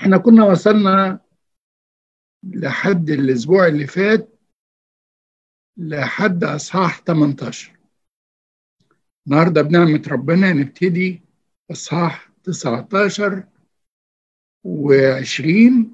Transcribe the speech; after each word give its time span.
إحنا 0.00 0.18
كنا 0.18 0.44
وصلنا 0.44 1.20
لحد 2.42 3.10
الأسبوع 3.10 3.66
اللي 3.66 3.86
فات 3.86 4.28
لحد 5.76 6.44
أصحاح 6.44 7.00
18 7.00 7.76
النهارده 9.26 9.62
بنعمة 9.62 10.02
ربنا 10.08 10.52
نبتدي 10.52 11.22
أصحاح 11.70 12.30
19 12.44 13.44
و20 14.66 15.86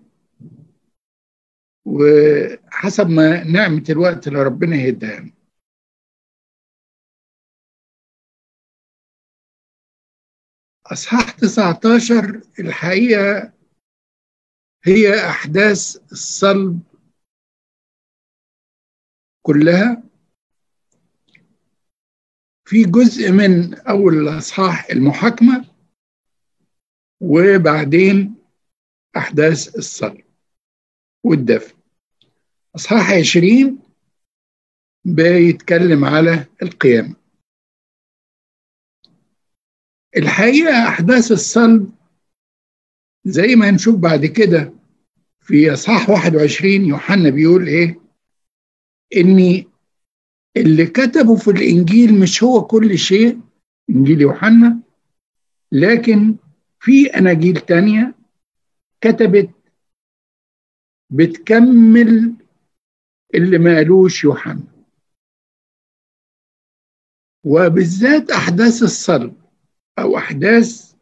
وحسب 1.85 3.09
ما 3.09 3.45
نعمة 3.45 3.85
الوقت 3.91 4.29
اللي 4.29 4.43
ربنا 4.43 4.77
يهدها 4.77 5.33
أصحاح 10.93 11.31
19 11.31 12.41
الحقيقة 12.59 13.53
هي 14.85 15.29
أحداث 15.31 15.97
الصلب 16.13 16.81
كلها. 19.43 20.03
في 22.65 22.85
جزء 22.85 23.31
من 23.33 23.75
أول 23.75 24.15
الأصحاح 24.15 24.87
المحاكمة 24.91 25.69
وبعدين 27.21 28.35
أحداث 29.17 29.77
الصلب 29.77 30.25
والدفن. 31.25 31.77
أصحاح 32.77 33.11
20 33.13 33.79
بيتكلم 35.05 36.05
على 36.05 36.47
القيامة. 36.63 37.17
الحقيقة 40.17 40.89
أحداث 40.89 41.33
الصلب 41.33 41.93
زي 43.25 43.57
ما 43.57 43.71
هنشوف 43.71 43.97
بعد 43.97 44.27
كده 44.27 44.73
في 45.41 45.73
إصحاح 45.73 46.11
21 46.11 46.73
يوحنا 46.73 47.31
بيقول 47.31 47.67
إيه؟ 47.67 48.01
ان 49.17 49.65
اللي 50.57 50.87
كتبوا 50.87 51.37
في 51.37 51.51
الإنجيل 51.51 52.21
مش 52.21 52.43
هو 52.43 52.65
كل 52.65 52.99
شيء 52.99 53.41
إنجيل 53.91 54.21
يوحنا 54.21 54.79
لكن 55.73 56.37
في 56.81 57.07
أناجيل 57.07 57.57
تانية 57.57 58.15
كتبت 59.01 59.51
بتكمل 61.11 62.35
اللي 63.35 63.59
ما 63.59 63.77
قالوش 63.77 64.25
يوحنا. 64.25 64.63
وبالذات 67.45 68.31
أحداث 68.31 68.83
الصلب 68.83 69.37
أو 69.99 70.17
أحداث 70.19 70.95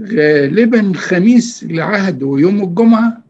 غالبا 0.00 0.92
خميس 0.96 1.62
العهد 1.62 2.22
ويوم 2.22 2.64
الجمعة 2.64 3.24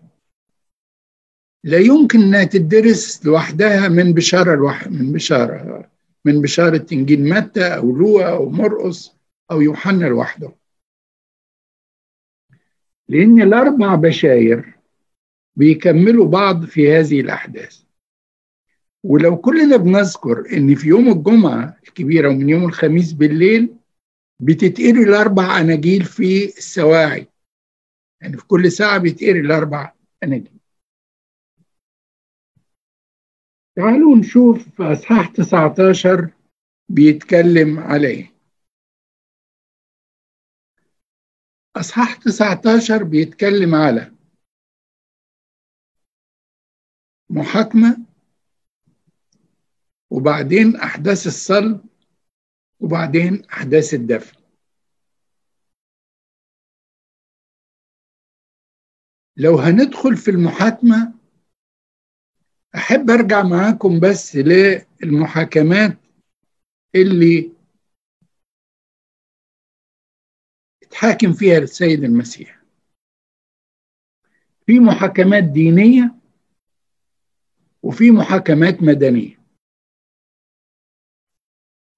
لا 1.64 1.78
يمكن 1.78 2.20
إنها 2.20 2.44
تدرس 2.44 3.26
لوحدها 3.26 3.88
من 3.88 4.12
بشارة 4.12 4.54
لوح... 4.54 4.86
من 4.86 5.12
بشارة 5.12 5.90
من 6.24 6.40
بشارة 6.40 6.86
إنجيل 6.92 7.28
متى 7.28 7.66
أو 7.66 7.96
لوقا 7.96 8.30
أو 8.30 8.50
مرقس 8.50 9.12
أو 9.50 9.60
يوحنا 9.60 10.06
لوحده. 10.06 10.52
لأن 13.08 13.42
الأربع 13.42 13.94
بشاير 13.94 14.74
بيكملوا 15.56 16.26
بعض 16.26 16.64
في 16.64 16.92
هذه 16.92 17.20
الأحداث. 17.20 17.82
ولو 19.04 19.36
كلنا 19.36 19.76
بنذكر 19.76 20.44
إن 20.52 20.74
في 20.74 20.88
يوم 20.88 21.08
الجمعة 21.08 21.76
الكبيرة 21.88 22.28
ومن 22.28 22.48
يوم 22.48 22.64
الخميس 22.64 23.12
بالليل 23.12 23.74
بتتقري 24.42 25.02
الأربع 25.02 25.60
أناجيل 25.60 26.04
في 26.04 26.44
السواعي. 26.44 27.26
يعني 28.22 28.36
في 28.36 28.46
كل 28.46 28.72
ساعة 28.72 28.98
بيتقري 28.98 29.40
الأربع 29.40 29.92
أناجيل. 30.22 30.60
تعالوا 33.76 34.16
نشوف 34.16 34.68
في 34.68 34.82
أصحاح 34.82 35.28
19 35.32 36.30
بيتكلم 36.88 37.78
على 37.78 38.08
إيه 38.08 38.32
أصحاح 41.76 42.14
19 42.16 43.04
بيتكلم 43.04 43.74
على 43.74 44.12
محاكمة 47.30 48.06
وبعدين 50.10 50.76
أحداث 50.76 51.26
الصلب 51.26 51.89
وبعدين 52.80 53.44
أحداث 53.44 53.94
الدفن. 53.94 54.40
لو 59.36 59.58
هندخل 59.58 60.16
في 60.16 60.30
المحاكمة 60.30 61.14
أحب 62.74 63.10
أرجع 63.10 63.42
معاكم 63.42 64.00
بس 64.00 64.36
للمحاكمات 64.36 65.98
اللي 66.94 67.52
اتحاكم 70.82 71.32
فيها 71.32 71.58
السيد 71.58 72.04
المسيح. 72.04 72.60
في 74.66 74.80
محاكمات 74.80 75.44
دينية 75.44 76.14
وفي 77.82 78.10
محاكمات 78.10 78.82
مدنية. 78.82 79.39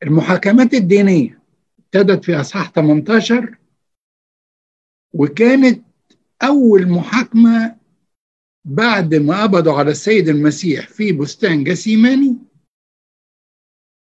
المحاكمات 0.02 0.74
الدينية 0.74 1.42
ابتدت 1.78 2.24
في 2.24 2.40
أصحاح 2.40 2.70
18 2.70 3.58
وكانت 5.12 5.84
أول 6.42 6.88
محاكمة 6.88 7.76
بعد 8.64 9.14
ما 9.14 9.42
قبضوا 9.42 9.72
على 9.72 9.90
السيد 9.90 10.28
المسيح 10.28 10.88
في 10.88 11.12
بستان 11.12 11.64
جسيماني 11.64 12.38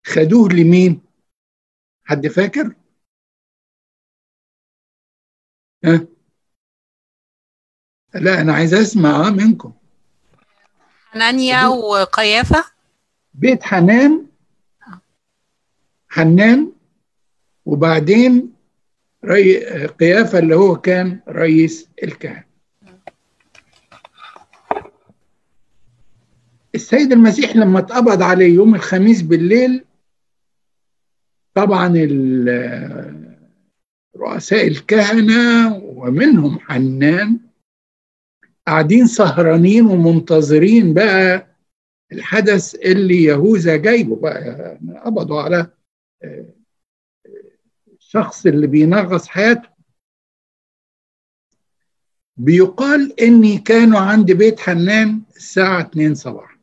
خدوه 0.07 0.49
لمين؟ 0.49 1.01
حد 2.05 2.27
فاكر؟ 2.27 2.75
ها؟ 5.85 6.07
لا 8.15 8.41
أنا 8.41 8.53
عايز 8.53 8.75
أسمع 8.75 9.31
منكم 9.31 9.73
حنانيا 11.11 11.67
وقيافة 11.67 12.65
بيت 13.35 13.63
حنان 13.63 14.27
حنان 16.15 16.73
وبعدين 17.67 18.53
ري 19.25 19.59
قيافة 19.87 20.39
اللي 20.39 20.57
هو 20.57 20.77
كان 20.77 21.21
رئيس 21.29 21.89
الكهنة. 22.03 22.45
السيد 26.75 27.13
المسيح 27.13 27.57
لما 27.57 27.79
اتقبض 27.79 28.23
عليه 28.23 28.55
يوم 28.55 28.75
الخميس 28.75 29.23
بالليل 29.23 29.85
طبعا 31.55 31.89
رؤساء 34.17 34.67
الكهنة 34.69 35.77
ومنهم 35.77 36.59
حنان 36.59 37.39
قاعدين 38.67 39.07
سهرانين 39.07 39.87
ومنتظرين 39.87 40.95
بقى 40.95 41.47
الحدث 42.13 42.75
اللي 42.75 43.23
يهوذا 43.23 43.77
جايبه 43.77 44.17
بقى 44.17 44.79
قبضوا 45.05 45.43
على 45.43 45.67
الشخص 47.93 48.47
اللي 48.47 48.67
بينغص 48.67 49.29
حياته 49.29 49.69
بيقال 52.37 53.21
إني 53.21 53.59
كانوا 53.59 54.01
عند 54.01 54.33
بيت 54.33 54.61
حنان 54.61 55.23
الساعة 55.37 55.81
2 55.81 56.15
صباحا 56.15 56.55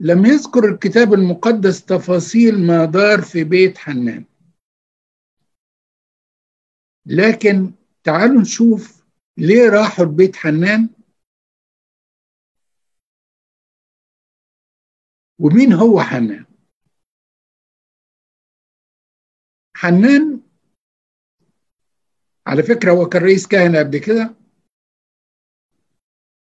لم 0.00 0.26
يذكر 0.26 0.64
الكتاب 0.72 1.14
المقدس 1.14 1.84
تفاصيل 1.84 2.66
ما 2.66 2.84
دار 2.84 3.22
في 3.22 3.44
بيت 3.44 3.78
حنان. 3.78 4.24
لكن 7.06 7.72
تعالوا 8.04 8.40
نشوف 8.40 9.04
ليه 9.36 9.68
راحوا 9.70 10.04
لبيت 10.04 10.36
حنان. 10.36 10.88
ومين 15.38 15.72
هو 15.72 16.00
حنان؟ 16.00 16.49
حنان. 19.80 20.40
على 22.46 22.62
فكرة 22.62 22.92
هو 22.92 23.08
كان 23.08 23.22
رئيس 23.22 23.46
كهنة 23.46 23.78
قبل 23.78 23.98
كده. 23.98 24.34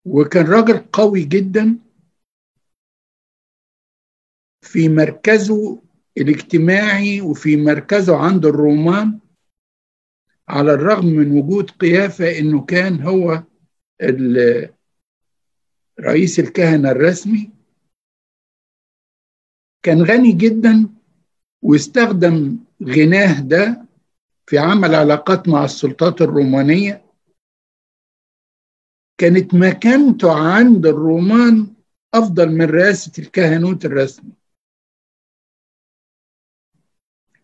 وكان 0.04 0.46
راجل 0.46 0.78
قوي 0.78 1.24
جدا 1.24 1.78
في 4.62 4.88
مركزه 4.88 5.82
الاجتماعي 6.18 7.20
وفي 7.20 7.56
مركزه 7.56 8.16
عند 8.16 8.46
الرومان 8.46 9.20
على 10.48 10.72
الرغم 10.74 11.06
من 11.06 11.38
وجود 11.38 11.70
قيافة 11.70 12.38
إنه 12.38 12.64
كان 12.64 13.02
هو 13.02 13.42
رئيس 16.00 16.38
الكهنة 16.38 16.90
الرسمي. 16.90 17.50
كان 19.82 20.02
غني 20.02 20.32
جدا 20.32 20.93
واستخدم 21.64 22.58
غناه 22.82 23.40
ده 23.40 23.84
في 24.46 24.58
عمل 24.58 24.94
علاقات 24.94 25.48
مع 25.48 25.64
السلطات 25.64 26.22
الرومانية. 26.22 27.04
كانت 29.18 29.54
مكانته 29.54 30.32
عند 30.32 30.86
الرومان 30.86 31.74
أفضل 32.14 32.48
من 32.48 32.64
رئاسة 32.64 33.12
الكهنوت 33.18 33.84
الرسمي. 33.84 34.32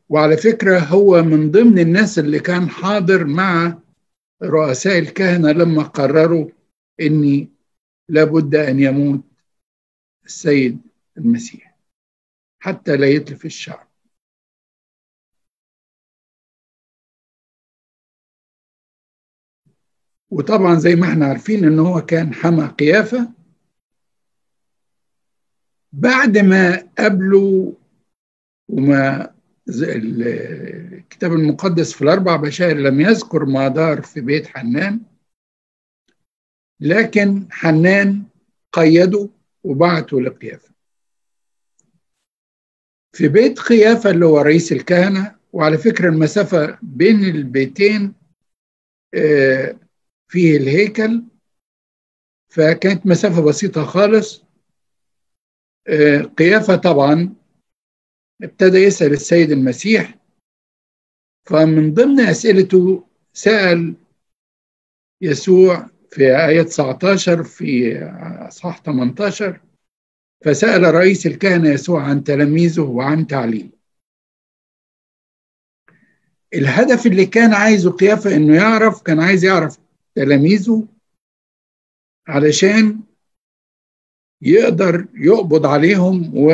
وعلى 0.09 0.37
فكرة 0.37 0.79
هو 0.79 1.23
من 1.23 1.51
ضمن 1.51 1.79
الناس 1.79 2.19
اللي 2.19 2.41
كان 2.41 2.69
حاضر 2.69 3.25
مع 3.25 3.79
رؤساء 4.43 4.99
الكهنة 4.99 5.53
لما 5.53 5.83
قرروا 5.83 6.51
أني 7.01 7.49
لابد 8.09 8.55
أن 8.55 8.81
يموت 8.81 9.21
السيد 10.25 10.81
المسيح 11.19 11.77
حتى 12.59 12.97
لا 12.97 13.07
يتلف 13.07 13.45
الشعب. 13.45 13.90
وطبعا 20.31 20.75
زي 20.75 20.95
ما 20.97 21.07
إحنا 21.09 21.27
عارفين 21.27 21.65
إن 21.65 21.79
هو 21.79 22.01
كان 22.01 22.35
حمى 22.35 22.67
قيافة. 22.67 23.33
بعد 25.93 26.39
ما 26.39 26.89
قابله 26.99 27.77
وما 28.69 29.35
الكتاب 29.69 31.33
المقدس 31.33 31.93
في 31.93 32.03
الأربع 32.03 32.37
بشائر 32.37 32.77
لم 32.77 33.01
يذكر 33.01 33.45
ما 33.45 33.69
دار 33.69 34.03
في 34.03 34.21
بيت 34.21 34.47
حنان 34.47 35.01
لكن 36.81 37.47
حنان 37.51 38.23
قيده 38.73 39.29
وبعته 39.65 40.21
لقيافة. 40.21 40.71
في 43.13 43.29
بيت 43.29 43.59
قيافة 43.59 44.11
اللي 44.11 44.27
هو 44.27 44.39
رئيس 44.41 44.73
الكهنة 44.73 45.37
وعلى 45.53 45.79
فكرة 45.79 46.09
المسافة 46.09 46.79
بين 46.83 47.25
البيتين 47.25 48.15
فيه 50.31 50.57
الهيكل 50.57 51.23
فكانت 52.49 53.07
مسافة 53.07 53.43
بسيطة 53.43 53.85
خالص. 53.85 54.45
قيافة 56.39 56.77
طبعا 56.77 57.35
ابتدى 58.43 58.79
يسأل 58.79 59.13
السيد 59.13 59.51
المسيح 59.51 60.19
فمن 61.47 61.95
ضمن 61.95 62.21
أسئلته 62.21 63.07
سأل 63.33 63.95
يسوع 65.21 65.91
في 66.11 66.37
آية 66.47 66.63
19 66.63 67.45
في 67.45 67.99
أصحاح 68.49 68.83
18 68.83 69.61
فسأل 70.45 70.95
رئيس 70.95 71.27
الكهنة 71.27 71.69
يسوع 71.71 72.03
عن 72.03 72.25
تلاميذه 72.25 72.81
وعن 72.83 73.27
تعليمه 73.27 73.71
الهدف 76.55 77.07
اللي 77.07 77.27
كان 77.27 77.55
عايزه 77.55 77.91
قيافة 77.91 78.37
إنه 78.37 78.57
يعرف 78.57 79.03
كان 79.03 79.21
عايز 79.21 79.45
يعرف 79.45 79.79
تلاميذه 80.15 80.89
علشان 82.29 83.01
يقدر 84.43 85.07
يقبض 85.15 85.67
عليهم 85.67 86.33
و 86.37 86.51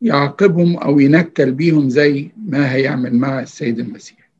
يعاقبهم 0.00 0.76
أو 0.76 1.00
ينكل 1.00 1.52
بيهم 1.52 1.88
زي 1.88 2.30
ما 2.36 2.74
هيعمل 2.74 3.14
مع 3.14 3.40
السيد 3.40 3.78
المسيح. 3.78 4.30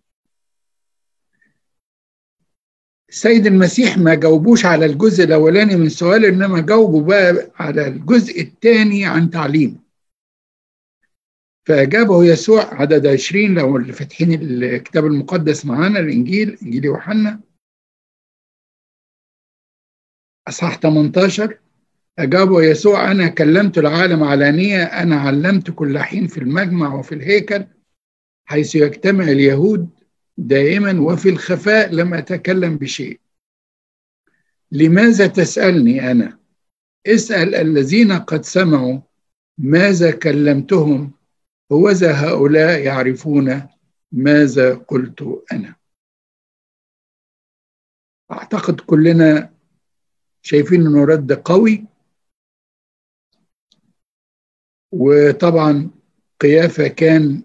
السيد 3.08 3.46
المسيح 3.46 3.98
ما 3.98 4.14
جاوبوش 4.14 4.64
على 4.66 4.86
الجزء 4.86 5.24
الأولاني 5.24 5.76
من 5.76 5.86
السؤال 5.86 6.24
إنما 6.24 6.60
جاوبوا 6.60 7.02
بقى 7.02 7.50
على 7.56 7.88
الجزء 7.88 8.40
الثاني 8.40 9.04
عن 9.06 9.30
تعليمه. 9.30 9.85
فأجابه 11.66 12.24
يسوع 12.24 12.74
عدد 12.74 13.06
20 13.06 13.54
لو 13.54 13.76
اللي 13.76 13.92
فاتحين 13.92 14.32
الكتاب 14.32 15.06
المقدس 15.06 15.66
معانا 15.66 16.00
الإنجيل 16.00 16.58
إنجيل 16.62 16.84
يوحنا. 16.84 17.40
أصحاح 20.48 20.78
18 20.78 21.58
أجابه 22.18 22.62
يسوع 22.62 23.10
أنا 23.10 23.28
كلمت 23.28 23.78
العالم 23.78 24.22
علانية 24.22 24.82
أنا 24.82 25.16
علمت 25.16 25.70
كل 25.70 25.98
حين 25.98 26.26
في 26.26 26.38
المجمع 26.38 26.94
وفي 26.94 27.14
الهيكل 27.14 27.64
حيث 28.44 28.74
يجتمع 28.74 29.24
اليهود 29.24 29.88
دائما 30.38 31.00
وفي 31.00 31.28
الخفاء 31.28 31.94
لم 31.94 32.14
أتكلم 32.14 32.76
بشيء. 32.76 33.20
لماذا 34.72 35.26
تسألني 35.26 36.10
أنا؟ 36.10 36.38
اسأل 37.06 37.54
الذين 37.54 38.12
قد 38.12 38.44
سمعوا 38.44 39.00
ماذا 39.58 40.10
كلمتهم 40.10 41.12
هوذا 41.72 42.12
هؤلاء 42.12 42.80
يعرفون 42.80 43.68
ماذا 44.12 44.74
قلت 44.74 45.44
أنا. 45.52 45.76
أعتقد 48.32 48.80
كلنا 48.80 49.54
شايفين 50.42 50.86
أنه 50.86 51.04
رد 51.04 51.32
قوي. 51.32 51.84
وطبعا 54.92 55.90
قيافة 56.40 56.88
كان 56.88 57.42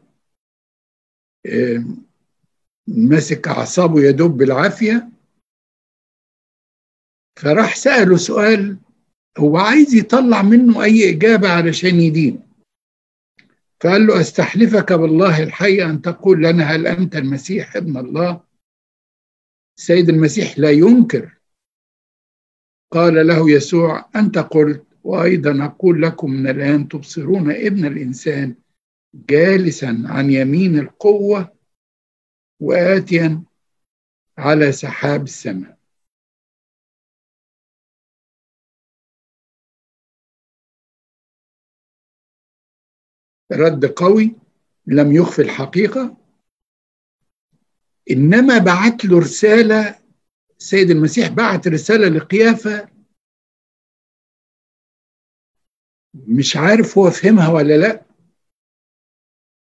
ماسك 2.88 3.48
أعصابه 3.48 4.02
يدب 4.02 4.38
بالعافية. 4.38 5.10
فراح 7.40 7.76
سأله 7.76 8.18
سؤال 8.18 8.78
هو 9.38 9.58
عايز 9.58 9.96
يطلع 9.96 10.42
منه 10.42 10.84
أي 10.84 11.10
إجابة 11.10 11.50
علشان 11.50 12.00
يدين؟ 12.00 12.51
فقال 13.82 14.08
له 14.08 14.22
أستحلفك 14.22 14.94
بالله 14.94 15.44
الحي 15.44 15.84
أن 15.86 16.02
تقول 16.02 16.44
لنا 16.44 16.64
هل 16.64 16.88
أنت 16.88 17.16
المسيح 17.16 17.76
ابن 17.76 17.98
الله؟ 17.98 18.44
السيد 19.78 20.10
المسيح 20.10 20.60
لا 20.60 20.72
ينكر. 20.72 21.38
قال 22.92 23.28
له 23.28 23.52
يسوع 23.52 24.10
أنت 24.16 24.38
قلت 24.38 24.88
وأيضا 25.04 25.66
أقول 25.66 26.02
لكم 26.02 26.32
من 26.32 26.48
الآن 26.48 26.88
تبصرون 26.88 27.52
ابن 27.52 27.86
الإنسان 27.86 28.56
جالسا 29.14 30.04
عن 30.06 30.32
يمين 30.32 30.80
القوة 30.80 31.54
وآتيا 32.60 33.44
على 34.38 34.72
سحاب 34.72 35.24
السماء. 35.24 35.81
رد 43.52 43.86
قوي 43.86 44.36
لم 44.88 45.12
يخفي 45.12 45.42
الحقيقة. 45.42 46.18
إنما 48.12 48.58
بعت 48.58 49.06
له 49.06 49.20
رسالة 49.20 50.00
السيد 50.60 50.90
المسيح 50.90 51.28
بعت 51.28 51.68
رسالة 51.68 52.08
لقيافة. 52.08 52.90
مش 56.14 56.58
عارف 56.58 56.98
هو 56.98 57.10
فهمها 57.12 57.48
ولا 57.50 57.78
لأ. 57.78 58.06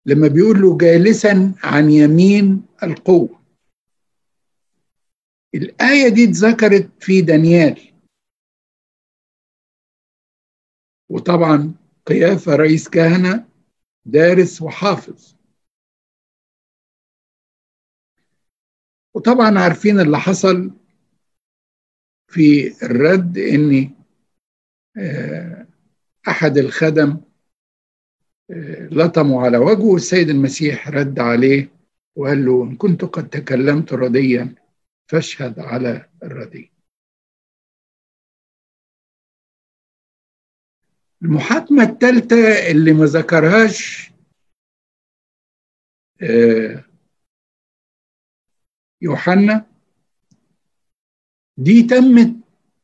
لما 0.07 0.29
بيقول 0.29 0.61
له 0.61 0.79
جالسا 0.79 1.55
عن 1.63 1.91
يمين 1.91 2.67
القوة. 2.83 3.43
الآية 5.55 6.09
دي 6.09 6.25
اتذكرت 6.25 7.03
في 7.03 7.23
دانيال. 7.23 7.93
وطبعا 11.09 11.75
قيافة 12.07 12.57
رئيس 12.57 12.89
كهنة 12.89 13.52
دارس 14.05 14.63
وحافظ. 14.63 15.35
وطبعا 19.15 19.59
عارفين 19.59 20.01
اللي 20.01 20.19
حصل 20.19 20.71
في 22.29 22.75
الرد 22.83 23.39
إن 23.39 23.95
أحد 26.29 26.59
الخدم 26.59 27.21
لطموا 28.91 29.43
على 29.43 29.59
وجهه 29.59 29.97
السيد 29.97 30.29
المسيح 30.29 30.89
رد 30.89 31.21
عليه 31.21 31.69
وقال 32.17 32.45
له 32.45 32.65
إن 32.65 32.77
كنت 32.77 33.05
قد 33.05 33.29
تكلمت 33.29 33.93
رديا 33.93 34.55
فاشهد 35.07 35.59
على 35.59 36.11
الردي. 36.23 36.73
المحاكمة 41.23 41.83
الثالثة 41.83 42.71
اللي 42.71 42.93
ما 42.93 43.05
ذكرهاش 43.05 44.11
يوحنا 49.03 49.67
دي 51.57 51.83
تمت 51.83 52.37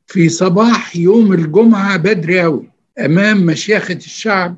في 0.06 0.28
صباح 0.28 0.96
يوم 0.96 1.32
الجمعة 1.32 1.96
بدري 1.96 2.44
أوي 2.44 2.70
أمام 2.98 3.46
مشيخة 3.46 3.94
الشعب 3.94 4.56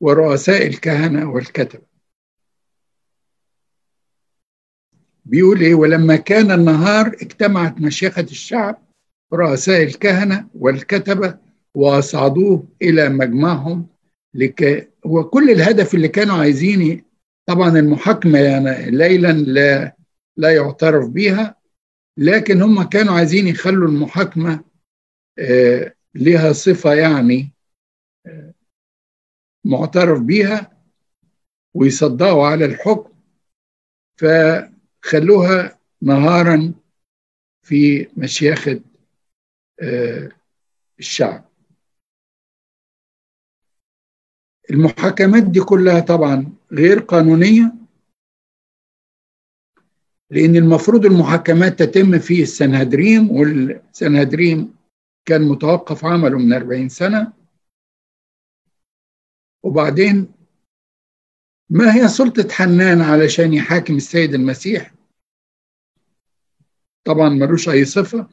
ورؤساء 0.00 0.66
الكهنة 0.66 1.30
والكتبة. 1.30 1.82
بيقول 5.24 5.60
إيه؟ 5.60 5.74
ولما 5.74 6.16
كان 6.16 6.50
النهار 6.50 7.06
اجتمعت 7.06 7.80
مشيخة 7.80 8.22
الشعب 8.22 8.82
ورؤساء 9.30 9.82
الكهنة 9.82 10.48
والكتبة 10.54 11.38
وأصعدوه 11.74 12.68
إلى 12.82 13.08
مجمعهم 13.08 13.86
لك 14.34 14.90
هو 15.06 15.24
كل 15.24 15.50
الهدف 15.50 15.94
اللي 15.94 16.08
كانوا 16.08 16.36
عايزين 16.36 17.04
طبعا 17.46 17.68
المحاكمة 17.78 18.38
يعني 18.38 18.90
ليلا 18.90 19.32
لا 19.32 19.96
لا 20.36 20.54
يعترف 20.54 21.08
بها 21.08 21.56
لكن 22.16 22.62
هم 22.62 22.82
كانوا 22.82 23.14
عايزين 23.14 23.46
يخلوا 23.48 23.88
المحاكمة 23.88 24.64
آه 25.38 25.94
لها 26.14 26.52
صفة 26.52 26.94
يعني 26.94 27.52
آه 28.26 28.54
معترف 29.64 30.20
بيها 30.20 30.72
ويصدقوا 31.74 32.46
على 32.46 32.64
الحكم 32.64 33.12
فخلوها 34.16 35.78
نهارا 36.02 36.74
في 37.62 38.08
مشيخة 38.16 38.80
آه 39.82 40.28
الشعب. 40.98 41.51
المحاكمات 44.70 45.42
دي 45.42 45.60
كلها 45.60 46.00
طبعا 46.00 46.52
غير 46.72 46.98
قانونية 46.98 47.74
لأن 50.30 50.56
المفروض 50.56 51.06
المحاكمات 51.06 51.82
تتم 51.82 52.18
في 52.18 52.42
السنهدريم 52.42 53.30
والسنهدريم 53.30 54.74
كان 55.24 55.42
متوقف 55.42 56.04
عمله 56.04 56.38
من 56.38 56.52
40 56.52 56.88
سنة. 56.88 57.32
وبعدين 59.62 60.32
ما 61.70 61.94
هي 61.94 62.08
سلطة 62.08 62.48
حنان 62.50 63.00
علشان 63.00 63.54
يحاكم 63.54 63.96
السيد 63.96 64.34
المسيح؟ 64.34 64.94
طبعا 67.04 67.28
ملوش 67.28 67.68
أي 67.68 67.84
صفة. 67.84 68.28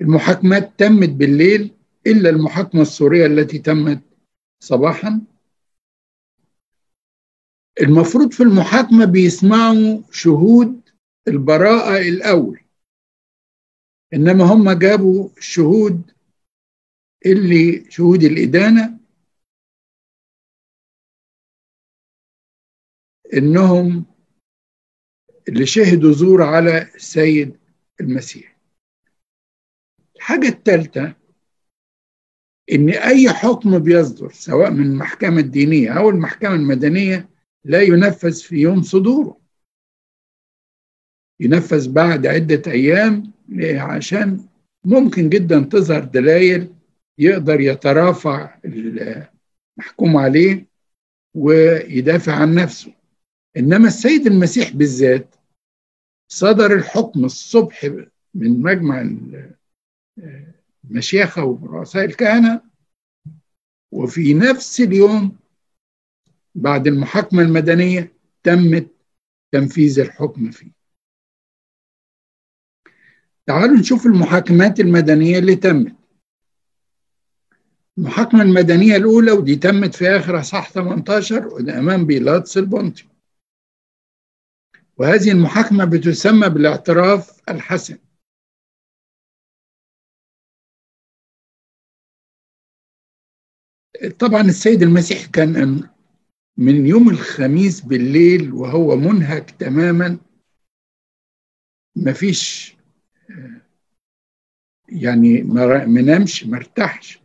المحاكمات 0.00 0.72
تمت 0.78 1.08
بالليل 1.08 1.74
إلا 2.06 2.30
المحاكمة 2.30 2.82
السورية 2.82 3.26
التي 3.26 3.58
تمت 3.58 4.02
صباحا. 4.60 5.20
المفروض 7.80 8.32
في 8.32 8.42
المحاكمة 8.42 9.04
بيسمعوا 9.04 10.02
شهود 10.12 10.90
البراءة 11.28 11.98
الأول 12.08 12.60
إنما 14.14 14.44
هم 14.44 14.70
جابوا 14.72 15.28
الشهود 15.38 16.12
اللي 17.26 17.90
شهود 17.90 18.22
الإدانة 18.22 18.98
إنهم 23.34 24.06
اللي 25.48 25.66
شهدوا 25.66 26.12
زور 26.12 26.42
على 26.42 26.82
السيد 26.94 27.58
المسيح. 28.00 28.56
الحاجة 30.16 30.48
الثالثة 30.48 31.19
إن 32.72 32.90
أي 32.90 33.30
حكم 33.30 33.78
بيصدر 33.78 34.32
سواء 34.32 34.70
من 34.70 34.86
المحكمة 34.86 35.40
الدينية 35.40 35.90
أو 35.90 36.10
المحكمة 36.10 36.54
المدنية 36.54 37.28
لا 37.64 37.82
ينفذ 37.82 38.32
في 38.32 38.56
يوم 38.56 38.82
صدوره. 38.82 39.40
ينفذ 41.40 41.92
بعد 41.92 42.26
عدة 42.26 42.72
أيام 42.72 43.32
عشان 43.76 44.46
ممكن 44.84 45.28
جدا 45.28 45.60
تظهر 45.60 46.04
دلائل 46.04 46.74
يقدر 47.18 47.60
يترافع 47.60 48.58
المحكوم 48.64 50.16
عليه 50.16 50.66
ويدافع 51.34 52.32
عن 52.32 52.54
نفسه. 52.54 52.92
إنما 53.56 53.86
السيد 53.88 54.26
المسيح 54.26 54.72
بالذات 54.72 55.34
صدر 56.28 56.74
الحكم 56.74 57.24
الصبح 57.24 57.90
من 58.34 58.62
مجمع 58.62 59.00
المشيخة 60.84 61.44
ورؤساء 61.44 62.04
الكهنة 62.04 62.60
وفي 63.92 64.34
نفس 64.34 64.80
اليوم 64.80 65.36
بعد 66.54 66.86
المحاكمة 66.86 67.42
المدنية 67.42 68.12
تمت 68.42 68.88
تنفيذ 69.52 70.00
الحكم 70.00 70.50
فيه. 70.50 70.72
تعالوا 73.46 73.76
نشوف 73.76 74.06
المحاكمات 74.06 74.80
المدنية 74.80 75.38
اللي 75.38 75.56
تمت. 75.56 75.96
المحاكمة 77.98 78.42
المدنية 78.42 78.96
الأولى 78.96 79.32
ودي 79.32 79.56
تمت 79.56 79.94
في 79.94 80.08
آخر 80.08 80.40
أصحاح 80.40 80.70
18 80.70 81.46
وده 81.46 81.78
أمام 81.78 82.06
بيلاطس 82.06 82.58
البنطي 82.58 83.04
وهذه 84.96 85.30
المحاكمة 85.30 85.84
بتسمى 85.84 86.48
بالاعتراف 86.48 87.40
الحسن. 87.48 87.98
طبعا 94.08 94.40
السيد 94.40 94.82
المسيح 94.82 95.26
كان 95.26 95.82
من 96.56 96.86
يوم 96.86 97.08
الخميس 97.08 97.80
بالليل 97.80 98.52
وهو 98.52 98.96
منهك 98.96 99.50
تماما. 99.50 100.18
مفيش 101.96 102.76
يعني 104.88 105.42
ما 105.42 105.84
نامش 105.86 106.44
ما 106.44 106.56
ارتاحش. 106.56 107.20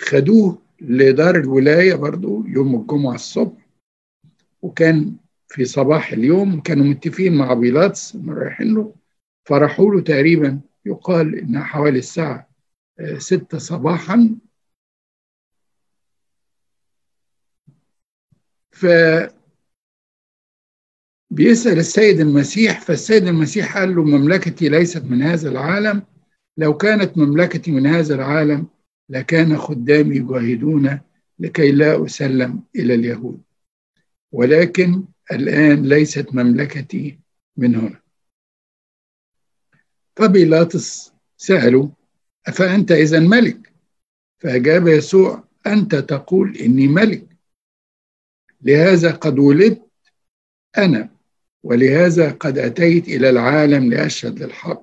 فخدوه 0.00 0.62
لدار 0.80 1.36
الولاية 1.36 1.94
برضو 1.94 2.46
يوم 2.46 2.80
الجمعة 2.80 3.14
الصبح. 3.14 3.68
وكان 4.62 5.16
في 5.48 5.64
صباح 5.64 6.12
اليوم 6.12 6.60
كانوا 6.60 6.84
متفقين 6.84 7.34
مع 7.38 7.54
بيلاطس 7.54 8.16
رايحين 8.16 8.74
له. 8.74 8.94
فراحوا 9.44 9.94
له 9.94 10.00
تقريبا 10.00 10.60
يقال 10.86 11.34
إنها 11.34 11.64
حوالي 11.64 11.98
الساعة 11.98 12.47
ستة 13.18 13.58
صباحا. 13.58 14.36
ف 18.72 18.86
بيسأل 21.30 21.78
السيد 21.78 22.20
المسيح 22.20 22.80
فالسيد 22.80 23.26
المسيح 23.26 23.78
قال 23.78 23.96
له 23.96 24.04
مملكتي 24.04 24.68
ليست 24.68 25.02
من 25.02 25.22
هذا 25.22 25.48
العالم. 25.48 26.02
لو 26.56 26.76
كانت 26.76 27.18
مملكتي 27.18 27.70
من 27.70 27.86
هذا 27.86 28.14
العالم 28.14 28.68
لكان 29.08 29.56
خدامي 29.56 30.16
يجاهدون 30.16 31.00
لكي 31.38 31.72
لا 31.72 32.04
أسلم 32.04 32.62
إلى 32.76 32.94
اليهود. 32.94 33.42
ولكن 34.32 35.04
الآن 35.32 35.82
ليست 35.82 36.34
مملكتي 36.34 37.18
من 37.56 37.74
هنا. 37.74 38.00
فبيلاطس 40.16 41.12
سأله 41.36 41.92
أفأنت 42.48 42.92
إذا 42.92 43.20
ملك. 43.20 43.72
فأجاب 44.38 44.88
يسوع 44.88 45.44
أنت 45.66 45.94
تقول 45.94 46.56
إني 46.56 46.88
ملك. 46.88 47.26
لهذا 48.62 49.10
قد 49.12 49.38
ولدت 49.38 49.86
أنا 50.78 51.10
ولهذا 51.62 52.32
قد 52.32 52.58
أتيت 52.58 53.08
إلى 53.08 53.30
العالم 53.30 53.90
لأشهد 53.90 54.42
للحق. 54.42 54.82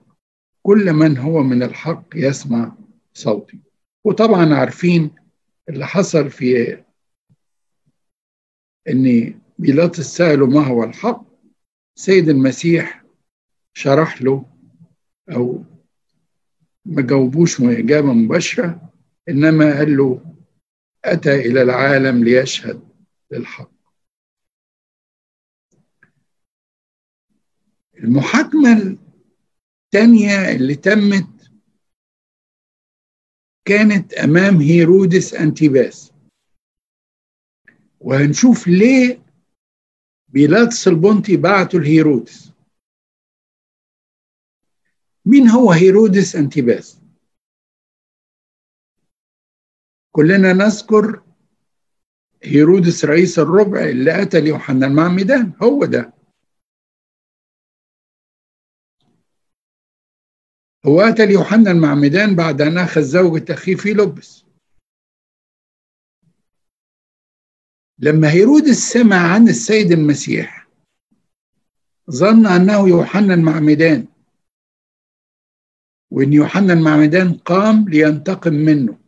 كل 0.64 0.94
من 0.94 1.18
هو 1.18 1.44
من 1.44 1.64
الحق 1.64 2.06
يسمع 2.16 2.76
صوتي. 3.14 3.60
وطبعا 4.04 4.54
عارفين 4.56 5.12
اللي 5.70 5.88
حصل 5.88 6.30
في 6.30 6.78
إن 8.90 9.34
بيلاطس 9.60 10.18
سأله 10.18 10.48
ما 10.48 10.68
هو 10.68 10.84
الحق. 10.84 11.26
سيد 11.96 12.30
المسيح 12.30 13.04
شرح 13.74 14.22
له 14.22 14.46
أو 15.32 15.64
ما 16.86 17.02
جاوبوش 17.02 17.62
إجابة 17.62 18.14
مباشرة 18.14 18.94
إنما 19.30 19.78
قال 19.78 19.98
له 19.98 20.36
أتى 21.06 21.36
إلى 21.36 21.62
العالم 21.62 22.24
ليشهد 22.24 22.82
للحق. 23.32 23.72
المحاكمة 27.98 28.98
الثانية 29.94 30.56
اللي 30.56 30.76
تمت 30.76 31.52
كانت 33.66 34.14
أمام 34.14 34.62
هيرودس 34.62 35.34
أنتيباس. 35.34 36.12
وهنشوف 38.00 38.68
ليه 38.68 39.22
بيلاطس 40.28 40.88
البنطي 40.88 41.38
بعته 41.38 41.80
لهيرودس. 41.80 42.55
مين 45.26 45.48
هو 45.50 45.72
هيرودس 45.72 46.36
أنتيباس 46.36 47.02
كلنا 50.12 50.54
نذكر 50.54 51.24
هيرودس 52.44 53.06
رئيس 53.06 53.40
الربع 53.40 53.80
اللي 53.90 54.12
قتل 54.12 54.48
يوحنا 54.48 54.88
المعمدان 54.88 55.54
هو 55.64 55.86
ده. 55.86 56.14
هو 60.86 61.02
قتل 61.02 61.32
يوحنا 61.32 61.72
المعمدان 61.72 62.36
بعد 62.36 62.62
أن 62.62 62.78
أخذ 62.78 63.02
زوجة 63.02 63.54
أخيه 63.54 63.76
فيلبس. 63.76 64.46
لما 68.00 68.32
هيرودس 68.32 68.78
سمع 68.94 69.34
عن 69.34 69.48
السيد 69.48 69.92
المسيح 69.92 70.68
ظن 72.12 72.46
أنه 72.48 72.88
يوحنا 72.90 73.34
المعمدان 73.34 74.08
وإن 76.12 76.34
يوحنا 76.34 76.74
المعمدان 76.74 77.34
قام 77.34 77.90
لينتقم 77.90 78.54
منه. 78.54 79.00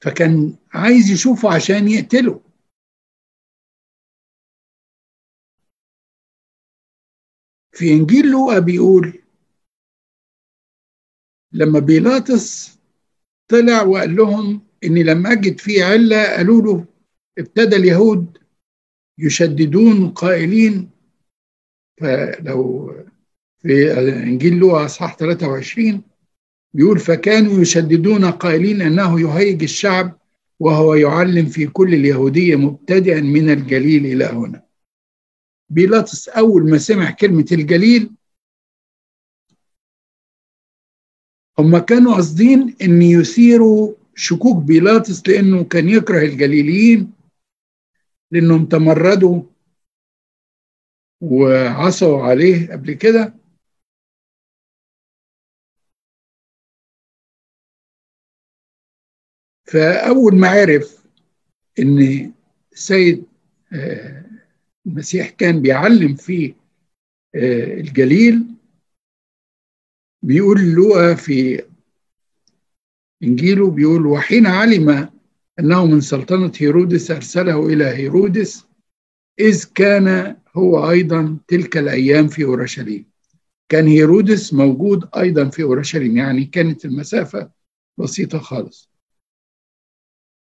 فكان 0.00 0.56
عايز 0.74 1.10
يشوفه 1.10 1.54
عشان 1.54 1.88
يقتله. 1.88 2.40
في 7.74 7.92
إنجيل 7.92 8.30
لوقا 8.30 8.58
بيقول 8.58 9.22
لما 11.52 11.78
بيلاطس 11.78 12.78
طلع 13.48 13.82
وقال 13.82 14.16
لهم 14.16 14.66
إني 14.84 15.02
لما 15.02 15.32
أجد 15.32 15.58
فيه 15.60 15.84
علة 15.84 16.36
قالوا 16.36 16.62
له 16.62 16.86
ابتدى 17.38 17.76
اليهود 17.76 18.38
يشددون 19.18 20.10
قائلين 20.10 20.90
فلو 22.00 22.90
في 23.62 23.92
إنجيل 24.22 24.54
لوقا 24.54 24.84
أصحاح 24.84 25.16
23 25.16 26.02
بيقول 26.74 26.98
فكانوا 26.98 27.60
يشددون 27.60 28.24
قائلين 28.24 28.82
أنه 28.82 29.20
يهيج 29.20 29.62
الشعب 29.62 30.18
وهو 30.60 30.94
يعلم 30.94 31.46
في 31.46 31.66
كل 31.66 31.94
اليهودية 31.94 32.56
مبتدئا 32.56 33.20
من 33.20 33.50
الجليل 33.50 34.06
إلى 34.06 34.24
هنا. 34.24 34.62
بيلاطس 35.70 36.28
أول 36.28 36.70
ما 36.70 36.78
سمع 36.78 37.10
كلمة 37.10 37.46
الجليل 37.52 38.10
هم 41.58 41.78
كانوا 41.78 42.14
قاصدين 42.14 42.76
أن 42.82 43.02
يثيروا 43.02 43.94
شكوك 44.14 44.62
بيلاطس 44.62 45.28
لأنه 45.28 45.64
كان 45.64 45.88
يكره 45.88 46.22
الجليليين 46.22 47.12
لأنهم 48.30 48.66
تمردوا 48.66 49.42
وعصوا 51.20 52.22
عليه 52.22 52.72
قبل 52.72 52.92
كده. 52.92 53.41
فأول 59.72 60.36
ما 60.36 60.48
عرف 60.48 61.04
إن 61.78 62.32
السيد 62.72 63.24
المسيح 64.86 65.30
كان 65.30 65.62
بيعلم 65.62 66.14
في 66.14 66.54
الجليل 67.34 68.44
بيقول 70.22 70.60
لوقا 70.60 71.14
في 71.14 71.64
إنجيله 73.22 73.70
بيقول 73.70 74.06
وحين 74.06 74.46
علم 74.46 75.08
أنه 75.60 75.86
من 75.86 76.00
سلطنة 76.00 76.52
هيرودس 76.58 77.10
أرسله 77.10 77.66
إلى 77.66 77.84
هيرودس 77.84 78.66
إذ 79.40 79.64
كان 79.74 80.36
هو 80.56 80.90
أيضا 80.90 81.38
تلك 81.48 81.76
الأيام 81.76 82.28
في 82.28 82.44
أورشليم. 82.44 83.06
كان 83.68 83.86
هيرودس 83.86 84.54
موجود 84.54 85.08
أيضا 85.16 85.48
في 85.48 85.62
أورشليم 85.62 86.16
يعني 86.16 86.44
كانت 86.44 86.84
المسافة 86.84 87.50
بسيطة 87.98 88.38
خالص. 88.38 88.91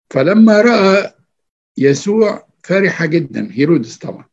فلما 0.10 0.62
رأى 0.62 1.14
يسوع 1.78 2.48
فرح 2.64 3.06
جدا 3.06 3.52
هيرودس 3.52 3.98
طبعا 3.98 4.26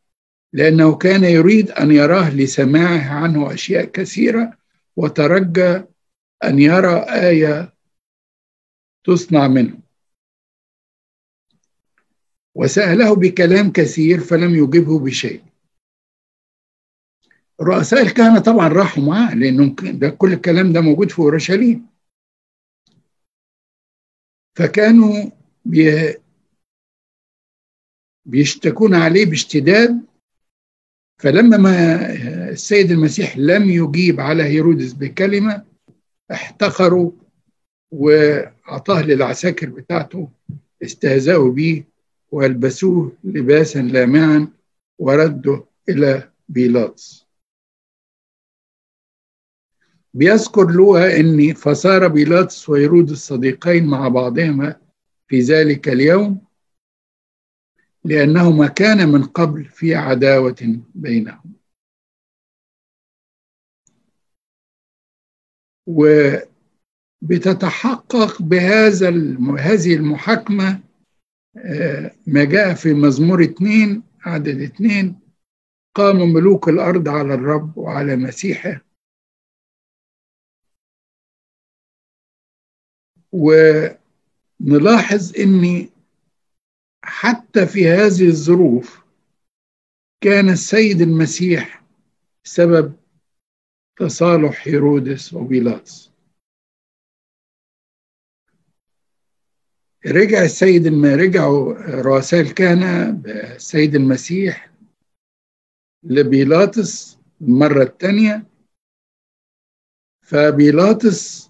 لأنه 0.53 0.95
كان 0.97 1.23
يريد 1.23 1.71
أن 1.71 1.91
يراه 1.91 2.35
لسماعه 2.35 3.09
عنه 3.23 3.53
أشياء 3.53 3.85
كثيرة 3.85 4.57
وترجى 4.95 5.83
أن 6.43 6.59
يرى 6.59 6.95
آية 6.99 7.73
تصنع 9.03 9.47
منه. 9.47 9.79
وسأله 12.55 13.15
بكلام 13.15 13.71
كثير 13.71 14.19
فلم 14.19 14.55
يجبه 14.55 14.99
بشيء. 14.99 15.43
رؤساء 17.61 18.01
الكهنة 18.01 18.39
طبعا 18.39 18.67
راحوا 18.67 19.03
معاه 19.03 19.35
لأنه 19.35 19.75
ده 19.81 20.09
كل 20.09 20.33
الكلام 20.33 20.73
ده 20.73 20.81
موجود 20.81 21.11
في 21.11 21.19
أورشليم. 21.19 21.87
فكانوا 24.55 25.31
بي 25.65 26.15
بيشتكون 28.25 28.93
عليه 28.95 29.25
باشتداد. 29.25 30.05
فلما 31.17 31.57
ما 31.57 32.09
السيد 32.49 32.91
المسيح 32.91 33.37
لم 33.37 33.69
يجيب 33.69 34.19
على 34.19 34.43
هيرودس 34.43 34.93
بكلمة 34.93 35.65
احتقروا 36.31 37.11
وأعطاه 37.91 39.01
للعساكر 39.01 39.69
بتاعته 39.69 40.29
استهزأوا 40.83 41.51
به 41.51 41.83
وألبسوه 42.31 43.17
لباسا 43.23 43.79
لامعا 43.79 44.47
وردوا 44.99 45.61
إلى 45.89 46.31
بيلاطس. 46.49 47.25
بيذكر 50.13 50.71
لوقا 50.71 51.19
أن 51.19 51.53
فصار 51.53 52.07
بيلاطس 52.07 52.69
وهيرودس 52.69 53.17
صديقين 53.17 53.85
مع 53.85 54.07
بعضهما 54.07 54.75
في 55.27 55.39
ذلك 55.39 55.87
اليوم 55.89 56.45
لأنهما 58.03 58.67
كان 58.67 59.09
من 59.09 59.23
قبل 59.23 59.65
في 59.65 59.95
عداوة 59.95 60.81
بينهم. 60.95 61.55
وبتتحقق 67.21 68.41
بهذا 68.41 69.09
هذه 69.59 69.95
المحاكمة 69.95 70.83
ما 72.27 72.43
جاء 72.43 72.73
في 72.73 72.93
مزمور 72.93 73.43
اثنين 73.43 74.03
عدد 74.21 74.61
اثنين 74.61 75.19
قام 75.95 76.15
ملوك 76.33 76.69
الأرض 76.69 77.09
على 77.09 77.33
الرب 77.33 77.77
وعلى 77.77 78.15
مسيحه. 78.15 78.85
ونلاحظ 84.61 85.39
أن 85.39 85.89
حتى 87.03 87.65
في 87.65 87.87
هذه 87.87 88.27
الظروف 88.27 89.05
كان 90.21 90.49
السيد 90.49 91.01
المسيح 91.01 91.83
سبب 92.43 92.95
تصالح 93.97 94.67
هيرودس 94.67 95.33
وبيلاطس. 95.33 96.11
رجع 100.07 100.43
السيد 100.43 100.87
ما 100.87 101.15
رجعوا 101.15 101.73
رؤساء 102.01 102.41
الكهنة 102.41 103.11
بالسيد 103.11 103.95
المسيح 103.95 104.71
لبيلاطس 106.03 107.17
المرة 107.41 107.83
الثانية 107.83 108.47
فبيلاطس 110.21 111.49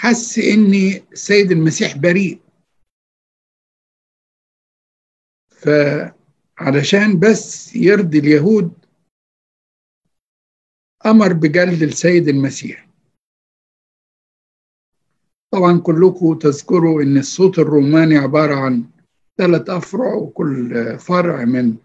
حس 0.00 0.38
ان 0.38 0.74
السيد 1.12 1.50
المسيح 1.50 1.96
بريء. 1.96 2.40
فعلشان 5.50 7.18
بس 7.18 7.76
يرضي 7.76 8.18
اليهود 8.18 8.72
أمر 11.06 11.32
بجلد 11.32 11.82
السيد 11.82 12.28
المسيح. 12.28 12.88
طبعا 15.50 15.78
كلكم 15.78 16.38
تذكروا 16.38 17.02
إن 17.02 17.18
الصوت 17.18 17.58
الروماني 17.58 18.16
عبارة 18.16 18.54
عن 18.54 18.90
ثلاث 19.36 19.70
أفرع 19.70 20.14
وكل 20.14 20.98
فرع 20.98 21.44
من 21.44 21.76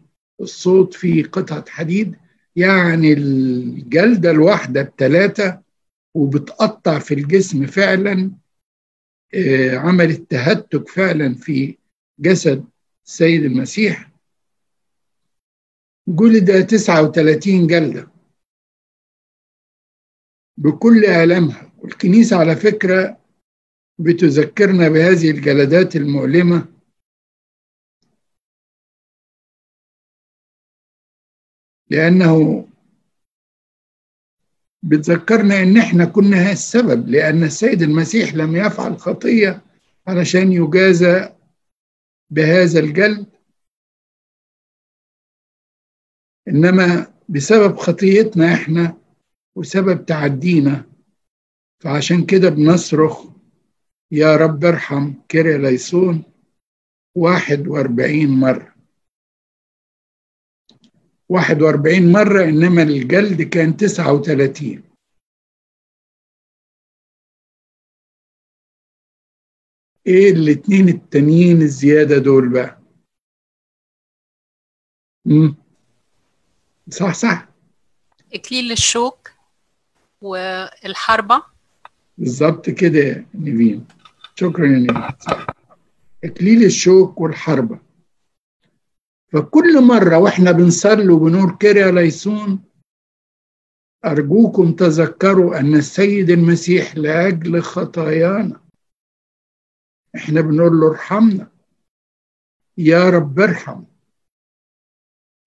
الصوت 0.42 0.94
فيه 0.94 1.24
قطعة 1.24 1.66
حديد. 1.70 2.16
يعني 2.56 3.14
الجلدة 3.14 4.32
الواحدة 4.32 4.82
بثلاثه 4.82 5.63
وبتقطع 6.14 7.00
في 7.00 7.14
الجسم 7.14 7.66
فعلا 7.66 8.32
عملت 9.74 10.32
تهتك 10.32 10.88
فعلا 10.90 11.36
في 11.36 11.78
جسد 12.20 12.66
السيد 13.06 13.44
المسيح. 13.44 14.12
جلد 16.08 16.68
39 16.68 17.68
جلدة 17.68 18.12
بكل 20.58 21.06
آلامها. 21.06 21.74
والكنيسة 21.78 22.38
على 22.38 22.56
فكرة 22.56 23.20
بتذكرنا 24.00 24.90
بهذه 24.90 25.32
الجلدات 25.32 25.96
المؤلمة. 25.96 26.68
لأنه 31.90 32.68
بتذكرنا 34.84 35.64
إن 35.64 35.78
إحنا 35.78 36.06
كنا 36.06 36.52
السبب 36.52 37.10
لأن 37.10 37.44
السيد 37.44 37.82
المسيح 37.82 38.34
لم 38.34 38.56
يفعل 38.56 38.98
خطية 38.98 39.62
علشان 40.08 40.52
يجازى 40.52 41.30
بهذا 42.30 42.80
الجلد. 42.80 43.26
إنما 46.48 47.14
بسبب 47.30 47.78
خطيتنا 47.78 48.54
إحنا 48.54 48.98
وسبب 49.56 50.06
تعدينا. 50.06 50.86
فعشان 51.80 52.26
كده 52.26 52.50
بنصرخ 52.50 53.26
يا 54.12 54.36
رب 54.36 54.66
ارحم 54.66 55.14
كيري 55.30 55.58
ليسون 55.58 56.24
واحد 57.16 57.68
وأربعين 57.68 58.30
مرة. 58.30 58.73
41 61.38 62.12
مرة 62.12 62.44
إنما 62.44 62.84
الجلد 62.84 63.42
كان 63.42 63.78
39 63.78 64.84
إيه 70.08 70.32
الاتنين 70.32 70.90
التانيين 70.90 71.62
الزيادة 71.62 72.18
دول 72.18 72.50
بقى؟ 72.50 72.80
مم. 75.26 75.56
صح 76.90 77.14
صح. 77.14 77.48
إكليل 78.34 78.72
الشوك 78.72 79.32
والحربة. 80.22 81.44
بالظبط 82.18 82.70
كده 82.70 83.00
يا 83.00 83.26
نيفين 83.34 83.86
شكرا 84.36 84.66
يا 84.66 84.78
نيفين 84.80 85.46
إكليل 86.24 86.64
الشوك 86.66 87.22
والحربة. 87.22 87.80
فكل 89.34 89.82
مرة 89.88 90.18
وإحنا 90.18 90.52
بنصلي 90.52 91.10
وبنقول 91.14 91.58
كريا 91.58 91.92
ليسون 91.92 92.64
أرجوكم 94.06 94.76
تذكروا 94.76 95.60
أن 95.60 95.76
السيد 95.76 96.30
المسيح 96.30 96.96
لأجل 96.96 97.62
خطايانا. 97.62 98.62
إحنا 100.16 100.42
بنقول 100.42 100.80
له 100.80 100.90
ارحمنا. 100.90 101.52
يا 102.78 103.10
رب 103.10 103.40
ارحم. 103.40 103.84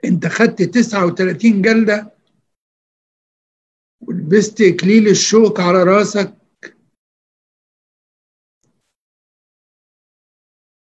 أنت 0.05 0.27
خدت 0.27 0.62
39 0.62 1.62
جلدة 1.62 2.12
ولبست 4.01 4.61
إكليل 4.61 5.09
الشوك 5.09 5.61
على 5.61 5.83
راسك 5.83 6.35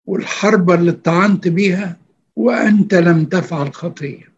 والحربة 0.06 0.76
اللي 0.76 0.92
اتطعنت 0.92 1.48
بيها. 1.48 2.03
وأنت 2.36 2.94
لم 2.94 3.26
تفعل 3.26 3.74
خطية 3.74 4.34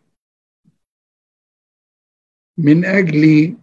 من 2.58 2.86
أجل 2.86 3.58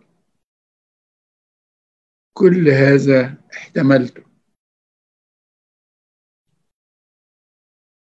كل 2.36 2.68
هذا 2.68 3.38
احتملته. 3.54 4.22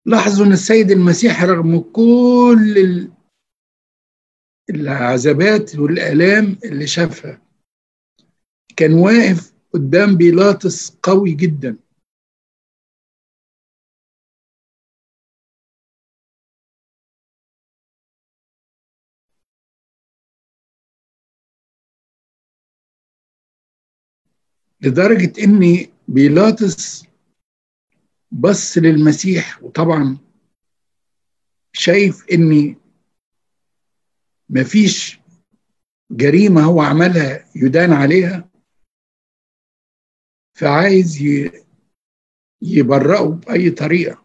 لاحظوا 0.07 0.47
أن 0.47 0.53
السيد 0.53 0.91
المسيح 0.91 1.43
رغم 1.43 1.79
كل 1.81 3.11
العذابات 4.71 5.77
والآلام 5.77 6.59
اللي 6.65 6.87
شافها 6.87 7.43
كان 8.77 8.93
واقف 8.93 9.55
قدام 9.75 10.17
بيلاطس 10.17 10.99
قوي 11.03 11.35
جدا. 11.35 11.86
لدرجة 24.87 25.45
إن 25.45 25.87
بيلاطس 26.09 27.07
بص 28.31 28.79
للمسيح 28.79 29.63
وطبعا 29.63 30.19
شايف 31.73 32.27
إن 32.33 32.77
مفيش 34.51 35.21
جريمة 36.11 36.63
هو 36.63 36.81
عملها 36.81 37.45
يدان 37.57 37.93
عليها 37.93 38.51
فعايز 40.55 41.23
يبرئه 42.63 43.25
بأي 43.29 43.71
طريقة. 43.71 44.23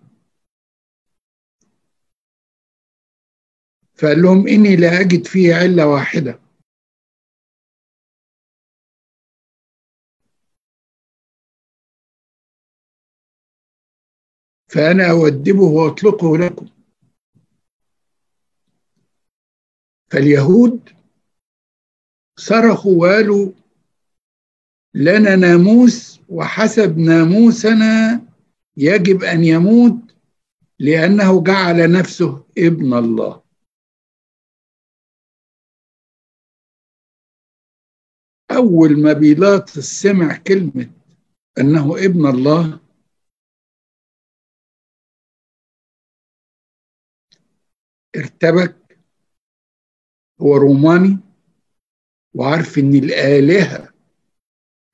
فقال 3.96 4.22
لهم 4.22 4.48
إني 4.48 4.76
لا 4.76 5.00
أجد 5.00 5.28
فيه 5.28 5.56
علة 5.56 5.88
واحدة. 5.88 6.41
فأنا 14.74 15.12
أودبه 15.12 15.64
وأطلقه 15.64 16.38
لكم. 16.38 16.68
فاليهود 20.12 20.90
صرخوا 22.40 22.96
وقالوا 22.96 23.52
لنا 24.94 25.36
ناموس 25.36 26.20
وحسب 26.30 26.98
ناموسنا 26.98 28.22
يجب 28.78 29.24
أن 29.24 29.44
يموت 29.44 30.16
لأنه 30.80 31.44
جعل 31.44 31.92
نفسه 31.92 32.46
ابن 32.58 32.94
الله. 32.94 33.42
أول 38.52 39.02
ما 39.02 39.14
بيلاطس 39.14 39.80
سمع 40.02 40.38
كلمة 40.38 40.92
أنه 41.58 41.96
ابن 41.98 42.26
الله 42.26 42.81
ارتبك 48.16 49.00
هو 50.42 50.58
روماني 50.58 51.20
وعارف 52.34 52.78
إن 52.78 52.94
الآلهة 52.94 53.94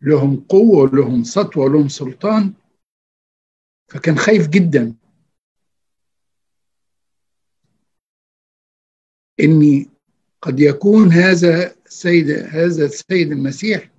لهم 0.02 0.40
قوة 0.40 0.80
ولهم 0.80 1.24
سطوة 1.24 1.64
ولهم 1.64 1.88
سلطان 1.88 2.54
فكان 3.90 4.18
خايف 4.18 4.48
جدا 4.48 4.96
إني 9.40 9.90
قد 10.42 10.60
يكون 10.60 11.12
هذا 11.12 11.76
السيد 11.86 12.30
هذا 12.30 12.86
السيد 12.86 13.32
المسيح 13.32 13.92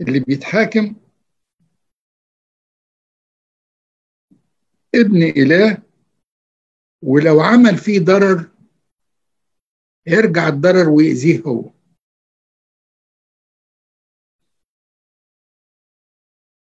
اللي 0.00 0.20
بيتحاكم 0.20 0.96
ابن 4.94 5.22
إله 5.22 5.89
ولو 7.02 7.40
عمل 7.40 7.76
فيه 7.76 8.00
ضرر 8.00 8.50
يرجع 10.06 10.48
الضرر 10.48 10.88
ويأذيه 10.88 11.40
هو. 11.40 11.70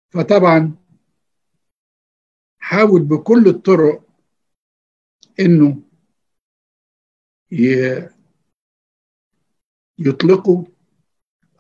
فطبعا 0.10 0.76
حاول 2.60 3.02
بكل 3.02 3.48
الطرق 3.48 4.04
إنه 5.40 5.82
يطلقه 10.00 10.68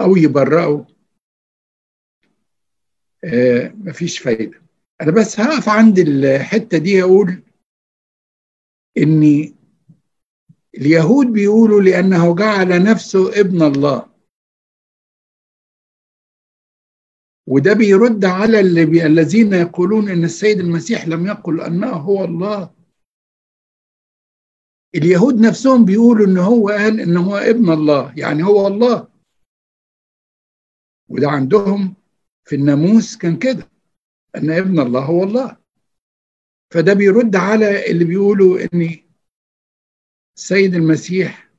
أو 0.01 0.15
يبرئه 0.17 0.87
آه 3.23 3.67
مفيش 3.77 4.19
فايدة. 4.19 4.61
أنا 5.01 5.11
بس 5.11 5.39
هقف 5.39 5.69
عند 5.69 5.99
الحتة 5.99 6.77
دي 6.77 7.03
أقول 7.03 7.43
ان 8.97 9.53
اليهود 10.77 11.27
بيقولوا 11.27 11.81
لأنه 11.81 12.35
جعل 12.35 12.83
نفسه 12.83 13.39
ابن 13.39 13.61
الله. 13.61 14.15
وده 17.47 17.73
بيرد 17.73 18.25
على 18.25 18.59
اللي 18.59 18.85
بي... 18.85 19.05
الذين 19.05 19.53
يقولون 19.53 20.09
إن 20.09 20.23
السيد 20.23 20.59
المسيح 20.59 21.07
لم 21.07 21.25
يقل 21.25 21.61
أنه 21.61 21.91
هو 21.91 22.25
الله. 22.25 22.75
اليهود 24.95 25.35
نفسهم 25.39 25.85
بيقولوا 25.85 26.25
إن 26.27 26.37
هو 26.37 26.69
قال 26.69 26.99
إن 26.99 27.17
هو 27.17 27.35
ابن 27.35 27.71
الله 27.71 28.13
يعني 28.17 28.43
هو 28.43 28.67
الله. 28.67 29.07
وده 31.09 31.29
عندهم 31.29 31.95
في 32.45 32.55
الناموس 32.55 33.17
كان 33.17 33.39
كده 33.39 33.69
إن 34.35 34.51
ابن 34.51 34.79
الله 34.79 35.05
هو 35.05 35.23
الله. 35.23 35.64
فده 36.71 36.93
بيرد 36.93 37.35
على 37.35 37.91
اللي 37.91 38.05
بيقولوا 38.05 38.59
إن 38.59 38.97
السيد 40.37 40.75
المسيح 40.75 41.49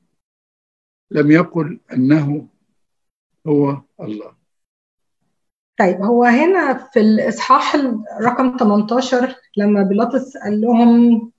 لم 1.11 1.31
يقل 1.31 1.79
أنه 1.93 2.47
هو 3.47 3.81
الله. 4.01 4.37
طيب 5.79 6.01
هو 6.01 6.23
هنا 6.23 6.89
في 6.93 6.99
الإصحاح 6.99 7.75
رقم 8.21 8.57
18 8.57 9.35
لما 9.57 9.83
بيلاطس 9.83 10.37
قال 10.37 10.61
لهم 10.61 11.31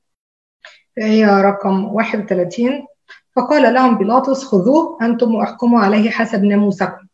هي 0.98 1.24
رقم 1.26 1.84
31 1.84 2.86
فقال 3.36 3.74
لهم 3.74 3.98
بيلاطس 3.98 4.44
خذوه 4.44 4.98
أنتم 5.02 5.34
وأحكموا 5.34 5.80
عليه 5.80 6.10
حسب 6.10 6.44
ناموسكم. 6.44 7.06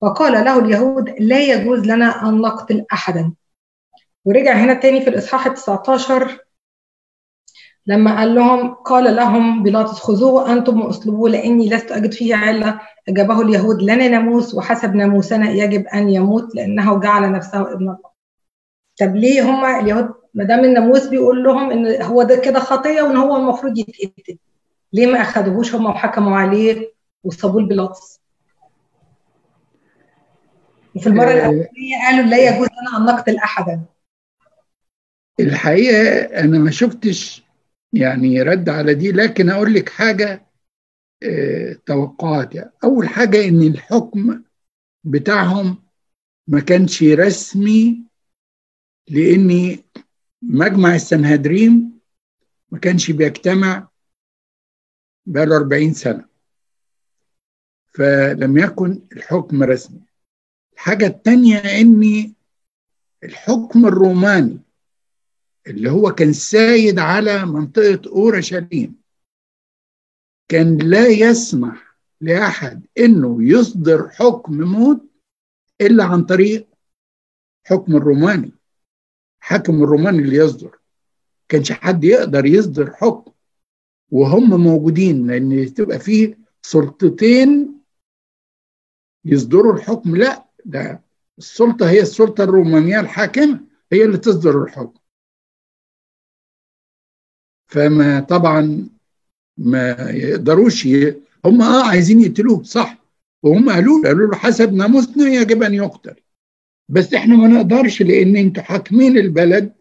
وقال 0.00 0.32
له 0.32 0.58
اليهود 0.58 1.10
لا 1.20 1.40
يجوز 1.40 1.86
لنا 1.86 2.28
أن 2.28 2.40
نقتل 2.40 2.86
أحدا. 2.92 3.32
ورجع 4.24 4.52
هنا 4.52 4.74
تاني 4.74 5.00
في 5.00 5.10
الإصحاح 5.10 5.48
19 5.48 6.38
لما 7.86 8.16
قال 8.18 8.34
لهم 8.34 8.74
قال 8.74 9.16
لهم 9.16 9.62
بيلاطس 9.62 10.00
خذوه 10.00 10.52
أنتم 10.52 10.80
واصلبوه 10.80 11.30
لأني 11.30 11.68
لست 11.68 11.92
أجد 11.92 12.12
فيه 12.12 12.34
علة 12.36 12.80
أجابه 13.08 13.40
اليهود 13.40 13.82
لنا 13.82 14.08
ناموس 14.08 14.54
وحسب 14.54 14.94
ناموسنا 14.94 15.50
يجب 15.50 15.86
أن 15.86 16.08
يموت 16.08 16.54
لأنه 16.54 17.00
جعل 17.00 17.32
نفسه 17.32 17.72
ابن 17.72 17.82
الله. 17.82 18.12
طب 19.00 19.16
ليه 19.16 19.42
هم 19.42 19.64
اليهود 19.64 20.14
ما 20.34 20.44
دام 20.44 20.64
الناموس 20.64 21.06
بيقول 21.06 21.44
لهم 21.44 21.70
إن 21.70 22.02
هو 22.02 22.22
ده 22.22 22.36
كده 22.36 22.60
خطية 22.60 23.02
وإن 23.02 23.16
هو 23.16 23.36
المفروض 23.36 23.78
يتقتل. 23.78 24.38
ليه 24.92 25.06
ما 25.06 25.20
اخدوهوش 25.20 25.74
هم 25.74 25.86
وحكموا 25.86 26.36
عليه 26.36 26.92
وصابوه 27.24 27.62
لبيلاطس 27.62 28.20
وفي 30.96 31.06
المرة 31.06 31.24
آه. 31.30 31.32
الأولانية 31.32 32.06
قالوا 32.06 32.24
لا 32.24 32.36
يجوز 32.36 32.68
لنا 32.68 32.98
أن 32.98 33.14
نقتل 33.14 33.36
احدا 33.36 33.80
الحقيقة 35.40 36.20
أنا 36.40 36.58
ما 36.58 36.70
شفتش 36.70 37.42
يعني 37.92 38.42
رد 38.42 38.68
على 38.68 38.94
دي 38.94 39.12
لكن 39.12 39.50
أقول 39.50 39.74
لك 39.74 39.88
حاجة 39.88 40.46
آه، 41.22 41.76
توقعات 41.86 42.54
يعني. 42.54 42.72
أول 42.84 43.08
حاجة 43.08 43.48
إن 43.48 43.62
الحكم 43.62 44.42
بتاعهم 45.04 45.82
ما 46.48 46.60
كانش 46.60 47.02
رسمي 47.02 48.02
لأن 49.08 49.78
مجمع 50.42 50.94
السنهدريم 50.94 51.98
ما 52.70 52.78
كانش 52.78 53.10
بيجتمع 53.10 53.88
بقاله 55.26 55.56
40 55.56 55.92
سنة 55.92 56.24
فلم 57.94 58.58
يكن 58.58 59.02
الحكم 59.12 59.62
رسمي 59.62 60.00
الحاجة 60.72 61.06
التانية 61.06 61.58
إن 61.58 62.32
الحكم 63.24 63.86
الروماني 63.86 64.60
اللي 65.66 65.90
هو 65.90 66.10
كان 66.10 66.32
سايد 66.32 66.98
على 66.98 67.46
منطقة 67.46 68.00
أورشليم 68.06 69.02
كان 70.48 70.78
لا 70.78 71.06
يسمح 71.06 71.96
لأحد 72.20 72.86
إنه 72.98 73.38
يصدر 73.40 74.08
حكم 74.08 74.60
موت 74.60 75.00
إلا 75.80 76.04
عن 76.04 76.24
طريق 76.24 76.68
حكم 77.66 77.96
الروماني. 77.96 78.52
حاكم 79.40 79.82
الروماني 79.82 80.18
اللي 80.18 80.36
يصدر. 80.36 80.78
كانش 81.48 81.72
حد 81.72 82.04
يقدر 82.04 82.46
يصدر 82.46 82.90
حكم. 82.92 83.32
وهم 84.10 84.60
موجودين 84.64 85.26
لأن 85.26 85.74
تبقى 85.74 85.98
فيه 85.98 86.38
سلطتين 86.62 87.80
يصدروا 89.24 89.74
الحكم. 89.74 90.16
لا 90.16 90.44
ده 90.64 91.02
السلطة 91.38 91.90
هي 91.90 92.00
السلطة 92.00 92.44
الرومانية 92.44 93.00
الحاكمة 93.00 93.60
هي 93.92 94.04
اللي 94.04 94.18
تصدر 94.18 94.62
الحكم. 94.62 94.98
فما 97.72 98.20
طبعا 98.20 98.88
ما 99.58 100.10
يقدروش 100.10 100.86
ي... 100.86 101.22
هم 101.44 101.62
آه 101.62 101.88
عايزين 101.88 102.20
يقتلوه 102.20 102.62
صح. 102.62 102.98
وهم 103.42 103.70
قالوا 103.70 103.98
له 103.98 104.08
قالوا 104.08 104.26
له 104.26 104.36
حسب 104.36 104.72
ناموسنا 104.72 105.28
يجب 105.28 105.62
أن 105.62 105.74
يقتل. 105.74 106.16
بس 106.88 107.14
إحنا 107.14 107.36
ما 107.36 107.48
نقدرش 107.48 108.02
لأن 108.02 108.36
أنتوا 108.36 108.62
حاكمين 108.62 109.18
البلد 109.18 109.72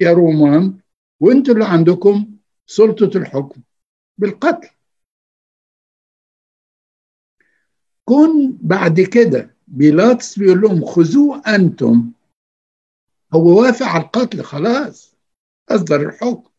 يا 0.00 0.12
رومان 0.12 0.74
وأنتوا 1.20 1.54
اللي 1.54 1.64
عندكم 1.64 2.36
سلطة 2.66 3.18
الحكم 3.18 3.60
بالقتل. 4.18 4.68
كون 8.04 8.58
بعد 8.62 9.00
كده 9.00 9.56
بيلاطس 9.68 10.38
بيقول 10.38 10.60
لهم 10.60 10.84
خذوه 10.84 11.42
أنتم. 11.54 12.10
هو 13.34 13.60
وافق 13.60 13.86
على 13.86 14.04
القتل 14.04 14.42
خلاص. 14.42 15.16
أصدر 15.70 16.08
الحكم. 16.08 16.50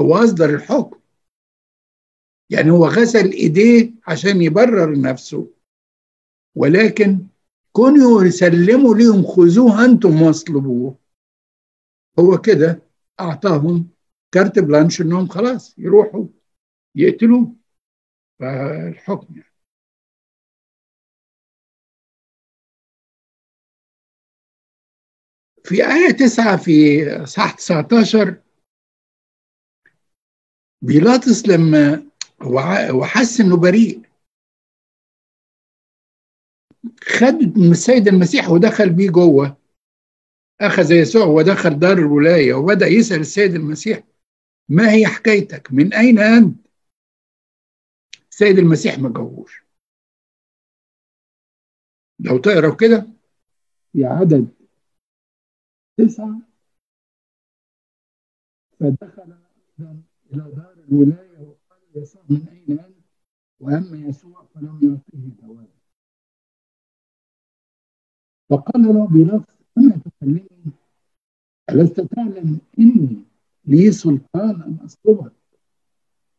هو 0.00 0.14
أصدر 0.16 0.54
الحكم. 0.54 0.98
يعني 2.50 2.70
هو 2.70 2.86
غسل 2.86 3.32
إيديه 3.32 3.90
عشان 4.06 4.42
يبرر 4.42 5.00
نفسه. 5.00 5.50
ولكن 6.56 7.26
كونوا 7.72 8.24
يسلموا 8.24 8.94
ليهم 8.94 9.22
خذوه 9.26 9.84
أنتم 9.84 10.22
واصلبوه. 10.22 10.98
هو 12.18 12.38
كده 12.40 12.82
أعطاهم 13.20 13.88
كارت 14.32 14.58
بلانش 14.58 15.00
إنهم 15.00 15.28
خلاص 15.28 15.74
يروحوا 15.78 16.26
يقتلوه. 16.94 17.56
فالحكم 18.40 19.34
يعني. 19.36 19.54
في 25.64 25.86
آية 25.86 26.10
تسعة 26.10 26.56
في 26.56 27.04
صح 27.26 27.50
19 27.54 28.36
بيلاطس 30.82 31.48
لما 31.48 32.06
وحس 32.90 33.40
إنه 33.40 33.56
بريء. 33.56 34.08
خد 37.00 37.56
السيد 37.70 38.08
المسيح 38.08 38.50
ودخل 38.50 38.90
بيه 38.90 39.10
جوه. 39.10 39.56
أخذ 40.60 40.92
يسوع 40.92 41.24
ودخل 41.24 41.78
دار 41.78 41.98
الولاية 41.98 42.54
وبدأ 42.54 42.86
يسأل 42.86 43.20
السيد 43.20 43.54
المسيح 43.54 44.02
ما 44.68 44.92
هي 44.92 45.06
حكايتك؟ 45.06 45.72
من 45.72 45.94
أين 45.94 46.18
أنت؟ 46.18 46.66
السيد 48.30 48.58
المسيح 48.58 48.98
ما 48.98 49.12
جاوبوش. 49.12 49.64
لو 52.20 52.38
تقرأ 52.38 52.74
كده. 52.74 53.06
في 53.92 54.04
عدد 54.04 54.48
تسعة. 55.96 56.40
فدخل 58.80 59.38
إلى 60.32 60.52
دار 60.56 60.74
الولاية 60.88 61.38
وقال 61.38 61.80
يسوع 61.94 62.22
من 62.30 62.48
أين 62.48 62.78
أنت؟ 62.80 62.96
وأما 63.60 64.08
يسوع 64.08 64.46
فلم 64.54 64.78
يعطيه 64.82 65.30
جوابا. 65.42 65.68
فقال 68.50 68.82
له 68.82 69.06
بنفس 69.06 69.46
أما 69.78 70.00
تكلمني 70.04 70.72
ألست 71.70 72.00
تعلم 72.00 72.58
إني 72.78 73.22
لي 73.64 73.92
سلطان 73.92 74.62
أن 74.62 74.78
أصلبك 74.84 75.32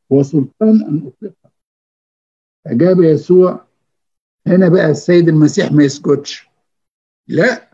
وسلطان 0.09 0.83
أن 0.83 1.07
أطلقك 1.07 1.53
أجاب 2.67 3.01
يسوع 3.01 3.65
هنا 4.47 4.69
بقى 4.69 4.89
السيد 4.91 5.27
المسيح 5.27 5.71
ما 5.71 5.83
يسكتش 5.83 6.47
لا 7.27 7.68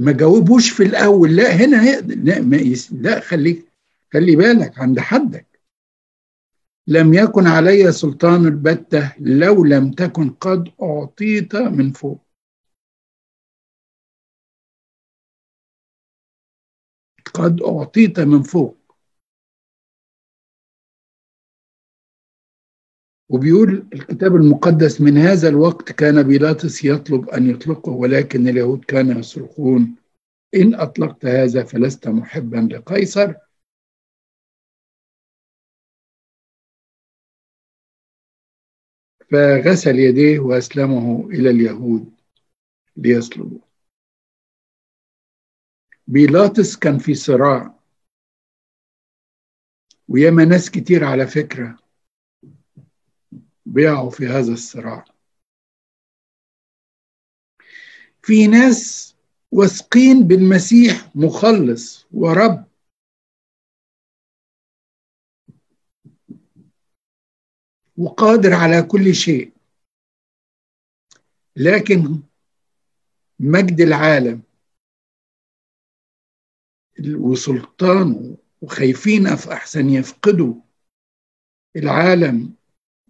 ما 0.00 0.12
جاوبوش 0.12 0.70
في 0.70 0.82
الأول. 0.82 1.36
لا 1.36 1.50
هنا 1.52 2.00
لا, 2.00 2.40
ما 2.40 2.56
يس... 2.56 2.92
لا 2.92 3.20
خليك 3.20 3.72
خلي 4.12 4.36
بالك 4.36 4.78
عند 4.78 5.00
حدك. 5.00 5.60
لم 6.86 7.14
يكن 7.14 7.46
علي 7.46 7.92
سلطان 7.92 8.46
البتة 8.46 9.12
لو 9.20 9.64
لم 9.64 9.90
تكن 9.92 10.30
قد 10.30 10.68
أعطيت 10.82 11.56
من 11.56 11.92
فوق. 11.92 12.26
قد 17.34 17.62
أعطيت 17.62 18.20
من 18.20 18.42
فوق. 18.42 18.79
وبيقول 23.30 23.88
الكتاب 23.92 24.36
المقدس 24.36 25.00
من 25.00 25.18
هذا 25.18 25.48
الوقت 25.48 25.92
كان 25.92 26.22
بيلاطس 26.22 26.84
يطلب 26.84 27.28
أن 27.28 27.50
يطلقه 27.50 27.92
ولكن 27.92 28.48
اليهود 28.48 28.84
كانوا 28.84 29.20
يصرخون 29.20 29.96
إن 30.54 30.74
أطلقت 30.74 31.26
هذا 31.26 31.64
فلست 31.64 32.08
محبا 32.08 32.68
لقيصر. 32.72 33.34
فغسل 39.30 39.98
يديه 39.98 40.38
وأسلمه 40.38 41.28
إلى 41.30 41.50
اليهود 41.50 42.14
ليصلبوه. 42.96 43.60
بيلاطس 46.06 46.76
كان 46.76 46.98
في 46.98 47.14
صراع 47.14 47.80
وياما 50.08 50.44
ناس 50.44 50.70
كتير 50.70 51.04
على 51.04 51.26
فكرة 51.26 51.79
بيقعوا 53.70 54.10
في 54.10 54.26
هذا 54.26 54.52
الصراع. 54.52 55.04
في 58.22 58.46
ناس 58.46 59.10
واثقين 59.52 60.22
بالمسيح 60.22 61.16
مخلص 61.16 62.06
ورب. 62.12 62.66
وقادر 67.96 68.52
على 68.54 68.82
كل 68.82 69.14
شيء. 69.14 69.52
لكن 71.56 72.22
مجد 73.38 73.80
العالم 73.80 74.42
وسلطانه 77.14 78.36
وخايفين 78.62 79.36
في 79.36 79.52
أحسن 79.52 79.90
يفقدوا 79.90 80.54
العالم 81.76 82.59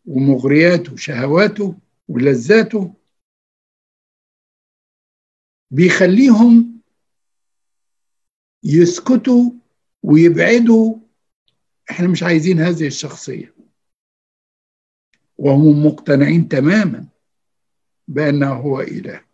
ومغرياته 0.06 0.92
وشهواته 0.92 1.78
ولذاته 2.08 2.94
بيخليهم 5.70 6.80
يسكتوا 8.64 9.50
ويبعدوا. 10.02 10.96
إحنا 11.90 12.08
مش 12.08 12.22
عايزين 12.22 12.60
هذه 12.60 12.86
الشخصية. 12.86 13.54
وهم 15.38 15.86
مقتنعين 15.86 16.48
تماما 16.48 17.06
بأنه 18.08 18.52
هو 18.54 18.80
إله. 18.80 19.24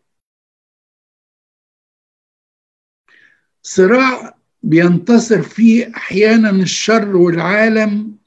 صراع 3.62 4.38
بينتصر 4.62 5.42
فيه 5.42 5.92
أحيانا 5.96 6.50
الشر 6.50 7.16
والعالم 7.16 8.18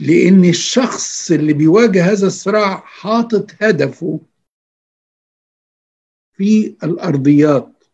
لأن 0.00 0.44
الشخص 0.44 1.30
اللي 1.30 1.52
بيواجه 1.52 2.12
هذا 2.12 2.26
الصراع 2.26 2.76
حاطط 2.80 3.46
هدفه 3.62 4.20
في 6.32 6.76
الأرضيات. 6.84 7.84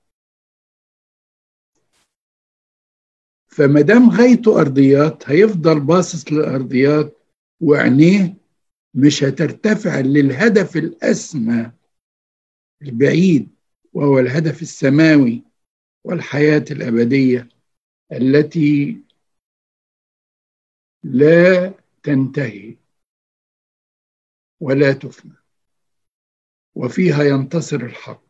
فما 3.47 3.81
دام 3.81 4.11
غايته 4.11 4.61
أرضيات 4.61 5.31
هيفضل 5.31 5.81
باصص 5.81 6.33
للأرضيات 6.33 7.19
وعينيه 7.61 8.35
مش 8.95 9.25
هترتفع 9.25 10.01
للهدف 10.01 10.77
الأسمى 10.77 11.73
البعيد 12.83 13.49
وهو 13.93 14.19
الهدف 14.19 14.63
السماوي 14.63 15.43
والحياة 16.05 16.65
الأبدية 16.71 17.49
التي 18.13 19.03
لا 21.05 21.75
تنتهي 22.05 22.77
ولا 24.61 24.93
تفنى. 24.93 25.33
وفيها 26.75 27.23
ينتصر 27.23 27.77
الحق. 27.77 28.25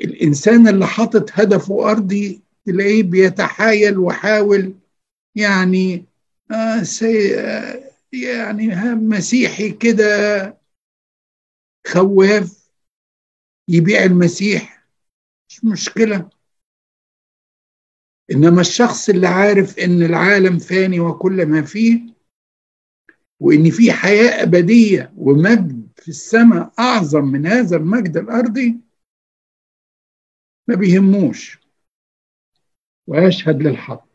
الإنسان 0.00 0.68
اللي 0.68 0.86
حاطط 0.86 1.30
هدفه 1.32 1.90
أرضي 1.90 2.42
تلاقيه 2.64 3.02
بيتحايل 3.02 3.98
وحاول 3.98 4.74
يعني 5.34 6.04
آه 6.50 6.82
سي 6.82 7.40
آه 7.40 7.92
يعني 8.12 8.66
مسيحي 8.94 9.70
كده 9.72 10.04
خواف 11.86 12.68
يبيع 13.68 14.04
المسيح. 14.04 14.86
مش 15.50 15.64
مشكلة. 15.64 16.30
إنما 18.32 18.60
الشخص 18.60 19.08
اللي 19.08 19.26
عارف 19.26 19.78
إن 19.78 20.02
العالم 20.02 20.58
فاني 20.58 21.00
وكل 21.00 21.46
ما 21.46 21.62
فيه 21.62 22.14
وإن 23.40 23.70
في 23.70 23.92
حياة 23.92 24.42
أبدية 24.42 25.12
ومجد 25.16 25.88
في 25.96 26.08
السماء 26.08 26.72
أعظم 26.78 27.24
من 27.24 27.46
هذا 27.46 27.76
المجد 27.76 28.16
الأرضي 28.16 28.80
ما 30.68 30.74
بيهموش. 30.74 31.58
ويشهد 33.06 33.62
للحق. 33.62 34.08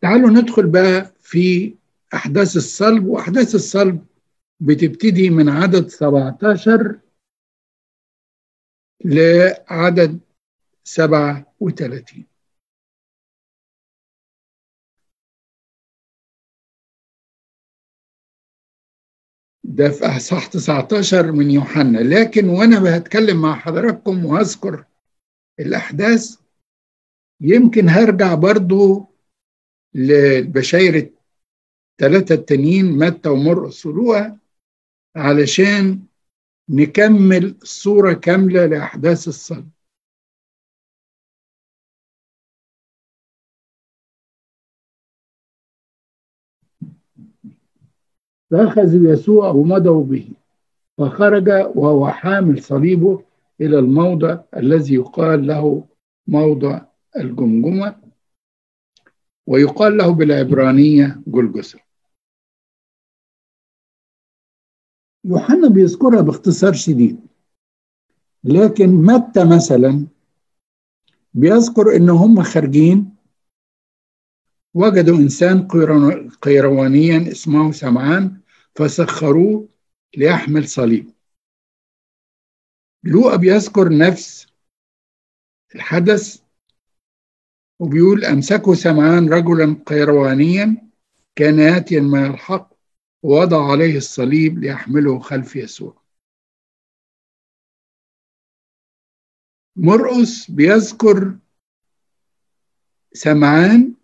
تعالوا 0.00 0.30
ندخل 0.30 0.66
بقى 0.70 1.12
في 1.20 1.74
أحداث 2.14 2.56
الصلب. 2.56 3.04
وأحداث 3.06 3.54
الصلب 3.54 4.06
بتبتدي 4.60 5.30
من 5.30 5.48
عدد 5.48 5.88
17 5.88 7.00
لعدد 9.04 10.20
سبعة 10.84 11.54
وثلاثين. 11.60 12.26
ده 19.64 19.88
في 19.90 20.04
أصحاح 20.04 20.46
19 20.46 21.32
من 21.32 21.50
يوحنا. 21.50 21.98
لكن 21.98 22.48
وأنا 22.48 22.98
بتكلم 22.98 23.42
مع 23.42 23.54
حضراتكم 23.58 24.24
وأذكر 24.24 24.84
الأحداث 25.60 26.40
يمكن 27.40 27.88
هرجع 27.88 28.34
برضو 28.34 29.06
للبشاير 29.94 31.12
الثلاثة 32.00 32.34
التانيين 32.34 32.98
متى 32.98 33.28
ومرقس 33.28 33.86
ولوقا 33.86 34.38
علشان 35.16 36.02
نكمل 36.68 37.56
صورة 37.62 38.12
كاملة 38.12 38.66
لأحداث 38.66 39.28
الصلب. 39.28 39.70
فأخذوا 48.52 49.12
يسوع 49.12 49.48
ومضوا 49.48 50.04
به 50.04 50.28
فخرج 50.98 51.48
وهو 51.74 52.08
حامل 52.08 52.62
صليبه 52.62 53.24
إلى 53.60 53.78
الموضع 53.78 54.40
الذي 54.56 54.94
يقال 54.94 55.46
له 55.46 55.86
موضع 56.26 56.80
الجمجمة 57.16 57.96
ويقال 59.46 59.96
له 59.96 60.10
بالعبرانية 60.14 61.22
جلجسة 61.26 61.78
يوحنا 65.24 65.68
بيذكرها 65.68 66.20
باختصار 66.20 66.72
شديد 66.72 67.20
لكن 68.44 68.88
متى 68.88 69.44
مثلا 69.44 70.06
بيذكر 71.34 71.96
إن 71.96 72.10
هم 72.10 72.42
خارجين؟ 72.42 73.14
وجدوا 74.74 75.16
إنسان 75.16 75.68
قيروانيا 76.42 77.32
اسمه 77.32 77.72
سمعان 77.72 78.41
فسخروه 78.74 79.68
ليحمل 80.16 80.68
صليب. 80.68 81.12
لوقا 83.04 83.36
بيذكر 83.36 83.98
نفس 83.98 84.46
الحدث 85.74 86.42
وبيقول 87.78 88.24
أمسكوا 88.24 88.74
سمعان 88.74 89.32
رجلا 89.32 89.82
قيروانيا 89.86 90.90
كان 91.36 91.60
آتيا 91.60 92.00
من 92.00 92.26
الحق 92.26 92.72
ووضع 93.22 93.70
عليه 93.72 93.96
الصليب 93.96 94.58
ليحمله 94.58 95.18
خلف 95.18 95.56
يسوع. 95.56 96.02
مرقس 99.76 100.50
بيذكر 100.50 101.38
سمعان 103.12 103.94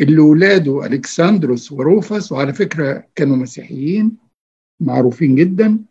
اللي 0.00 0.18
ولاده 0.18 0.86
الكسندروس 0.86 1.72
وروفس 1.72 2.32
وعلى 2.32 2.52
فكرة 2.52 3.08
كانوا 3.14 3.36
مسيحيين 3.36 4.16
معروفين 4.80 5.34
جدا. 5.34 5.84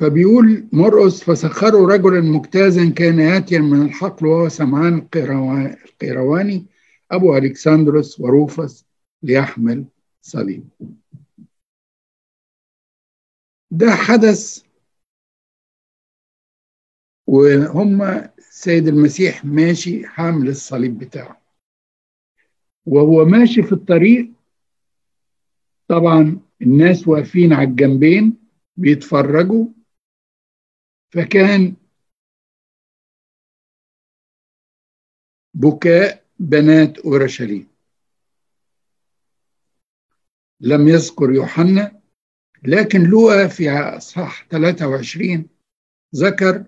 فبيقول 0.00 0.68
مرقس 0.72 1.24
فسخروا 1.24 1.92
رجلا 1.92 2.20
مجتازا 2.20 2.90
كان 2.90 3.20
آتيا 3.20 3.58
من 3.58 3.82
الحقل 3.82 4.26
وهو 4.26 4.48
سمعان 4.48 5.08
القيرواني 5.84 6.66
أبو 7.10 7.36
ألكسندروس 7.36 8.20
وروفس 8.20 8.84
ليحمل 9.22 9.84
صليب. 10.22 10.68
ده 13.70 13.90
حدث 13.90 14.69
وهم 17.30 18.02
السيد 18.38 18.88
المسيح 18.88 19.44
ماشي 19.44 20.06
حامل 20.06 20.48
الصليب 20.48 20.98
بتاعه. 20.98 21.40
وهو 22.86 23.24
ماشي 23.24 23.62
في 23.62 23.72
الطريق 23.72 24.32
طبعا 25.88 26.40
الناس 26.62 27.08
واقفين 27.08 27.52
على 27.52 27.68
الجنبين 27.68 28.36
بيتفرجوا 28.76 29.66
فكان 31.12 31.76
بكاء 35.54 36.24
بنات 36.38 36.98
أورشليم. 36.98 37.68
لم 40.60 40.88
يذكر 40.88 41.30
يوحنا 41.32 42.00
لكن 42.62 43.02
لوقا 43.02 43.46
في 43.48 43.70
أصحاح 43.70 44.46
23 44.50 45.46
ذكر 46.14 46.64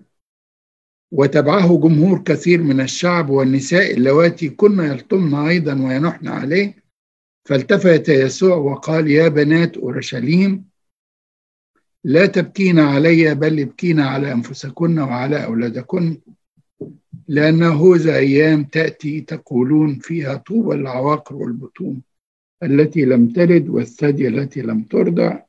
وتبعه 1.13 1.77
جمهور 1.77 2.23
كثير 2.23 2.61
من 2.61 2.81
الشعب 2.81 3.29
والنساء 3.29 3.93
اللواتي 3.93 4.49
كن 4.49 4.79
يلطمن 4.79 5.33
أيضا 5.35 5.73
وينحن 5.73 6.27
عليه. 6.27 6.83
فالتفت 7.45 8.09
يسوع 8.09 8.55
وقال 8.55 9.11
يا 9.11 9.27
بنات 9.27 9.77
أورشليم 9.77 10.65
لا 12.03 12.25
تبكين 12.25 12.79
علي 12.79 13.35
بل 13.35 13.59
ابكين 13.59 13.99
على 13.99 14.31
أنفسكن 14.31 14.99
وعلى 14.99 15.45
أولادكن 15.45 16.21
لأنه 17.27 17.95
ذا 17.95 18.15
أيام 18.15 18.63
تأتي 18.63 19.21
تقولون 19.21 19.99
فيها 19.99 20.35
طوبى 20.35 20.75
العواقر 20.75 21.35
والبطون 21.35 22.01
التي 22.63 23.05
لم 23.05 23.27
تلد 23.27 23.69
والثدي 23.69 24.27
التي 24.27 24.61
لم 24.61 24.83
ترضع. 24.83 25.39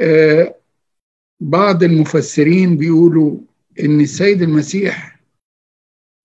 آه 0.00 0.57
بعض 1.40 1.82
المفسرين 1.82 2.76
بيقولوا 2.76 3.38
إن 3.80 4.00
السيد 4.00 4.42
المسيح 4.42 5.20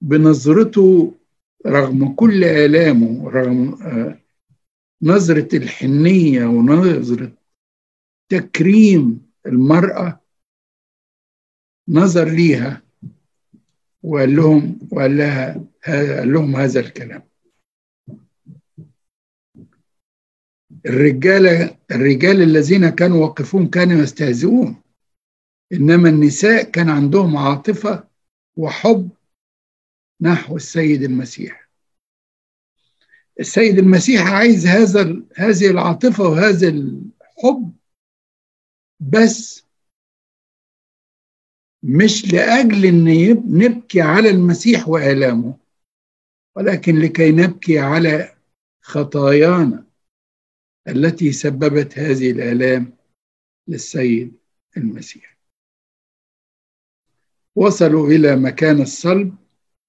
بنظرته 0.02 1.14
رغم 1.66 2.14
كل 2.14 2.44
آلامه 2.44 3.30
رغم 3.30 3.78
نظرة 5.02 5.58
الحنية 5.58 6.46
ونظرة 6.46 7.32
تكريم 8.30 9.22
المرأة 9.46 10.22
نظر 11.90 12.30
ليها 12.30 12.82
وقال 14.04 14.36
لهم 14.36 14.80
وقال 14.92 15.18
لها 15.18 15.64
قال 15.88 16.34
لهم 16.34 16.56
هذا 16.56 16.80
الكلام. 16.80 17.24
الرجال 20.86 21.76
الرجال 21.92 22.42
الذين 22.42 22.90
كانوا 22.90 23.22
واقفون 23.22 23.68
كانوا 23.68 24.02
يستهزئون. 24.04 24.83
إنما 25.72 26.10
النساء 26.10 26.72
كان 26.72 26.90
عندهم 26.90 27.38
عاطفة 27.38 28.08
وحب 28.58 29.10
نحو 30.22 30.56
السيد 30.56 31.04
المسيح. 31.04 31.70
السيد 33.40 33.78
المسيح 33.78 34.22
عايز 34.22 34.66
هذا 34.68 35.24
هذه 35.36 35.70
العاطفة 35.72 36.24
وهذا 36.24 36.68
الحب 36.70 37.74
بس 39.00 39.64
مش 41.84 42.34
لأجل 42.34 42.86
إن 42.86 43.30
نبكي 43.58 44.02
على 44.02 44.30
المسيح 44.30 44.88
وآلامه 44.88 45.58
ولكن 46.56 47.00
لكي 47.00 47.32
نبكي 47.32 47.80
على 47.80 48.36
خطايانا 48.82 49.86
التي 50.88 51.32
سببت 51.32 52.00
هذه 52.00 52.32
الآلام 52.32 52.98
للسيد 53.68 54.38
المسيح. 54.78 55.33
وصلوا 57.56 58.08
إلى 58.08 58.36
مكان 58.36 58.82
الصلب 58.82 59.36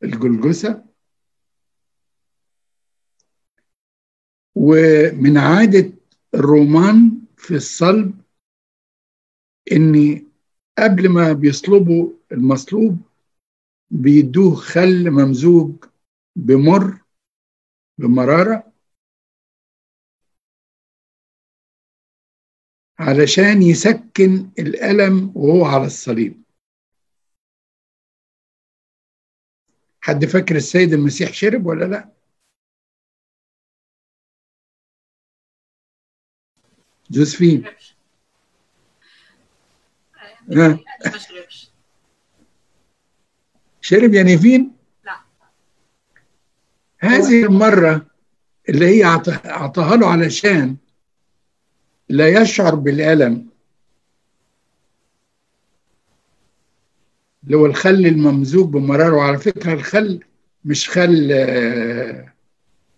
الجلجسه 0.03 0.85
ومن 4.55 5.39
عادة 5.39 5.93
الرومان 6.35 7.21
في 7.37 7.55
الصلب 7.55 8.21
ان 9.73 10.27
قبل 10.79 11.09
ما 11.09 11.33
بيصلبوا 11.33 12.11
المصلوب 12.33 12.99
بيدوه 13.91 14.55
خل 14.55 15.11
ممزوج 15.11 15.85
بمر 16.37 17.01
بمرارة 17.99 18.73
علشان 22.99 23.62
يسكن 23.62 24.51
الألم 24.59 25.33
وهو 25.35 25.65
على 25.65 25.87
الصليب. 25.87 26.44
حد 30.05 30.25
فاكر 30.25 30.57
السيد 30.57 30.93
المسيح 30.93 31.33
شرب 31.33 31.67
ولا 31.67 31.85
لا؟ 31.85 32.09
جوزفين. 37.11 37.65
ها؟ 40.53 40.79
شرب 43.81 44.15
يعني 44.15 44.39
فين 44.39 44.77
لا. 45.05 45.21
هذه 46.99 47.45
المرة 47.45 48.07
اللي 48.69 48.87
هي 48.87 49.05
أعطاها 49.47 49.97
له 49.97 50.07
علشان 50.07 50.77
لا 52.09 52.43
يشعر 52.43 52.75
بالألم. 52.75 53.54
اللي 57.47 57.57
هو 57.57 57.67
الخل 57.67 58.07
الممزوج 58.07 58.69
بمرار 58.73 59.15
وعلى 59.15 59.39
فكرة 59.39 59.73
الخل 59.73 60.21
مش 60.65 60.89
خل 60.91 61.33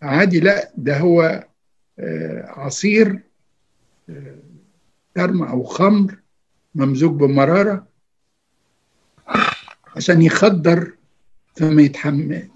عادي 0.03 0.41
لا 0.41 0.73
ده 0.77 0.99
هو 0.99 1.47
عصير 2.45 3.21
ترم 5.15 5.43
أو 5.43 5.63
خمر 5.65 6.19
ممزوج 6.75 7.13
بمرارة 7.21 7.87
عشان 9.97 10.23
يخدر 10.23 10.93
فما 11.57 11.83
يتحمل 11.83 12.49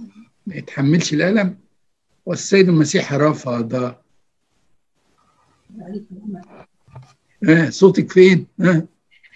ما 0.47 0.55
يتحملش 0.55 1.13
الألم 1.15 1.59
والسيد 2.27 2.69
المسيح 2.69 3.13
رفض 3.13 3.95
آه 7.49 7.71
صوتك 7.71 8.13
فين؟ 8.13 8.47
آه. 8.61 8.87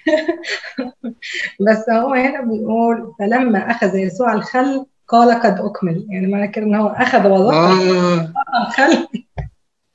بس 1.68 1.90
هو 1.90 2.14
هنا 2.14 2.40
بيقول 2.40 3.12
فلما 3.18 3.70
أخذ 3.70 3.94
يسوع 3.96 4.34
الخل 4.34 4.86
قال 5.08 5.40
قد 5.40 5.60
أكمل. 5.60 6.06
يعني 6.10 6.26
معنى 6.26 6.48
كده 6.48 6.64
إن 6.64 6.74
هو 6.74 6.88
أخذ 6.88 7.28
وضع. 7.28 7.54
آه. 7.54 8.32
الخل 8.66 9.06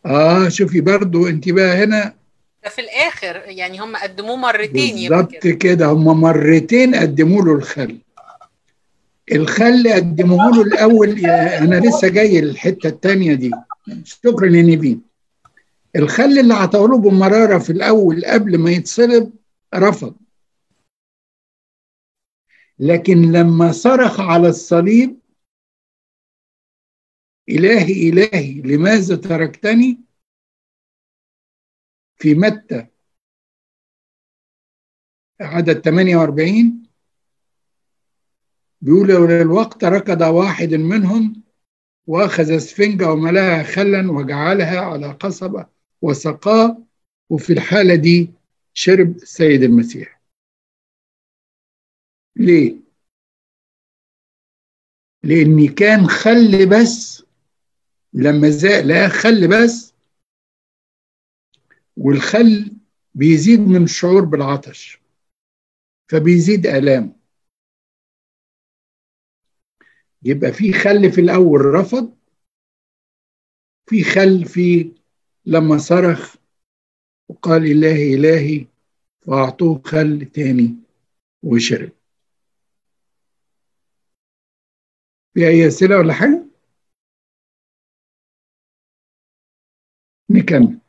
آه 0.06 0.50
شوفي 0.50 0.82
برضو 0.82 1.28
أنت 1.28 1.50
بقى 1.50 1.84
هنا. 1.84 2.14
ده 2.64 2.70
في 2.70 2.82
الآخر 2.82 3.42
يعني 3.46 3.80
هم 3.80 3.96
قدموه 3.96 4.36
مرتين 4.36 5.10
بالظبط 5.10 5.48
كده. 5.48 5.86
هم 5.86 6.22
مرتين 6.22 6.96
قدموا 6.96 7.42
له 7.44 7.54
الخل. 7.54 7.98
الخل 9.32 9.88
قدموه 9.94 10.52
له 10.56 10.62
الأول 10.62 11.26
أنا 11.26 11.76
لسه 11.76 12.08
جاي 12.08 12.40
الحتة 12.40 12.90
الثانية 12.90 13.34
دي. 13.34 13.52
شكرا 14.04 14.48
لنيفين 14.48 15.02
الخل 15.96 16.40
اللي 16.40 16.54
عطاه 16.54 16.88
له 16.88 16.98
بمرارة 16.98 17.58
في 17.58 17.70
الأول 17.70 18.26
قبل 18.26 18.58
ما 18.58 18.72
يتصلب 18.72 19.32
رفض. 19.76 20.16
لكن 22.80 23.32
لما 23.32 23.72
صرخ 23.72 24.20
على 24.20 24.48
الصليب 24.50 25.20
إلهي 27.50 28.10
إلهي 28.10 28.62
لماذا 28.62 29.16
تركتني؟ 29.16 30.00
في 32.16 32.34
متى؟ 32.34 32.88
عدد 35.42 35.82
48 35.82 36.84
بيقول 38.82 39.08
لولا 39.08 39.42
الوقت 39.42 39.84
ركض 39.84 40.22
واحد 40.22 40.74
منهم 40.74 41.44
وأخذ 42.08 42.52
أسفنجة 42.56 43.12
وملاها 43.12 43.64
خلا 43.64 44.12
وجعلها 44.12 44.80
على 44.80 45.12
قصبة 45.12 45.66
وسقاه 46.02 46.84
وفي 47.30 47.54
الحالة 47.54 47.96
دي 47.96 48.34
شرب 48.74 49.16
السيد 49.16 49.64
المسيح. 49.64 50.22
ليه؟ 52.36 52.76
لأني 55.24 55.68
كان 55.68 56.08
خل 56.08 56.70
بس 56.70 57.24
لما 58.14 58.50
زاق 58.50 58.80
لقاه 58.82 59.08
خل 59.08 59.48
بس 59.48 59.94
والخل 61.98 62.78
بيزيد 63.16 63.60
من 63.60 63.84
الشعور 63.84 64.26
بالعطش 64.26 65.00
فبيزيد 66.12 66.66
آلام. 66.68 67.20
يبقى 70.24 70.52
في 70.52 70.74
خل 70.74 71.12
في 71.12 71.22
الأول 71.22 71.62
رفض 71.62 72.18
في 73.90 74.04
خل 74.04 74.46
في 74.46 74.96
لما 75.46 75.78
صرخ 75.78 76.36
وقال 77.30 77.66
إلهي 77.72 78.14
إلهي 78.16 78.68
فأعطوه 79.22 79.82
خل 79.86 80.26
تاني 80.34 80.76
وشرب. 81.44 81.92
في 85.34 85.48
أي 85.48 85.68
أسئلة 85.68 85.98
ولا 85.98 86.14
حاجة؟ 86.14 86.46
نكمل. 90.30 90.80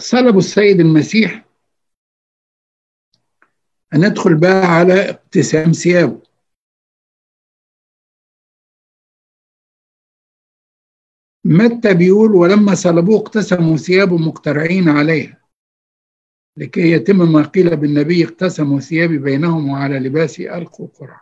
صلبوا 0.00 0.38
السيد 0.38 0.80
المسيح 0.80 1.44
هندخل 3.92 4.40
بقى 4.40 4.66
على 4.66 5.10
ابتسام 5.10 5.72
ثيابه 5.72 6.27
متى 11.50 11.94
بيقول 11.94 12.30
ولما 12.34 12.74
صلبوه 12.74 13.18
اقتسموا 13.18 13.76
ثيابه 13.76 14.16
مقترعين 14.16 14.88
عليها. 14.88 15.38
لكي 16.56 16.90
يتم 16.92 17.32
ما 17.32 17.42
قيل 17.42 17.76
بالنبي 17.76 18.24
اقتسموا 18.24 18.80
ثيابي 18.80 19.18
بينهم 19.18 19.68
وعلى 19.68 19.98
لباسي 19.98 20.54
ألقوا 20.54 20.86
قرع 20.86 21.20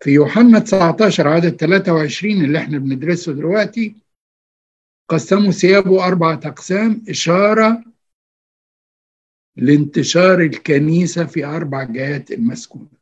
في 0.00 0.10
يوحنا 0.10 0.58
19 0.58 1.28
عدد 1.28 1.56
23 1.56 2.44
اللي 2.44 2.58
إحنا 2.58 2.78
بندرسه 2.78 3.32
دلوقتي 3.32 3.96
قسموا 5.08 5.50
ثيابه 5.50 6.06
أربعة 6.06 6.40
أقسام 6.44 7.04
إشارة 7.08 7.84
لانتشار 9.56 10.40
الكنيسة 10.40 11.26
في 11.26 11.44
أربع 11.44 11.82
جهات 11.82 12.30
المسكونة. 12.30 12.98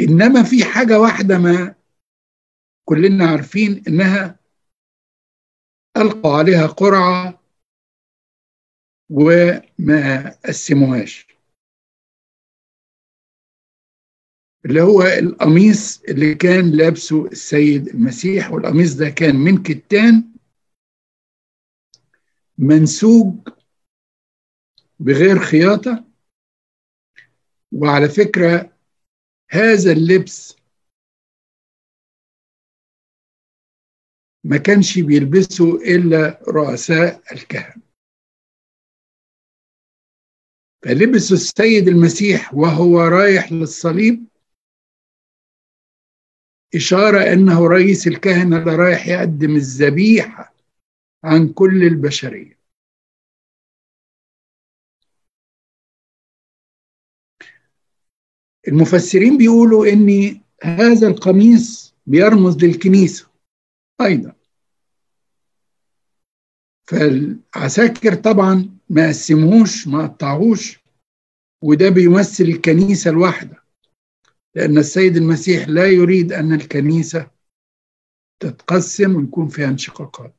إنما 0.00 0.42
في 0.42 0.64
حاجة 0.64 1.00
واحدة 1.00 1.38
ما 1.38 1.74
كلنا 2.88 3.26
عارفين 3.30 3.82
إنها 3.88 4.40
ألقوا 5.96 6.38
عليها 6.38 6.66
قرعة 6.66 7.42
وما 9.10 10.30
قسموهاش. 10.46 11.26
اللي 14.64 14.82
هو 14.82 15.02
القميص 15.02 16.02
اللي 16.02 16.34
كان 16.34 16.70
لابسه 16.70 17.26
السيد 17.26 17.88
المسيح 17.88 18.50
والقميص 18.52 18.94
ده 18.94 19.08
كان 19.10 19.36
من 19.36 19.62
كتان 19.62 20.32
منسوج 22.58 23.48
بغير 25.00 25.38
خياطة. 25.38 26.04
وعلى 27.72 28.08
فكرة 28.08 28.72
هذا 29.50 29.92
اللبس 29.92 30.57
ما 34.48 34.56
كانش 34.56 34.98
بيلبسوا 34.98 35.78
إلا 35.78 36.40
رؤساء 36.48 37.22
الكهنة. 37.32 37.82
فلبسوا 40.82 41.36
السيد 41.36 41.88
المسيح 41.88 42.54
وهو 42.54 43.00
رايح 43.00 43.52
للصليب 43.52 44.26
إشارة 46.74 47.32
أنه 47.32 47.66
رئيس 47.68 48.06
الكهنة 48.06 48.58
اللي 48.58 48.76
رايح 48.76 49.08
يقدم 49.08 49.56
الذبيحة 49.56 50.54
عن 51.24 51.52
كل 51.52 51.82
البشرية. 51.82 52.58
المفسرين 58.68 59.38
بيقولوا 59.38 59.86
أن 59.92 60.40
هذا 60.62 61.08
القميص 61.08 61.94
بيرمز 62.06 62.64
للكنيسة 62.64 63.30
أيضا. 64.00 64.37
فالعساكر 66.88 68.14
طبعا 68.14 68.70
ما 68.90 69.08
قسموش 69.08 69.88
ما 69.88 70.06
قطعوش 70.06 70.78
وده 71.62 71.88
بيمثل 71.88 72.44
الكنيسة 72.44 73.10
الواحدة 73.10 73.62
لأن 74.54 74.78
السيد 74.78 75.16
المسيح 75.16 75.68
لا 75.68 75.86
يريد 75.86 76.32
أن 76.32 76.52
الكنيسة 76.52 77.30
تتقسم 78.40 79.16
ويكون 79.16 79.48
فيها 79.48 79.68
انشقاقات 79.68 80.34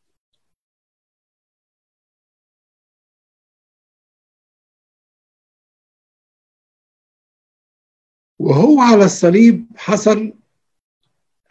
وهو 8.39 8.79
على 8.81 9.05
الصليب 9.05 9.65
حصل 9.75 10.33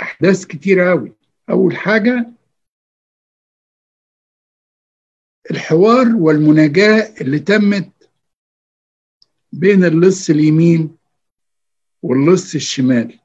أحداث 0.03 0.45
كتيرة 0.47 0.91
أوي. 0.93 1.13
أول 1.51 1.77
حاجة 1.77 2.27
الحوار 5.51 6.07
والمناجاة 6.17 7.15
اللي 7.21 7.39
تمت 7.39 7.91
بين 9.53 9.85
اللص 9.85 10.31
اليمين 10.31 10.97
واللص 12.03 12.55
الشمال 12.55 13.19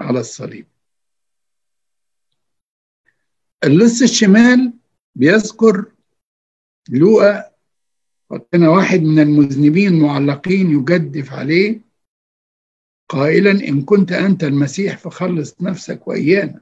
على 0.00 0.20
الصليب. 0.20 0.66
اللص 3.64 4.02
الشمال 4.02 4.72
بيذكر 5.14 5.92
لوقا 6.90 7.50
وكان 8.30 8.62
واحد 8.64 9.00
من 9.00 9.18
المذنبين 9.18 10.00
معلقين 10.00 10.70
يجدف 10.70 11.32
عليه 11.32 11.80
قائلا 13.08 13.50
إن 13.50 13.82
كنت 13.82 14.12
أنت 14.12 14.44
المسيح 14.44 14.98
فخلص 14.98 15.62
نفسك 15.62 16.08
وإيانا. 16.08 16.60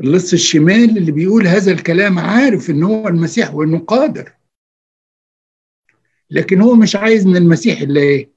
اللص 0.00 0.32
الشمال 0.32 0.98
اللي 0.98 1.12
بيقول 1.12 1.46
هذا 1.46 1.72
الكلام 1.72 2.18
عارف 2.18 2.70
إن 2.70 2.82
هو 2.82 3.08
المسيح 3.08 3.54
وإنه 3.54 3.84
قادر. 3.84 4.36
لكن 6.30 6.60
هو 6.60 6.74
مش 6.74 6.96
عايز 6.96 7.26
من 7.26 7.36
المسيح 7.36 7.80
الا 7.80 8.00
إيه؟ 8.00 8.32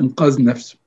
إنقاذ 0.00 0.44
نفسه. 0.44 0.78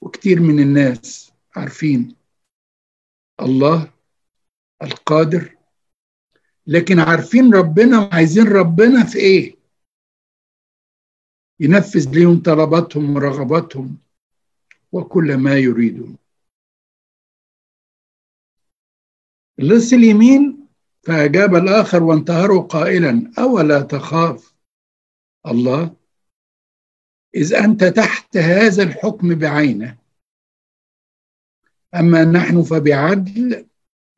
وكتير 0.00 0.40
من 0.40 0.60
الناس 0.60 1.32
عارفين 1.56 2.16
الله 3.40 3.92
القادر 4.82 5.56
لكن 6.66 6.98
عارفين 7.00 7.54
ربنا 7.54 7.98
وعايزين 7.98 8.44
ربنا 8.48 9.04
في 9.04 9.18
إيه؟ 9.18 9.56
ينفذ 11.60 12.10
ليهم 12.14 12.42
طلباتهم 12.42 13.16
ورغباتهم. 13.16 13.98
وكل 14.94 15.36
ما 15.36 15.58
يريدون 15.58 16.16
اللص 19.58 19.92
اليمين 19.92 20.66
فأجاب 21.02 21.54
الآخر 21.54 22.02
وانتهره 22.02 22.60
قائلا 22.60 23.32
أولا 23.38 23.80
تخاف؟ 23.80 24.54
الله. 25.46 25.96
إذ 27.34 27.54
أنت 27.54 27.84
تحت 27.84 28.36
هذا 28.36 28.82
الحكم 28.82 29.34
بعينه. 29.34 29.98
أما 31.94 32.24
نحن 32.24 32.62
فبعدل 32.62 33.66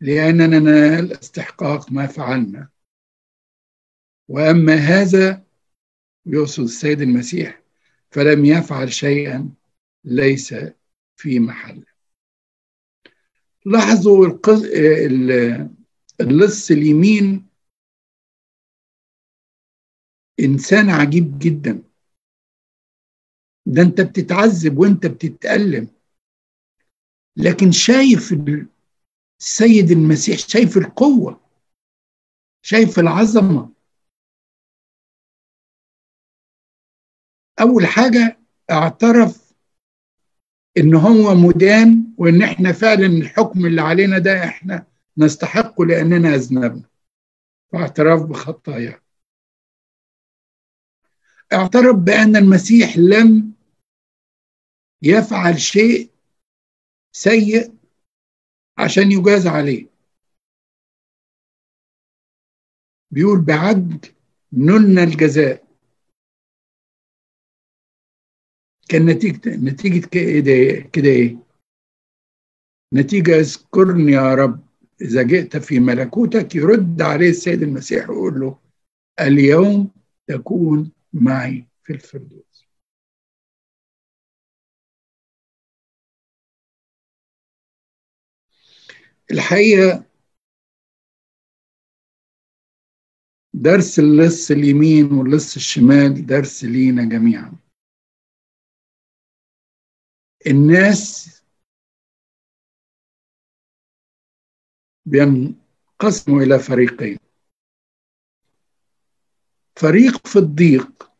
لأننا 0.01 0.59
ننال 0.59 1.13
استحقاق 1.13 1.93
ما 1.93 2.07
فعلنا. 2.07 2.69
وأما 4.29 4.75
هذا 4.75 5.45
يقصد 6.27 6.63
السيد 6.63 7.01
المسيح 7.01 7.63
فلم 8.11 8.45
يفعل 8.45 8.93
شيئا. 8.93 9.51
ليس 10.07 10.55
في 11.17 11.41
محل. 11.41 11.85
لاحظوا 13.67 14.39
اللص 16.21 16.71
اليمين. 16.71 17.47
إنسان 20.41 20.91
عجيب 20.91 21.39
جدا. 21.39 21.83
ده 23.67 23.83
أنت 23.83 24.01
بتتعذب 24.01 24.79
وأنت 24.79 25.07
بتتألم. 25.07 25.89
لكن 27.37 27.73
شايف 27.73 28.35
السيد 29.41 29.91
المسيح 29.91 30.39
شايف 30.39 30.77
القوة 30.77 31.41
شايف 32.63 32.99
العظمة. 32.99 33.73
أول 37.61 37.87
حاجة 37.87 38.41
اعترف 38.71 39.46
إن 40.79 40.95
هو 40.95 41.35
مدان 41.35 42.15
وإن 42.19 42.43
إحنا 42.43 42.73
فعلا 42.73 43.07
الحكم 43.07 43.67
اللي 43.67 43.83
علينا 43.83 44.19
ده 44.19 44.45
إحنا 44.45 44.87
نستحقه 45.19 45.87
لأننا 45.87 46.35
أذنبنا. 46.35 46.89
واعتراف 47.73 48.23
بخطاياه 48.23 49.01
اعترف 51.53 51.97
بأن 51.97 52.37
المسيح 52.37 52.99
لم 52.99 53.53
يفعل 55.03 55.61
شيء 55.61 56.11
سيء 57.13 57.75
عشان 58.79 59.13
يجاز 59.13 59.47
عليه. 59.47 59.87
بيقول 63.11 63.41
بعدل 63.41 64.01
نلنا 64.53 65.03
الجزاء. 65.03 65.66
كان 68.89 69.07
نتيجة 69.07 69.57
نتيجة 69.57 70.07
كده 70.07 70.81
كده 70.93 71.09
إيه؟ 71.09 71.37
نتيجة 72.95 73.41
اذكرني 73.41 74.13
يا 74.13 74.35
رب 74.35 74.67
إذا 75.01 75.23
جئت 75.23 75.57
في 75.57 75.81
ملكوتك 75.81 76.55
يرد 76.55 77.03
عليه 77.03 77.31
السيد 77.31 77.63
المسيح 77.63 78.11
ويقول 78.11 78.41
له 78.41 78.59
اليوم 79.21 79.91
تكون 80.27 80.93
معي 81.13 81.67
في 81.85 81.93
الفردوس. 81.93 82.67
الحقيقة 89.31 90.05
درس 93.55 93.99
اللص 93.99 94.51
اليمين 94.51 95.13
واللص 95.13 95.57
الشمال 95.57 96.27
درس 96.27 96.65
لينا 96.65 97.05
جميعا. 97.05 97.66
الناس 100.47 101.27
بينقسموا 105.07 106.43
إلى 106.43 106.59
فريقين. 106.59 107.19
فريق 109.77 110.27
في 110.27 110.39
الضيق 110.39 111.13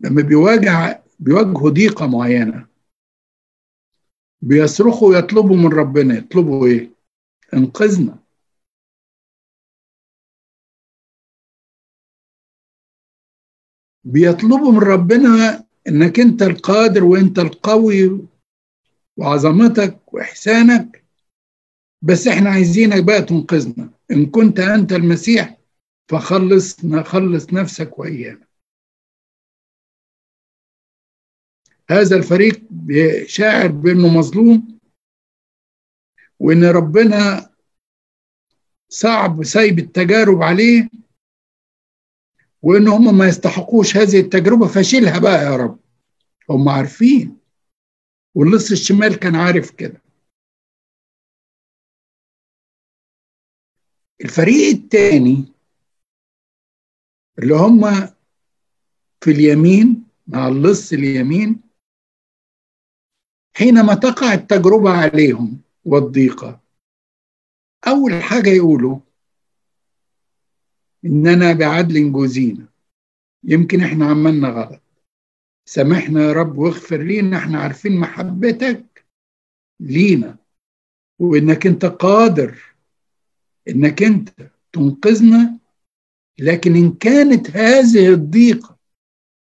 لما 0.00 0.22
بيواجه 0.22 1.04
بيواجهوا 1.18 1.70
ضيقة 1.70 2.06
معينة 2.06 2.68
بيصرخوا 4.42 5.14
يطلبوا 5.18 5.56
من 5.56 5.72
ربنا. 5.72 6.14
يطلبوا 6.18 6.66
إيه؟ 6.66 6.90
انقذنا 7.54 8.18
بيطلبوا 14.04 14.72
من 14.72 14.78
ربنا 14.78 15.67
إنك 15.88 16.20
أنت 16.20 16.42
القادر 16.42 17.04
وأنت 17.04 17.38
القوي 17.38 18.28
وعظمتك 19.16 20.14
وإحسانك. 20.14 21.04
بس 22.02 22.26
إحنا 22.26 22.50
عايزينك 22.50 23.04
بقى 23.04 23.22
تنقذنا. 23.22 23.90
إن 24.10 24.26
كنت 24.26 24.60
أنت 24.60 24.92
المسيح 24.92 25.58
فخلصنا 26.08 27.02
خلص 27.02 27.52
نفسك 27.52 27.98
وإيانا. 27.98 28.48
هذا 31.90 32.16
الفريق 32.16 32.62
شاعر 33.26 33.66
بأنه 33.66 34.08
مظلوم 34.18 34.78
وإن 36.38 36.64
ربنا 36.64 37.50
صعب 38.88 39.44
سايب 39.44 39.78
التجارب 39.78 40.42
عليه 40.42 40.88
وإن 42.62 42.88
هم 42.88 43.18
ما 43.18 43.28
يستحقوش 43.28 43.96
هذه 43.96 44.20
التجربة 44.20 44.66
فشيلها 44.66 45.18
بقى 45.18 45.44
يا 45.44 45.56
رب. 45.56 45.78
هم 46.50 46.68
عارفين. 46.68 47.38
واللص 48.34 48.70
الشمال 48.70 49.14
كان 49.18 49.36
عارف 49.36 49.70
كده. 49.70 50.02
الفريق 54.24 54.68
الثاني 54.76 55.44
اللي 57.38 57.54
هم 57.54 57.80
في 59.20 59.30
اليمين 59.30 60.04
مع 60.26 60.48
اللص 60.48 60.92
اليمين 60.92 61.60
حينما 63.56 63.94
تقع 63.94 64.34
التجربة 64.34 64.90
عليهم 64.90 65.60
والضيقة 65.84 66.60
أول 67.88 68.22
حاجة 68.22 68.50
يقولوا 68.50 69.00
إننا 71.04 71.52
بعدل 71.52 72.12
جوزينا. 72.12 72.68
يمكن 73.44 73.80
إحنا 73.80 74.06
عملنا 74.06 74.48
غلط. 74.48 74.82
سامحنا 75.64 76.22
يا 76.22 76.32
رب 76.32 76.58
واغفر 76.58 77.02
لينا 77.02 77.38
إحنا 77.38 77.58
عارفين 77.58 77.96
محبتك 77.96 79.06
لينا. 79.80 80.36
وإنك 81.18 81.66
أنت 81.66 81.84
قادر 81.84 82.62
إنك 83.68 84.02
أنت 84.02 84.50
تنقذنا. 84.72 85.58
لكن 86.38 86.76
إن 86.76 86.92
كانت 86.92 87.50
هذه 87.50 88.12
الضيقة 88.12 88.78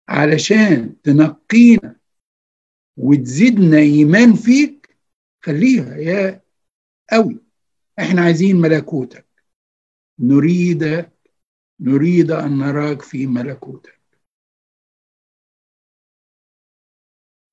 علشان 0.08 1.02
تنقينا 1.02 1.96
وتزيدنا 2.96 3.78
إيمان 3.78 4.34
فيك 4.34 4.96
خليها 5.44 5.96
يا 5.96 6.42
قوي. 7.10 7.36
إحنا 7.98 8.22
عايزين 8.22 8.56
ملكوتك. 8.56 9.26
نريد 10.18 11.10
نريد 11.80 12.30
أن 12.30 12.58
نراك 12.58 13.02
في 13.02 13.26
ملكوتك. 13.26 14.00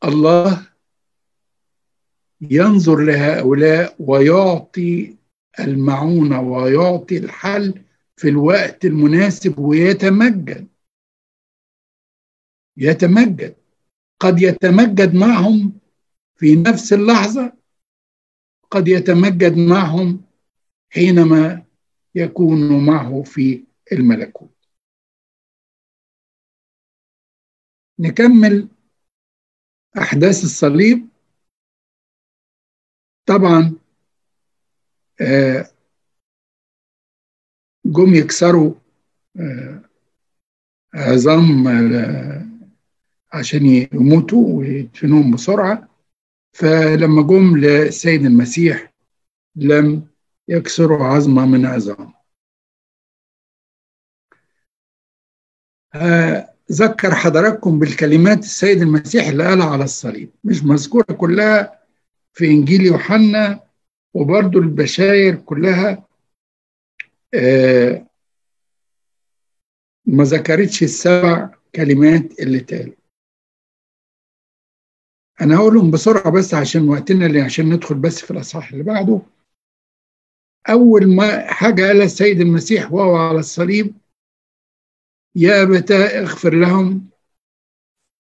الله 0.03 0.67
ينظر 2.41 2.99
لهؤلاء 3.03 3.95
ويعطي 3.99 5.17
المعونة 5.59 6.41
ويعطي 6.41 7.17
الحل 7.17 7.83
في 8.15 8.29
الوقت 8.29 8.85
المناسب 8.85 9.59
ويتمجد. 9.59 10.67
يتمجد. 12.77 13.55
قد 14.19 14.41
يتمجد 14.41 15.15
معهم 15.15 15.79
في 16.35 16.55
نفس 16.55 16.93
اللحظة. 16.93 17.53
قد 18.71 18.87
يتمجد 18.87 19.57
معهم 19.57 20.21
حينما 20.89 21.63
يكون 22.15 22.85
معه 22.85 23.21
في 23.21 23.66
الملكوت. 23.91 24.49
نكمل 27.99 28.67
أحداث 29.97 30.43
الصليب. 30.43 31.07
طبعا 33.25 33.75
جم 37.85 38.15
يكسروا 38.15 38.73
عظام 40.93 41.67
عشان 43.33 43.65
يموتوا 43.65 44.57
ويدفنوهم 44.59 45.31
بسرعة. 45.31 45.89
فلما 46.53 47.21
جم 47.21 47.57
للسيد 47.57 48.25
المسيح 48.25 48.93
لم 49.55 50.07
يكسروا 50.47 51.03
عظمة 51.03 51.45
من 51.45 51.65
عظام. 51.65 52.16
ذكر 56.71 57.15
حضراتكم 57.15 57.79
بالكلمات 57.79 58.39
السيد 58.39 58.81
المسيح 58.81 59.27
اللي 59.27 59.47
قالها 59.47 59.69
على 59.69 59.83
الصليب. 59.83 60.29
مش 60.43 60.63
مذكورة 60.63 61.03
كلها 61.17 61.79
في 62.33 62.45
إنجيل 62.45 62.81
يوحنا 62.85 63.59
وبرضو 64.13 64.59
البشاير 64.59 65.35
كلها 65.35 66.07
ما 70.05 70.23
ذكرتش 70.23 70.83
السبع 70.83 71.49
كلمات 71.75 72.39
اللي 72.39 72.59
تالوا 72.59 72.93
أنا 75.41 75.55
هقولهم 75.57 75.91
بسرعة 75.91 76.29
بس 76.31 76.53
عشان 76.53 76.89
وقتنا 76.89 77.25
اللي 77.25 77.41
عشان 77.41 77.73
ندخل 77.73 77.95
بس 77.95 78.21
في 78.21 78.31
الأصحاح 78.31 78.71
اللي 78.71 78.83
بعده. 78.83 79.21
أول 80.69 81.15
ما 81.15 81.47
حاجة 81.51 81.81
قالها 81.87 82.05
السيد 82.05 82.41
المسيح 82.41 82.91
وهو 82.93 83.15
على 83.15 83.39
الصليب 83.39 83.93
يا 85.39 85.63
ابتاه 85.63 86.19
اغفر 86.19 86.53
لهم؟ 86.53 87.09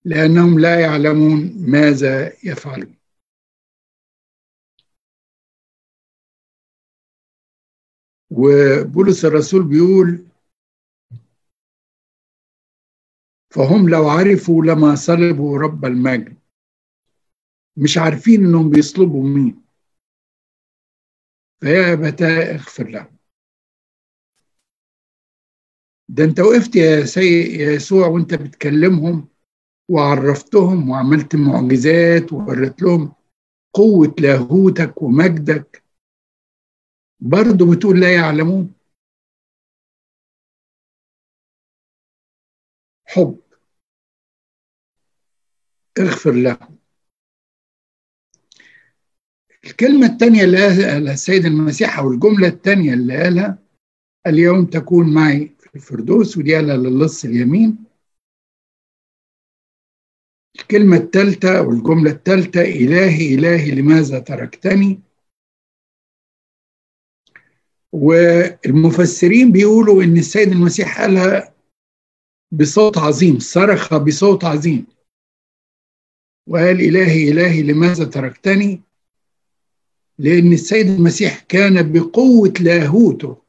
لأنهم 0.05 0.59
لا 0.59 0.79
يعلمون 0.79 1.53
ماذا 1.71 2.33
يفعلون. 2.43 2.97
وبولس 8.31 9.25
الرسول 9.25 9.63
بيقول 9.63 10.27
فهم 13.49 13.89
لو 13.89 14.09
عرفوا 14.09 14.65
لما 14.65 14.95
صلبوا 14.95 15.57
رب 15.59 15.85
المجد 15.85 16.37
مش 17.77 17.97
عارفين 17.97 18.45
إنهم 18.45 18.69
بيصلبوا 18.69 19.23
مين. 19.23 19.63
فيا 21.59 21.93
ابتاه 21.93 22.55
اغفر 22.55 22.87
لهم؟ 22.87 23.16
ده 26.09 26.23
انت 26.23 26.39
وقفت 26.39 26.75
يا 26.75 27.05
سي 27.05 27.41
يا 27.59 27.71
يسوع 27.71 28.07
وانت 28.07 28.33
بتكلمهم 28.33 29.27
وعرفتهم 29.89 30.89
وعملت 30.89 31.35
معجزات 31.35 32.33
ووريت 32.33 32.81
لهم 32.81 33.13
قوة 33.73 34.15
لاهوتك 34.19 35.01
ومجدك. 35.01 35.83
برضه 37.19 37.75
بتقول 37.75 37.99
لا 37.99 38.13
يعلمون. 38.13 38.73
حب. 43.05 43.39
اغفر 45.99 46.31
لهم. 46.31 46.77
الكلمة 49.65 50.05
الثانية 50.07 50.43
اللي 50.43 50.57
قالها 50.67 50.97
السيد 51.13 51.45
المسيح 51.45 51.99
أو 51.99 52.11
الجملة 52.11 52.47
الثانية 52.47 52.93
اللي 52.93 53.23
قالها 53.23 53.57
اليوم 54.27 54.65
تكون 54.65 55.13
معي. 55.13 55.56
الفردوس 55.77 56.37
ودي 56.37 56.55
قالها 56.55 56.77
للص 56.77 57.25
اليمين. 57.25 57.77
الكلمة 60.59 60.97
الثالثة 60.97 61.57
أو 61.57 61.71
الجملة 61.71 62.11
الثالثة 62.11 62.61
إلهي 62.61 63.35
إلهي 63.35 63.71
لماذا 63.71 64.19
تركتني؟ 64.19 64.99
والمفسرين 67.91 69.51
بيقولوا 69.51 70.03
إن 70.03 70.17
السيد 70.17 70.51
المسيح 70.51 71.01
قالها 71.01 71.53
بصوت 72.51 72.97
عظيم 72.97 73.39
صرخ 73.39 73.97
بصوت 73.97 74.43
عظيم. 74.43 74.85
وقال 76.47 76.81
إلهي 76.81 77.31
إلهي 77.31 77.61
لماذا 77.63 78.05
تركتني؟ 78.05 78.81
لأن 80.19 80.53
السيد 80.53 80.87
المسيح 80.87 81.39
كان 81.39 81.91
بقوة 81.91 82.53
لاهوته. 82.61 83.46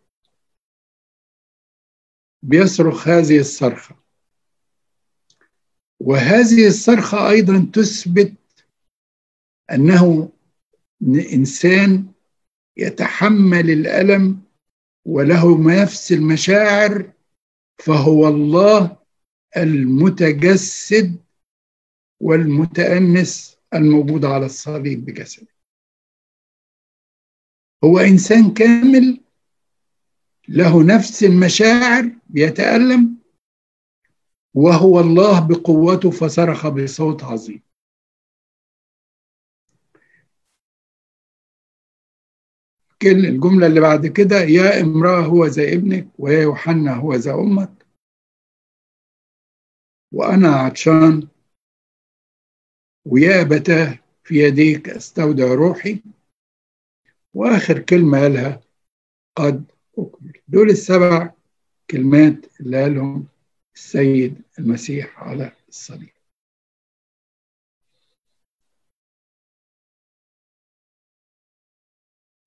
بيصرخ 2.43 3.09
هذه 3.09 3.39
الصرخة. 3.39 3.97
وهذه 6.01 6.67
الصرخة 6.67 7.31
أيضا 7.31 7.71
تثبت 7.73 8.35
أنه 9.71 10.33
إنسان 11.33 12.13
يتحمل 12.77 13.71
الألم 13.71 14.43
وله 15.05 15.83
نفس 15.83 16.13
المشاعر 16.13 17.13
فهو 17.79 18.29
الله 18.29 18.97
المتجسد 19.57 21.17
والمتأنس 22.21 23.57
الموجود 23.75 24.25
على 24.25 24.47
الصليب 24.47 25.05
بجسده. 25.05 25.55
هو 27.85 27.99
إنسان 27.99 28.55
كامل 28.55 29.21
له 30.49 30.85
نفس 30.85 31.25
المشاعر 31.25 32.18
بيتالم 32.29 33.19
وهو 34.55 35.01
الله 35.01 35.49
بقوته 35.49 36.11
فصرخ 36.11 36.69
بصوت 36.69 37.25
عظيم. 37.25 37.63
الجملة 43.03 43.67
اللي 43.67 43.81
بعد 43.81 44.07
كده 44.07 44.37
يا 44.37 44.81
امرأة 44.81 45.21
هو 45.27 45.47
زي 45.49 45.75
ابنك 45.75 46.09
ويا 46.19 46.43
يوحنا 46.43 46.95
هو 46.95 47.17
زي 47.17 47.31
أمك. 47.31 47.87
وأنا 50.13 50.49
عطشان 50.49 51.29
ويا 53.05 53.41
أبتاه 53.41 53.99
في 54.25 54.35
يديك 54.35 54.89
أستودع 54.89 55.55
روحي. 55.55 56.03
وآخر 57.35 57.79
كلمة 57.79 58.21
قالها 58.21 58.61
قد 59.37 59.73
أكمل. 59.99 60.43
دول 60.49 60.71
السبع 60.71 61.38
كلمات 61.91 62.61
اللي 62.61 62.83
قالهم 62.83 63.29
السيد 63.75 64.43
المسيح 64.59 65.19
على 65.19 65.53
الصليب. 65.69 66.13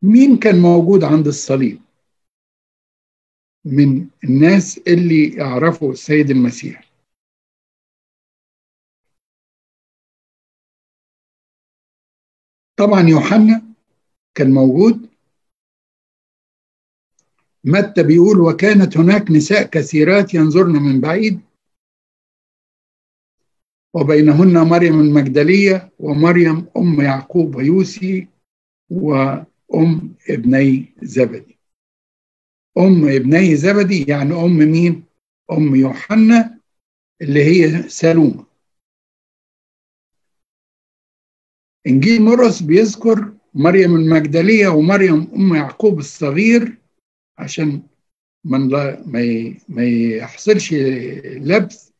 مين 0.01 0.37
كان 0.39 0.61
موجود 0.61 1.03
عند 1.03 1.27
الصليب؟ 1.27 1.81
من 3.65 4.09
الناس 4.23 4.77
اللي 4.77 5.35
يعرفوا 5.35 5.91
السيد 5.91 6.29
المسيح. 6.29 6.91
طبعا 12.75 13.01
يوحنا 13.09 13.73
كان 14.35 14.53
موجود 14.53 15.10
متى 17.63 18.03
بيقول 18.03 18.39
وكانت 18.41 18.97
هناك 18.97 19.31
نساء 19.31 19.63
كثيرات 19.67 20.33
ينظرن 20.33 20.71
من 20.71 21.01
بعيد؟ 21.01 21.39
وبينهن 23.93 24.67
مريم 24.67 24.99
المجدلية 24.99 25.91
ومريم 25.99 26.65
أم 26.77 27.01
يعقوب 27.01 27.55
ويوسي 27.55 28.27
وأم 28.89 30.15
ابني 30.29 30.85
زبدي. 31.01 31.57
أم 32.77 33.07
ابني 33.09 33.55
زبدي 33.55 34.03
يعني 34.03 34.33
أم 34.33 34.57
مين؟ 34.57 35.03
أم 35.51 35.75
يوحنا 35.75 36.59
اللي 37.21 37.43
هي 37.43 37.89
سالومة 37.89 38.45
إنجيل 41.87 42.21
مرقس 42.21 42.61
بيذكر 42.61 43.33
مريم 43.53 43.95
المجدلية 43.95 44.67
ومريم 44.67 45.31
أم 45.35 45.55
يعقوب 45.55 45.99
الصغير 45.99 46.80
عشان 47.37 47.83
من 48.43 48.67
لا 48.67 49.03
ما 49.07 49.55
ما 49.69 49.83
يحصلش 49.85 50.73
لبس 51.23 51.93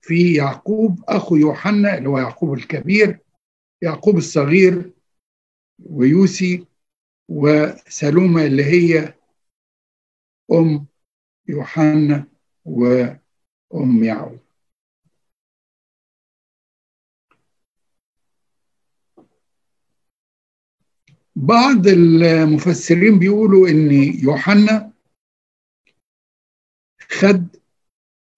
في 0.00 0.34
يعقوب 0.34 1.04
أخو 1.08 1.36
يوحنا 1.36 1.98
اللي 1.98 2.08
هو 2.08 2.18
يعقوب 2.18 2.54
الكبير 2.54 3.18
يعقوب 3.82 4.16
الصغير 4.16 4.92
ويوسي 5.78 6.66
وسلومة 7.28 8.44
اللي 8.46 8.64
هي 8.64 9.14
أم 10.52 10.86
يوحنا 11.48 12.28
وأم 12.64 14.04
يعقوب. 14.04 14.43
بعض 21.36 21.86
المفسرين 21.86 23.18
بيقولوا 23.18 23.68
إن 23.68 23.92
يوحنا 24.22 24.90
خد 27.08 27.46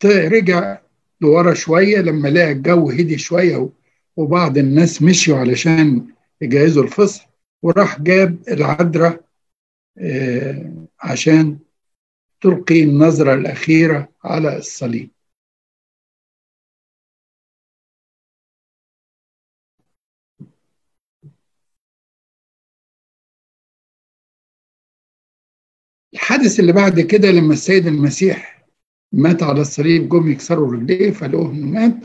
رجع 0.04 0.78
لورا 1.20 1.54
شوية 1.54 1.98
لما 1.98 2.28
لقى 2.28 2.52
الجو 2.52 2.90
هدي 2.90 3.18
شوية 3.18 3.68
وبعض 4.16 4.58
الناس 4.58 5.02
مشيوا 5.02 5.38
علشان 5.38 6.06
يجهزوا 6.40 6.82
الفصل 6.84 7.24
وراح 7.62 8.00
جاب 8.00 8.38
العذراء 8.48 9.24
عشان 11.00 11.58
تلقي 12.40 12.82
النظرة 12.82 13.34
الأخيرة 13.34 14.08
على 14.24 14.56
الصليب. 14.58 15.10
الحدث 26.26 26.60
اللي 26.60 26.72
بعد 26.72 27.00
كده 27.00 27.28
لما 27.30 27.52
السيد 27.52 27.86
المسيح 27.86 28.66
مات 29.12 29.42
على 29.42 29.60
الصليب 29.60 30.08
جم 30.08 30.30
يكسروا 30.30 30.72
رجليه 30.72 31.10
فلقوه 31.10 31.50
إنه 31.50 31.66
مات. 31.66 31.96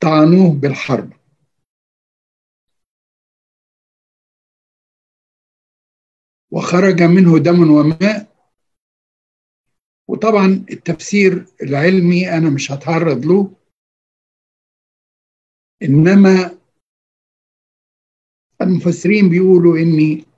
فطعنوه 0.00 0.54
بالحرب. 0.60 1.12
وخرج 6.50 7.02
منه 7.02 7.38
دم 7.38 7.70
وماء. 7.70 8.30
وطبعا 10.08 10.46
التفسير 10.70 11.46
العلمي 11.62 12.30
أنا 12.32 12.50
مش 12.50 12.72
هتعرض 12.72 13.26
له. 13.26 13.56
إنما 15.82 16.58
المفسرين 18.62 19.28
بيقولوا 19.28 19.78
إني 19.78 20.29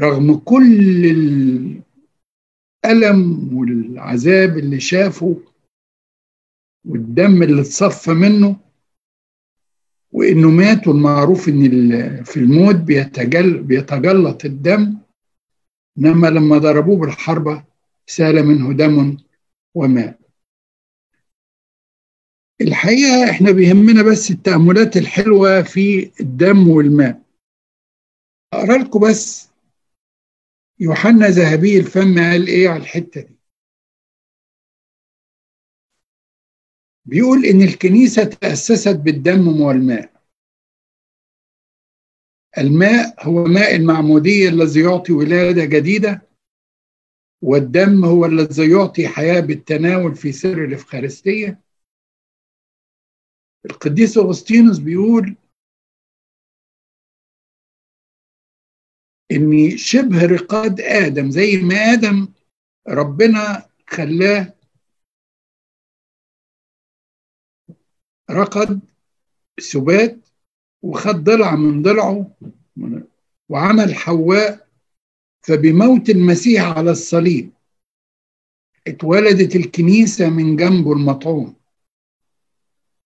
رغم 0.00 0.34
كل 0.36 1.04
الألم 2.84 3.50
والعذاب 3.58 4.58
اللي 4.58 4.80
شافه 4.80 5.36
والدم 6.84 7.42
اللي 7.42 7.60
اتصفى 7.60 8.10
منه 8.10 8.56
وإنه 10.12 10.50
مات 10.50 10.88
والمعروف 10.88 11.48
إن 11.48 12.24
في 12.24 12.36
الموت 12.36 12.74
بيتجل 12.74 13.62
بيتجلط 13.62 14.44
الدم 14.44 14.98
إنما 15.98 16.26
لما 16.26 16.58
ضربوه 16.58 16.96
بالحربة 16.96 17.64
سال 18.06 18.46
منه 18.46 18.72
دم 18.72 19.16
وماء 19.74 20.20
الحقيقة 22.60 23.30
إحنا 23.30 23.50
بيهمنا 23.50 24.02
بس 24.02 24.30
التأملات 24.30 24.96
الحلوة 24.96 25.62
في 25.62 26.10
الدم 26.20 26.68
والماء. 26.68 27.22
أقرأ 28.54 28.78
لكم 28.78 29.00
بس 29.00 29.49
يوحنا 30.80 31.28
ذهبي 31.28 31.78
الفم 31.78 32.18
قال 32.18 32.46
إيه 32.46 32.68
على 32.68 32.82
الحتة 32.82 33.20
دي؟ 33.20 33.36
بيقول 37.04 37.44
إن 37.44 37.62
الكنيسة 37.62 38.24
تأسست 38.24 38.96
بالدم 38.96 39.60
والماء. 39.60 40.22
الماء 42.58 43.26
هو 43.26 43.44
ماء 43.44 43.76
المعموديه 43.76 44.48
الذي 44.48 44.80
يعطي 44.80 45.12
ولادة 45.12 45.64
جديدة 45.64 46.22
والدم 47.42 48.04
هو 48.04 48.26
الذي 48.26 48.70
يعطي 48.70 49.08
حياة 49.08 49.40
بالتناول 49.40 50.14
في 50.16 50.32
سر 50.32 50.64
الإفخارستية. 50.64 51.60
القديس 53.64 54.18
أغسطينوس 54.18 54.78
بيقول 54.78 55.36
ان 59.32 59.76
شبه 59.76 60.26
رقاد 60.26 60.80
آدم 60.80 61.30
زي 61.30 61.56
ما 61.56 61.74
آدم 61.74 62.28
ربنا 62.88 63.68
خلاه 63.86 64.54
رقد 68.30 68.80
سبات 69.58 70.18
وخد 70.82 71.24
ضلع 71.24 71.56
من 71.56 71.82
ضلعه 71.82 72.36
وعمل 73.48 73.94
حواء 73.94 74.68
فبموت 75.42 76.10
المسيح 76.10 76.62
على 76.62 76.90
الصليب 76.90 77.52
اتولدت 78.86 79.56
الكنيسة 79.56 80.30
من 80.30 80.56
جنبه 80.56 80.92
المطعوم. 80.92 81.56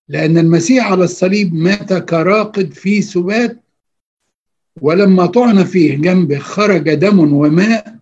لأن 0.08 0.38
المسيح 0.38 0.86
على 0.86 1.04
الصليب 1.04 1.54
مات 1.54 1.92
كراقد 1.92 2.72
في 2.72 3.02
سبات 3.02 3.63
ولما 4.80 5.26
طعن 5.26 5.64
فيه 5.64 5.96
جنبه 5.96 6.38
خرج 6.38 6.94
دم 6.94 7.32
وماء 7.32 7.98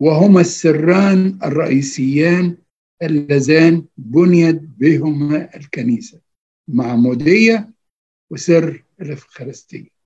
وهما 0.00 0.40
السران 0.40 1.38
الرئيسيان 1.42 2.56
اللذان 3.02 3.84
بنيت 3.96 4.60
بهما 4.62 5.56
الكنيسة 5.56 6.20
معمودية 6.68 7.70
وسر 8.30 8.84
الإفخارستية. 9.00 10.00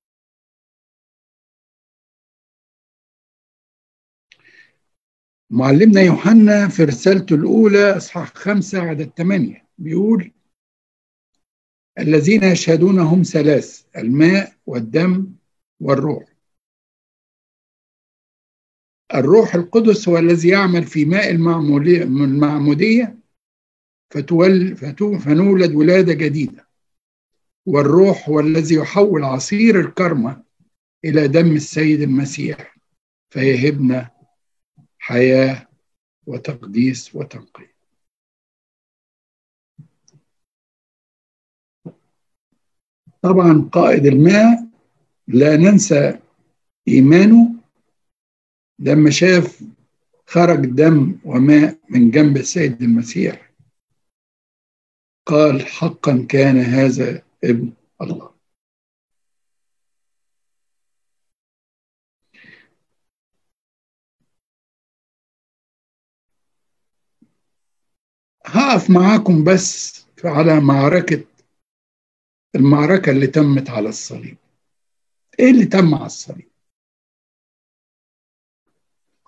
معلمنا 5.49 6.01
يوحنا 6.01 6.67
في 6.67 6.83
رسالته 6.83 7.35
الأولى 7.35 7.97
إصحاح 7.97 8.33
خمسة 8.33 8.81
عدد 8.81 9.11
ثمانية 9.17 9.67
بيقول 9.77 10.31
الذين 11.99 12.43
يشهدون 12.43 12.99
هم 12.99 13.23
ثلاث 13.23 13.83
الماء 13.97 14.53
والدم 14.65 15.27
والروح. 15.79 16.23
الروح 19.15 19.55
القدس 19.55 20.09
هو 20.09 20.17
الذي 20.17 20.49
يعمل 20.49 20.83
في 20.83 21.05
ماء 21.05 21.31
المعمودية 21.31 23.19
فتول 24.11 24.77
فنولد 25.19 25.75
ولادة 25.75 26.13
جديدة. 26.13 26.67
والروح 27.65 28.29
هو 28.29 28.39
الذي 28.39 28.75
يحول 28.75 29.23
عصير 29.23 29.79
الكرمة 29.79 30.43
إلى 31.05 31.27
دم 31.27 31.55
السيد 31.55 32.01
المسيح 32.01 32.77
فيهبنا 33.29 34.11
حياة 34.99 35.67
وتقديس 36.27 37.15
وتنقية. 37.15 37.75
طبعا 43.21 43.69
قائد 43.73 44.05
الماء 44.05 44.74
لا 45.27 45.57
ننسى 45.57 46.19
إيمانه. 46.87 47.55
لما 48.79 49.09
شاف 49.09 49.63
خرج 50.27 50.65
دم 50.65 51.19
وماء 51.25 51.79
من 51.89 52.11
جنب 52.11 52.37
السيد 52.37 52.81
المسيح 52.81 53.51
قال 55.25 55.65
حقا 55.67 56.25
كان 56.29 56.57
هذا 56.57 57.21
ابن 57.43 57.73
الله. 58.01 58.35
هقف 68.45 68.89
معاكم 68.89 69.43
بس 69.43 70.05
على 70.23 70.59
معركة 70.59 71.25
المعركة 72.55 73.11
اللي 73.11 73.27
تمت 73.27 73.69
على 73.69 73.89
الصليب. 73.89 74.37
إيه 75.39 75.51
اللي 75.51 75.65
تم 75.65 75.95
على 75.95 76.05
الصليب 76.05 76.49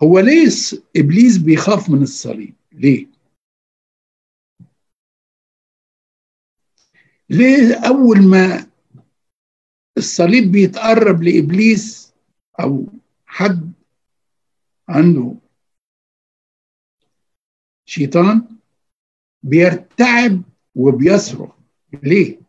هو 0.02 0.18
ليه 0.18 0.48
إبليس 0.96 1.38
بيخاف 1.38 1.90
من 1.90 2.02
الصليب 2.02 2.54
ليه؟ 2.72 3.06
ليه 7.30 7.74
أول 7.88 8.18
ما 8.30 8.66
الصليب 9.98 10.52
بيتقرب 10.52 11.22
لإبليس 11.22 12.12
أو 12.60 12.86
حد 13.26 13.72
عنده 14.88 15.34
شيطان 17.86 18.58
بيرتعب 19.42 20.42
وبيصرخ. 20.74 21.54
ليه؟ 22.02 22.47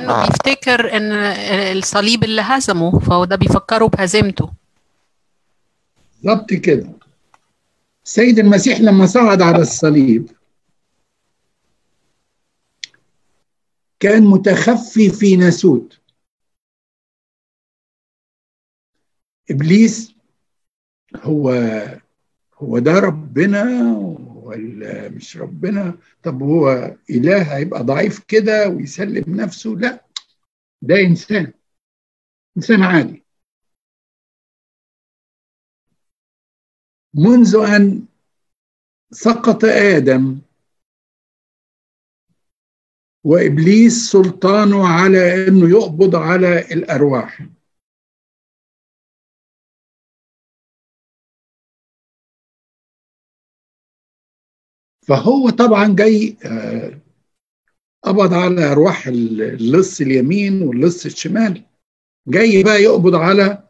لأنه 0.00 0.26
بيفتكر 0.26 0.96
إن 0.96 1.12
الصليب 1.76 2.24
اللي 2.24 2.42
هزمه 2.42 2.98
فهو 2.98 3.24
ده 3.24 3.36
بيفكره 3.36 3.86
بهزيمته. 3.86 4.50
بالظبط 6.22 6.52
كده. 6.52 6.90
السيد 8.04 8.38
المسيح 8.38 8.80
لما 8.80 9.06
صعد 9.06 9.42
على 9.42 9.58
الصليب 9.58 10.30
كان 14.00 14.22
متخفي 14.22 15.10
في 15.10 15.36
ناسوت. 15.36 16.00
إبليس 19.50 20.14
هو 21.16 21.50
هو 22.58 22.78
ده 22.78 22.92
ربنا 22.92 23.62
ولا 24.50 25.08
مش 25.08 25.36
ربنا. 25.36 25.98
طب 26.22 26.42
هو 26.42 26.96
إله 27.10 27.56
هيبقى 27.56 27.84
ضعيف 27.84 28.18
كده 28.28 28.68
ويسلم 28.68 29.36
نفسه؟ 29.40 29.76
لا. 29.76 30.04
ده 30.82 30.94
إنسان. 31.00 31.52
إنسان 32.56 32.82
عادي. 32.82 33.24
منذ 37.14 37.56
أن 37.76 38.06
سقط 39.12 39.64
آدم 39.64 40.38
وإبليس 43.24 44.10
سلطانه 44.12 44.88
على 44.88 45.48
أنه 45.48 45.68
يقبض 45.70 46.16
على 46.16 46.58
الأرواح. 46.58 47.46
فهو 55.08 55.50
طبعا 55.50 55.94
جاي 55.96 56.36
قبض 58.02 58.34
على 58.34 58.72
أرواح 58.72 59.06
اللص 59.06 60.00
اليمين 60.00 60.62
واللص 60.62 61.06
الشمال. 61.06 61.64
جاي 62.28 62.62
بقى 62.62 62.82
يقبض 62.82 63.14
على 63.14 63.68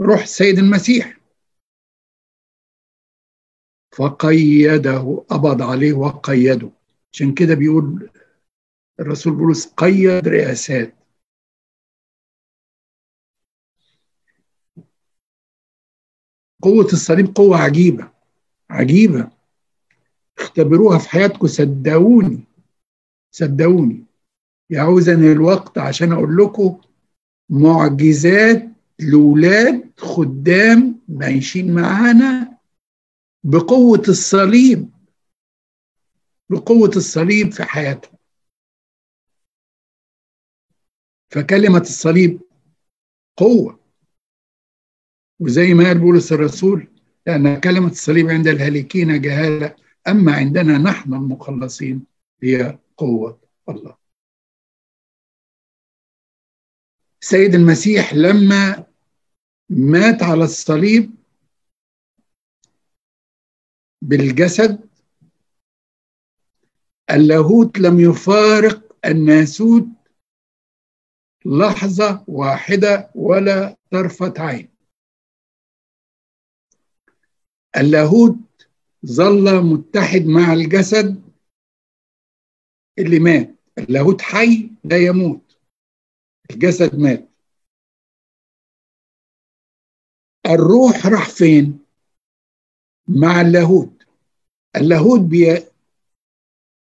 روح 0.00 0.22
السيد 0.22 0.58
المسيح. 0.58 1.18
فقيده 3.96 5.24
قبض 5.28 5.62
عليه 5.62 5.92
وقيده. 5.92 6.70
عشان 7.12 7.34
كده 7.34 7.54
بيقول 7.54 8.10
الرسول 9.00 9.34
بولس 9.36 9.66
قيد 9.66 10.28
رئاسات. 10.28 10.94
قوة 16.62 16.84
الصليب 16.84 17.36
قوة 17.36 17.56
عجيبة 17.56 18.10
عجيبة. 18.70 19.33
اختبروها 20.38 20.98
في 20.98 21.08
حياتكم 21.08 21.46
صدقوني 21.46 22.44
صدقوني. 23.30 24.04
يعوزني 24.70 25.32
الوقت 25.32 25.78
عشان 25.78 26.12
أقول 26.12 26.36
لكم 26.36 26.80
معجزات 27.50 28.68
لولاد 29.00 29.90
خدام 29.98 31.00
ماشيين 31.08 31.74
معانا 31.74 32.58
بقوة 33.44 34.02
الصليب 34.08 34.90
بقوة 36.50 36.90
الصليب 36.96 37.52
في 37.52 37.64
حياتهم. 37.64 38.14
فكلمة 41.30 41.80
الصليب 41.80 42.40
قوة. 43.36 43.80
وزي 45.40 45.74
ما 45.74 45.84
قال 45.84 45.98
بولس 45.98 46.32
الرسول 46.32 46.88
لأن 47.26 47.60
كلمة 47.60 47.90
الصليب 47.90 48.30
عند 48.30 48.48
الهالكين 48.48 49.20
جهالة. 49.20 49.83
أما 50.08 50.32
عندنا 50.36 50.78
نحن 50.78 51.14
المخلصين 51.14 52.06
هي 52.42 52.78
قوة 52.96 53.40
الله. 53.68 53.96
سيد 57.20 57.54
المسيح 57.54 58.14
لما 58.14 58.86
مات 59.70 60.22
على 60.22 60.44
الصليب 60.44 61.14
بالجسد 64.02 64.88
اللاهوت 67.10 67.78
لم 67.78 68.00
يفارق 68.00 68.96
الناسوت 69.04 69.86
لحظة 71.46 72.24
واحدة 72.28 73.10
ولا 73.14 73.76
طرفة 73.90 74.34
عين. 74.38 74.68
اللاهوت 77.76 78.36
ظل 79.04 79.64
متحد 79.64 80.26
مع 80.26 80.52
الجسد 80.52 81.22
اللي 82.98 83.18
مات. 83.18 83.54
اللاهوت 83.78 84.22
حي 84.22 84.70
لا 84.84 84.98
يموت. 84.98 85.58
الجسد 86.50 86.94
مات. 86.94 87.28
الروح 90.46 91.06
راح 91.06 91.28
فين؟ 91.28 91.84
مع 93.08 93.40
اللاهوت. 93.40 94.06
اللاهوت 94.76 95.20
بي 95.20 95.66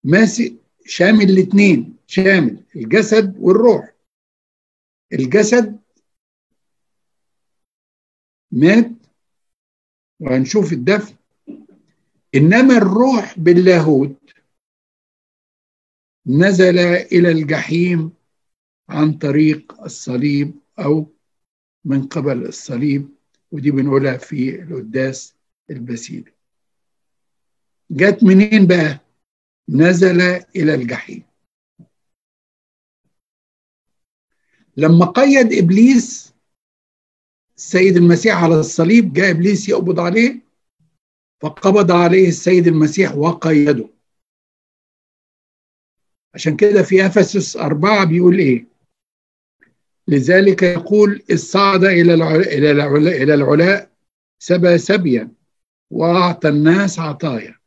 ماسك 0.05 0.53
شامل 0.87 1.31
الاثنين 1.31 1.97
شامل 2.07 2.65
الجسد 2.77 3.37
والروح. 3.39 3.95
الجسد 5.13 5.81
مات. 8.53 8.91
وهنشوف 10.21 10.73
الدفن. 10.73 11.22
إنما 12.35 12.77
الروح 12.77 13.39
باللاهوت 13.39 14.17
نزل 16.27 16.79
إلى 17.13 17.31
الجحيم 17.31 18.13
عن 18.89 19.13
طريق 19.13 19.83
الصليب 19.83 20.55
أو 20.79 21.07
من 21.85 22.07
قبل 22.07 22.47
الصليب 22.47 23.09
ودي 23.53 23.71
بنقولها 23.71 24.17
في 24.19 24.63
القداس 24.63 25.35
البسيلي 25.71 26.33
جت 27.91 28.25
منين 28.25 28.67
بقى؟ 28.67 29.01
نزل 29.69 30.21
إلى 30.57 30.75
الجحيم. 30.75 31.23
لما 34.77 35.07
قيد 35.07 35.53
إبليس 35.53 36.33
السيد 37.57 37.97
المسيح 37.97 38.43
على 38.45 38.61
الصليب 38.61 39.13
جاء 39.13 39.31
إبليس 39.31 39.69
يقبض 39.69 40.01
عليه 40.01 40.41
فقبض 41.43 41.93
عليه 41.93 42.29
السيد 42.29 42.67
المسيح 42.67 43.17
وقيده. 43.17 43.89
عشان 46.35 46.57
كده 46.57 46.83
في 46.83 47.07
إفسس 47.07 47.57
أربعة 47.57 48.05
بيقول 48.05 48.39
إيه؟ 48.39 48.67
لذلك 50.09 50.63
يقول 50.63 51.23
الصعد 51.31 51.85
إلى 51.85 52.15
العلاء 52.15 52.59
إلى 52.59 52.71
العلاء 52.71 53.23
العلاء 53.23 53.91
سبى 54.39 54.79
سبيا 54.79 55.33
وأعطى 55.91 56.49
الناس 56.49 56.99
عطايا. 56.99 57.59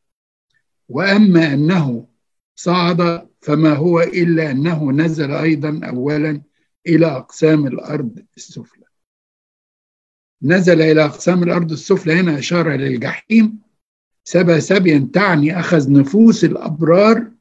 وأما 0.90 1.54
أنه 1.54 2.08
صعد 2.56 3.30
فما 3.42 3.74
هو 3.74 4.02
إلا 4.02 4.52
أنه 4.52 4.92
نزل 4.92 5.32
أيضا 5.32 5.82
اولا 5.88 6.42
إلى 6.88 7.06
أقسام 7.06 7.68
الأرض 7.68 8.26
السفلى. 8.38 8.86
نزل 10.42 10.82
إلى 10.82 11.06
أقسام 11.06 11.44
الأرض 11.44 11.72
السفلى 11.72 12.14
هنا 12.14 12.40
إشارة 12.40 12.76
للجحيم 12.76 13.65
سبى 14.28 14.62
سبيا 14.62 15.10
تعني 15.14 15.60
أخذ 15.60 15.92
نفوس 15.92 16.44
الأبرار 16.44 17.32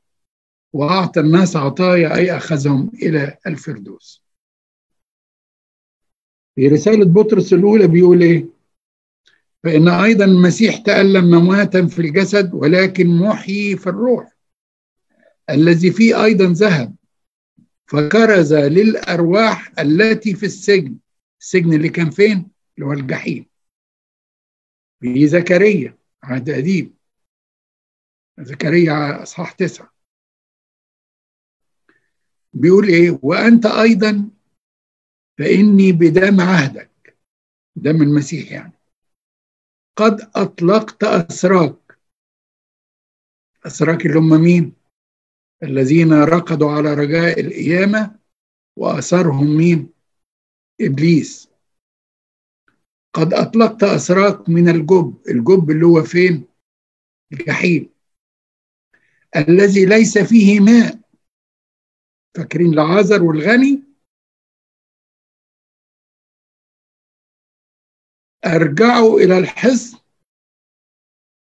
وأعطى 0.73 1.21
الناس 1.21 1.57
عطايا 1.57 2.15
أي 2.17 2.37
أخذهم 2.37 2.91
إلى 2.95 3.39
الفردوس. 3.47 4.25
في 6.55 6.69
رسالة 6.69 7.05
بطرس 7.05 7.53
الأولى 7.53 7.87
بيقول 7.87 8.23
إيه؟ 8.23 8.47
فإن 9.65 9.89
أيضا 9.89 10.25
المسيح 10.25 10.77
تألم 10.77 11.25
مماتا 11.25 11.87
في 11.87 11.99
الجسد 11.99 12.55
ولكن 12.55 13.07
محيي 13.07 13.77
في 13.77 13.87
الروح 13.87 14.33
الذي 15.51 15.91
فيه 15.91 16.25
أيضا 16.25 16.45
ذهب 16.45 16.95
فكرز 17.87 18.55
للأرواح 18.55 19.73
التي 19.79 20.35
في 20.35 20.47
السجن. 20.47 20.97
السجن 21.41 21.73
اللي 21.73 21.89
كان 21.89 22.11
فين؟ 22.11 22.49
اللي 22.75 22.87
هو 22.87 22.93
الجحيم. 22.93 23.47
في 25.01 25.27
زكريا. 25.27 25.97
عهد 26.25 26.51
قديم 26.51 26.95
زكريا 28.39 29.23
اصحاح 29.23 29.53
تسعة. 29.53 29.95
بيقول 32.53 32.89
إيه؟ 32.89 33.19
وأنت 33.23 33.67
أيضا 33.67 34.31
فإني 35.39 35.93
بدم 35.93 36.41
عهدك. 36.41 37.17
دم 37.77 38.03
المسيح 38.03 38.53
يعني. 38.53 38.73
قد 39.97 40.31
أطلقت 40.37 41.05
أسراك. 41.05 41.99
أسراك 43.67 44.07
اللي 44.07 44.19
هم 44.19 44.41
مين؟ 44.41 44.73
الذين 45.63 46.13
ركضوا 46.13 46.71
على 46.71 46.95
رجاء 46.95 47.41
القيامة 47.41 48.19
وأثرهم 48.77 49.57
مين؟ 49.57 49.89
إبليس. 50.81 51.54
قد 53.15 53.35
أطلقت 53.35 53.83
أسراك 53.83 54.49
من 54.49 54.69
الجب. 54.69 55.23
الجب 55.29 55.71
اللي 55.71 55.87
هو 55.87 56.03
فين؟ 56.03 56.49
الجحيم. 57.33 57.91
الذي 59.37 59.87
ليس 59.87 60.19
فيه 60.19 60.61
ماء. 60.61 61.01
فاكرين 62.37 62.75
لعازر 62.75 63.23
والغني؟ 63.23 63.83
أرجعوا 68.47 69.21
إلى 69.21 69.39
الحصن 69.39 69.99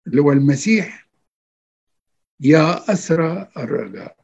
اللي 0.07 0.22
هو 0.22 0.32
المسيح. 0.32 1.09
يا 2.39 2.93
أسرى 2.93 3.51
الرجاء. 3.57 4.18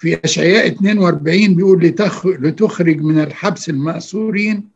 في 0.00 0.24
أشعياء 0.24 0.66
42 0.66 1.54
بيقول 1.54 1.84
لتخرج 2.46 2.96
من 2.96 3.22
الحبس 3.22 3.68
المأسورين 3.68 4.70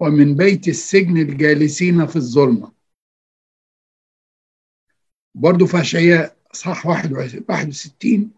ومن 0.00 0.36
بيت 0.36 0.68
السجن 0.68 1.16
الجالسين 1.16 2.06
في 2.06 2.16
الظلمة. 2.16 2.72
برضه 5.34 5.66
في 5.66 5.80
أشعياء 5.80 6.36
صح 6.52 6.86
61 6.86 8.30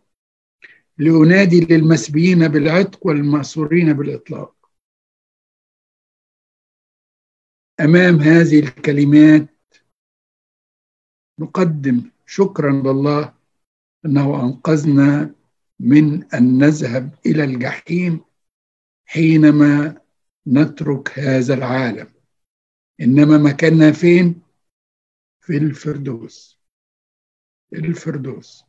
لأنادي 0.99 1.61
للمسبيين 1.61 2.49
بالعتق 2.49 3.07
والمأسورين 3.07 3.93
بالإطلاق. 3.93 4.55
أمام 7.81 8.20
هذه 8.20 8.59
الكلمات 8.59 9.49
نقدم 11.39 12.11
شكرا 12.26 12.72
لله 12.72 13.35
أنه 14.07 14.45
أنقذنا 14.45 15.39
من 15.81 16.24
أن 16.35 16.59
نذهب 16.59 17.18
إلى 17.26 17.45
الجحيم 17.45 18.24
حينما 19.07 20.01
نترك 20.47 21.18
هذا 21.18 21.55
العالم. 21.55 22.12
إنما 23.01 23.39
مكاننا 23.39 23.93
فين؟ 23.93 24.43
في 25.41 25.57
الفردوس. 25.57 26.61
الفردوس. 27.72 28.64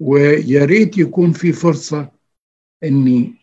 ويا 0.00 0.64
ريت 0.64 0.98
يكون 0.98 1.32
في 1.32 1.52
فرصة 1.52 2.12
إني 2.84 3.34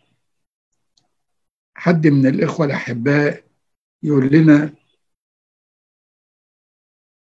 حد 1.74 2.06
من 2.06 2.26
الإخوة 2.26 2.66
الأحباء 2.66 3.44
يقول 4.02 4.32
لنا 4.32 4.74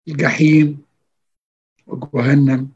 الجحيم 0.09 0.83
وجهنم. 1.87 2.72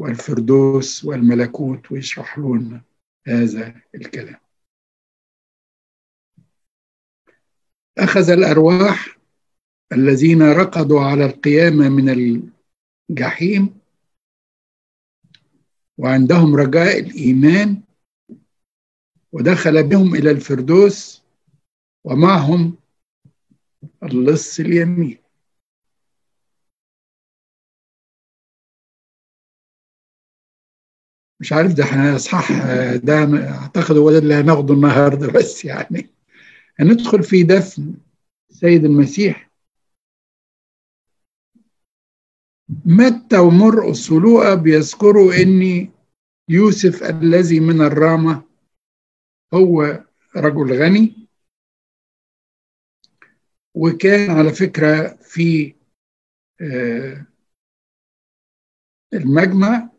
والفردوس 0.00 1.04
والملكوت 1.04 1.92
ويشرح 1.92 2.38
لنا 2.38 2.82
هذا 3.26 3.80
الكلام. 3.94 4.40
أخذ 7.98 8.30
الأرواح 8.30 9.18
الذين 9.92 10.42
رقدوا 10.42 11.00
على 11.00 11.24
القيامة 11.24 11.88
من 11.88 12.08
الجحيم 13.10 13.80
وعندهم 15.98 16.56
رجاء 16.56 17.00
الإيمان 17.00 17.82
ودخل 19.32 19.88
بهم 19.88 20.14
إلى 20.14 20.30
الفردوس 20.30 21.22
ومعهم 22.04 22.76
اللص 24.02 24.60
اليمين. 24.60 25.19
مش 31.40 31.52
عارف 31.52 31.72
ده 31.74 31.84
إحنا 31.84 32.16
اصحاح 32.16 32.52
ده 32.96 33.48
اعتقد 33.50 33.96
هو 33.96 34.10
ده 34.12 34.18
اللي 34.18 34.34
هناخده 34.34 34.74
النهارده 34.74 35.32
بس 35.32 35.64
يعني. 35.64 36.10
هندخل 36.78 37.22
في 37.22 37.42
دفن 37.42 37.94
السيد 38.50 38.84
المسيح. 38.84 39.50
متى 42.84 43.38
ومرقس 43.38 44.12
ولوقا 44.12 44.54
بيذكروا 44.54 45.34
ان 45.34 45.88
يوسف 46.48 47.02
الذي 47.02 47.60
من 47.60 47.80
الرامة 47.80 48.42
هو 49.54 50.04
رجل 50.36 50.82
غني؟ 50.82 51.28
وكان 53.74 54.30
على 54.30 54.52
فكرة 54.52 55.16
في 55.22 55.74
المجمع 59.14 59.90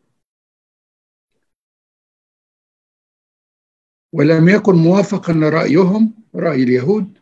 ولم 4.13 4.49
يكن 4.49 4.75
موافقا 4.75 5.33
لرأيهم 5.33 6.13
رأي 6.35 6.63
اليهود. 6.63 7.17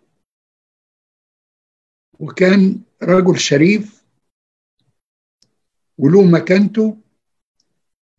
وكان 2.19 2.81
رجل 3.03 3.39
شريف 3.39 4.03
وله 5.97 6.23
مكانته. 6.23 6.97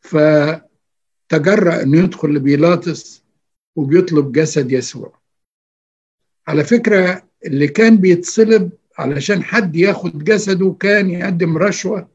فتجرأ 0.01 1.83
إنه 1.83 1.99
يدخل 1.99 2.29
لبيلاطس 2.29 3.23
وبيطلب 3.77 4.33
جسد 4.33 4.73
يسوع. 4.73 5.21
على 6.49 6.64
فكرة 6.64 7.29
اللي 7.47 7.68
كان 7.68 7.97
بيتصلب 7.97 8.73
علشان 8.99 9.43
حد 9.45 9.77
ياخد 9.77 10.25
جسده 10.25 10.77
كان 10.81 11.11
يقدم 11.11 11.59
رشوة 11.59 12.09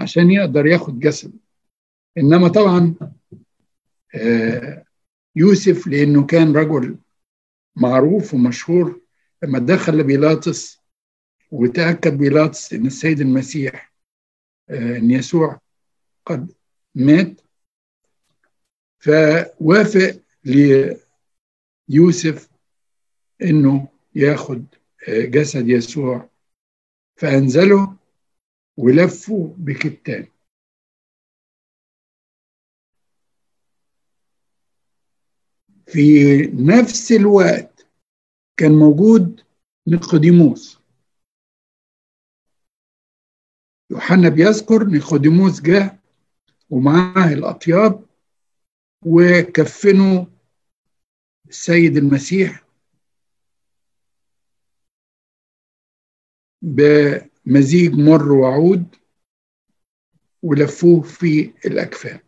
عشان 0.00 0.30
يقدر 0.30 0.66
ياخد 0.66 1.00
جسده. 1.00 1.38
إنما 2.18 2.48
طبعا 2.48 2.94
يوسف 5.36 5.86
لأنه 5.86 6.26
كان 6.26 6.56
رجل 6.56 6.96
معروف 7.76 8.34
ومشهور 8.34 9.00
لما 9.42 9.58
دخل 9.58 9.98
لبيلاطس 9.98 10.78
وتأكد 11.50 12.18
بيلاطس 12.18 12.72
إن 12.72 12.86
السيد 12.86 13.20
المسيح 13.20 13.92
إن 14.70 15.10
يسوع 15.10 15.60
قد 16.26 16.52
مات 16.94 17.40
فوافق 18.98 20.20
ليوسف 21.88 22.50
إنه 23.42 23.88
ياخد 24.14 24.64
جسد 25.08 25.68
يسوع 25.68 26.28
فأنزله 27.16 27.96
ولفه 28.76 29.54
بكتان. 29.58 30.26
في 35.92 36.36
نفس 36.54 37.12
الوقت 37.12 37.86
كان 38.56 38.72
موجود 38.72 39.44
نيقوديموس. 39.86 40.78
يوحنا 43.90 44.28
بيذكر 44.28 44.84
نيقوديموس 44.84 45.60
جه 45.60 46.00
ومعاه 46.70 47.32
الأطياب 47.32 48.06
وكفنوا 49.06 50.24
السيد 51.48 51.96
المسيح 51.96 52.64
بمزيج 56.62 57.94
مر 57.94 58.32
وعود 58.32 58.96
ولفوه 60.42 61.02
في 61.02 61.52
الأكفان. 61.66 62.20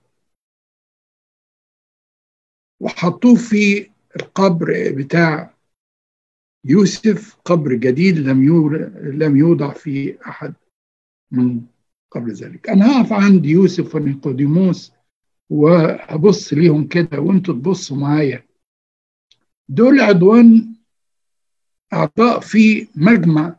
وحطوه 2.80 3.34
في 3.34 3.90
القبر 4.16 4.92
بتاع 4.96 5.54
يوسف 6.64 7.36
قبر 7.44 7.74
جديد 7.74 8.18
لم 8.18 8.68
لم 9.22 9.36
يوضع 9.36 9.72
في 9.72 10.18
أحد 10.28 10.54
من 11.30 11.60
قبل 12.10 12.32
ذلك. 12.32 12.68
أنا 12.68 13.00
هقف 13.00 13.12
عند 13.12 13.46
يوسف 13.46 13.94
ونيقوديموس 13.94 14.92
وأبص 15.50 16.52
ليهم 16.52 16.88
كده 16.88 17.20
وأنتوا 17.20 17.54
تبصوا 17.54 17.96
معايا. 17.96 18.44
دول 19.68 20.00
عدوان 20.00 20.74
أعضاء 21.92 22.40
في 22.40 22.88
مجمع 22.94 23.56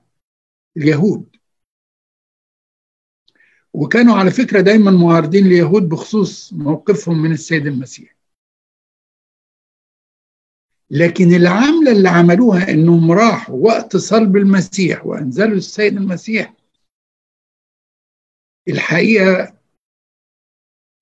اليهود. 0.78 1.36
وكانوا 3.74 4.16
على 4.16 4.32
فكرة 4.32 4.62
دايما 4.62 4.92
معارضين 4.92 5.46
اليهود 5.46 5.90
بخصوص 5.90 6.54
موقفهم 6.54 7.22
من 7.22 7.32
السيد 7.32 7.68
المسيح. 7.68 8.15
لكن 10.92 11.34
العملة 11.34 11.92
اللي 11.92 12.10
عملوها 12.10 12.70
إنهم 12.72 13.12
راحوا 13.12 13.56
وقت 13.56 13.98
صلب 13.98 14.38
المسيح 14.38 15.06
وأنزلوا 15.06 15.58
السيد 15.58 15.98
المسيح. 15.98 16.54
الحقيقة 18.68 19.54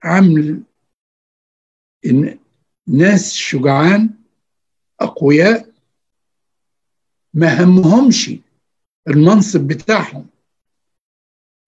عمل 0.03 0.63
إن 2.05 2.39
ناس 2.87 3.33
شجعان 3.33 4.09
أقوياء 4.99 5.73
ما 7.33 7.63
همهمش 7.63 8.31
المنصب 9.07 9.67
بتاعهم 9.67 10.27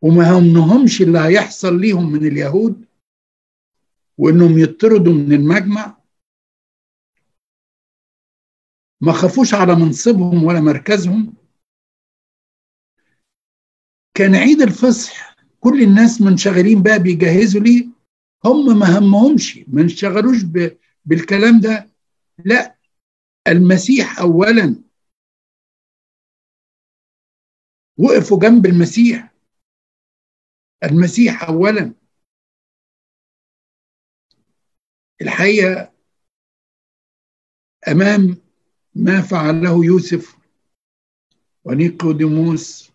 وما 0.02 0.32
همهمش 0.38 1.02
اللي 1.02 1.20
هيحصل 1.20 1.80
ليهم 1.82 2.12
من 2.12 2.28
اليهود 2.28 2.86
وإنهم 4.18 4.60
يطردوا 4.60 5.14
من 5.14 5.34
المجمع. 5.34 5.98
ما 9.02 9.12
خافوش 9.12 9.54
على 9.54 9.76
منصبهم 9.76 10.44
ولا 10.44 10.62
مركزهم. 10.62 11.34
كان 14.18 14.36
عيد 14.36 14.62
الفصح 14.62 15.36
كل 15.60 15.82
الناس 15.82 16.22
منشغلين 16.22 16.84
بقى 16.84 17.00
بيجهزوا 17.04 17.62
ليه؟ 17.62 17.88
هم 18.46 18.80
ما 18.80 19.00
همهمش 19.00 19.58
ما 19.68 19.82
انشغلوش 19.82 20.44
بالكلام 21.06 21.60
ده. 21.60 21.90
لا 22.46 22.78
المسيح 23.48 24.20
اولا. 24.20 24.84
وقفوا 27.98 28.40
جنب 28.40 28.66
المسيح. 28.66 29.34
المسيح 30.84 31.44
اولا. 31.44 31.94
الحقيقة 35.22 35.94
أمام 37.88 38.45
ما 38.96 39.22
فعله 39.22 39.86
يوسف 39.86 40.38
ونيقوديموس. 41.66 42.92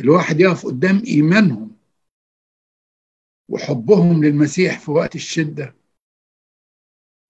الواحد 0.00 0.40
يقف 0.40 0.66
قدام 0.66 1.02
إيمانهم 1.06 1.76
وحبهم 3.48 4.24
للمسيح 4.24 4.80
في 4.80 4.90
وقت 4.90 5.14
الشدة 5.14 5.74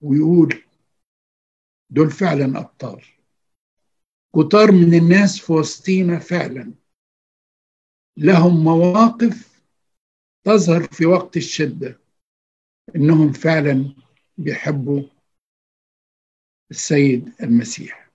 ويقول 0.01 0.65
دول 1.91 2.11
فعلا 2.11 2.61
أبطال. 2.61 3.05
كتار 4.35 4.73
من 4.73 4.95
الناس 4.95 5.39
في 5.39 5.53
وسطينا 5.53 6.19
فعلا 6.19 6.75
لهم 8.17 8.65
مواقف 8.65 9.63
تظهر 10.45 10.83
في 10.83 11.07
وقت 11.07 11.37
الشدة. 11.37 12.02
إنهم 12.97 13.33
فعلا 13.33 13.95
بيحبوا 14.39 15.03
السيد 16.71 17.35
المسيح. 17.43 18.11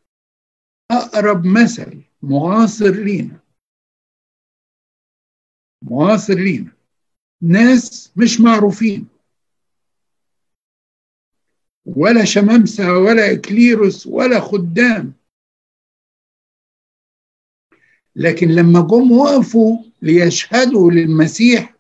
أقرب 0.92 1.46
مثل 1.46 2.04
معاصر 2.22 2.92
لينا. 2.92 3.40
معاصر 5.82 6.34
لينا. 6.34 6.72
ناس 7.42 8.14
مش 8.18 8.42
معروفين. 8.42 9.08
ولا 11.86 12.26
شمامسة 12.26 12.84
ولا 12.98 13.34
إكليروس 13.34 14.08
ولا 14.08 14.40
خدام. 14.40 15.14
لكن 18.16 18.48
لما 18.48 18.88
جم 18.88 19.12
وقفوا 19.12 19.84
ليشهدوا 20.02 20.92
للمسيح 20.92 21.76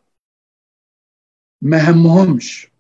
ما 1.61 1.91
همهمش. 1.91 2.76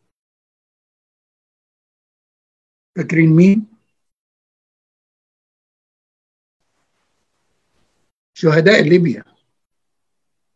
فاكرين 2.97 3.29
مين؟ 3.29 3.67
شهداء 8.33 8.81
ليبيا. 8.81 9.23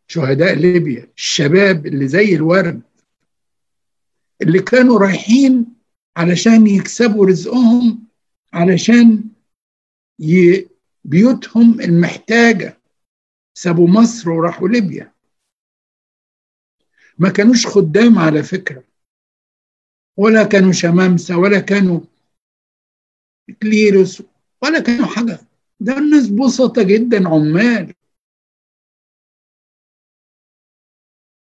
شهداء 0.07 0.55
ليبيا 0.55 1.07
الشباب 1.17 1.85
اللي 1.85 2.07
زي 2.07 2.35
الورد 2.35 2.81
اللي 4.41 4.61
كانوا 4.61 4.99
رايحين 4.99 5.65
علشان 6.17 6.67
يكسبوا 6.67 7.25
رزقهم 7.25 8.07
علشان 8.53 9.23
ي... 10.19 10.67
بيوتهم 11.03 11.81
المحتاجة. 11.81 12.77
سابوا 13.53 13.87
مصر 13.87 14.29
وراحوا 14.29 14.67
ليبيا. 14.67 15.13
ما 17.17 17.29
كانوش 17.29 17.67
خدام 17.67 18.19
على 18.19 18.43
فكرة. 18.43 18.83
ولا 20.17 20.43
كانوا 20.43 20.71
شمامسة 20.71 21.37
ولا 21.37 21.59
كانوا 21.59 22.10
كليروس 23.51 24.23
ولا 24.61 24.79
كانوا 24.79 25.05
حاجة. 25.05 25.39
ده 25.79 25.97
الناس 25.97 26.29
بسطة 26.29 26.83
جدا 26.83 27.29
عمال. 27.29 27.93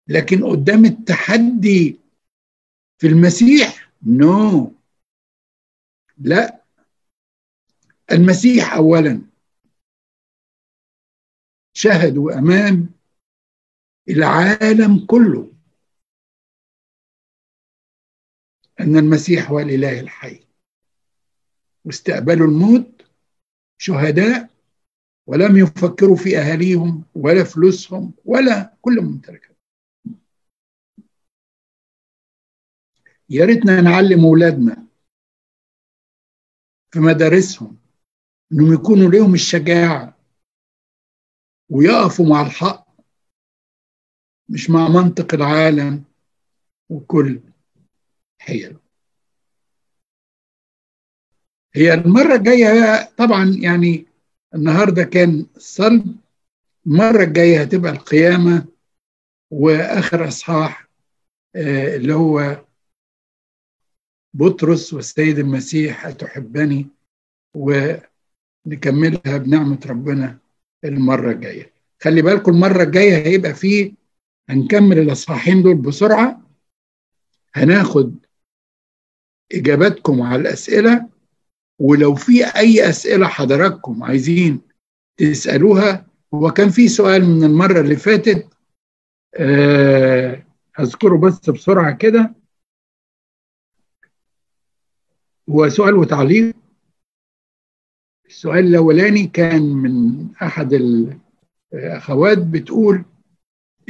لكن 0.08 0.44
قدام 0.44 0.84
التحدي 0.84 2.00
في 2.98 3.06
المسيح 3.06 3.90
نو 4.06 4.64
no. 4.64 4.70
لا. 6.18 6.64
المسيح 8.12 8.74
اولا. 8.74 9.22
شهدوا 11.72 12.38
امام 12.38 12.88
العالم 14.08 15.06
كله. 15.06 15.52
أن 18.80 18.96
المسيح 18.96 19.50
هو 19.50 19.60
الإله 19.60 20.00
الحي. 20.00 20.44
واستقبلوا 21.84 22.46
الموت 22.46 23.02
شهداء 23.78 24.50
ولم 25.26 25.56
يفكروا 25.56 26.16
في 26.16 26.38
أهاليهم 26.38 27.04
ولا 27.14 27.44
فلوسهم 27.44 28.12
ولا 28.24 28.74
كل 28.82 29.00
ممتلكاتهم 29.02 29.54
يا 33.30 33.44
ريتنا 33.44 33.80
نعلم 33.80 34.24
أولادنا 34.24 34.86
في 36.90 36.98
مدارسهم 37.00 37.76
إنهم 38.52 38.74
يكونوا 38.74 39.10
لهم 39.10 39.34
الشجاعة 39.34 40.18
ويقفوا 41.70 42.26
مع 42.28 42.42
الحق 42.46 42.86
مش 44.48 44.70
مع 44.70 44.88
منطق 44.88 45.34
العالم 45.34 46.04
وكل 46.88 47.40
حيله 48.38 48.83
هي 51.76 51.94
المرة 51.94 52.34
الجاية 52.34 53.10
طبعا 53.16 53.44
يعني 53.60 54.06
النهاردة 54.54 55.04
كان 55.04 55.46
الصلب 55.56 56.16
المرة 56.86 57.22
الجاية 57.22 57.60
هتبقى 57.62 57.92
القيامة 57.92 58.66
وآخر 59.50 60.28
أصحاح 60.28 60.88
اللي 61.56 62.14
هو 62.14 62.64
بطرس 64.34 64.94
والسيد 64.94 65.38
المسيح 65.38 66.06
أتحبني 66.06 66.86
ونكملها 67.54 69.36
بنعمة 69.38 69.78
ربنا 69.86 70.38
المرة 70.84 71.30
الجاية. 71.30 71.72
خلي 72.02 72.22
بالكم 72.22 72.52
المرة 72.52 72.82
الجاية 72.82 73.16
هيبقى 73.26 73.54
فيه 73.54 73.92
هنكمل 74.48 74.98
الأصحاحين 74.98 75.62
دول 75.62 75.74
بسرعة. 75.74 76.40
هناخد 77.54 78.14
إجاباتكم 79.52 80.22
على 80.22 80.40
الأسئلة. 80.42 81.13
ولو 81.78 82.14
في 82.14 82.44
أي 82.56 82.88
أسئلة 82.88 83.26
حضراتكم 83.28 84.02
عايزين 84.04 84.60
تسألوها 85.16 86.06
هو 86.34 86.50
كان 86.50 86.68
في 86.70 86.88
سؤال 86.88 87.24
من 87.24 87.44
المرة 87.44 87.80
اللي 87.80 87.96
فاتت 87.96 88.48
أه 89.34 90.46
هذكره 90.74 91.16
بس 91.16 91.50
بسرعة 91.50 91.96
كده. 91.96 92.34
هو 95.50 95.68
سؤال 95.68 95.94
وتعليق. 95.94 96.54
السؤال 98.26 98.66
الأولاني 98.66 99.26
كان 99.26 99.62
من 99.62 100.26
أحد 100.42 100.72
الأخوات 101.72 102.38
بتقول 102.38 103.04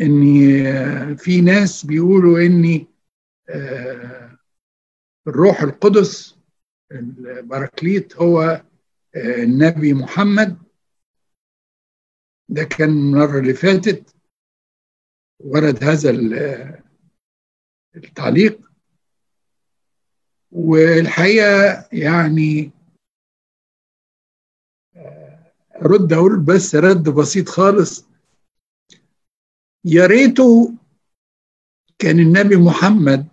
إن 0.01 1.17
في 1.17 1.41
ناس 1.41 1.87
بيقولوا 1.87 2.39
إن 2.47 2.87
الروح 5.27 5.63
القدس 5.63 6.34
البراكليت 6.93 8.17
هو 8.17 8.65
النبي 9.17 9.95
محمد. 9.95 10.63
ده 12.49 12.65
كان 12.65 12.89
المرة 12.89 13.39
اللي 13.41 13.55
فاتت 13.55 14.17
ورد 15.41 15.85
هذا 15.85 16.11
التعليق. 17.97 18.61
والحقيقة 20.53 21.89
يعني 21.93 22.71
رد 25.77 26.13
أقول 26.13 26.41
بس 26.41 26.75
رد 26.75 27.09
بسيط 27.09 27.49
خالص. 27.49 28.05
يا 29.85 30.07
ريته 30.07 30.75
كان 31.99 32.19
النبي 32.19 32.57
محمد 32.57 33.29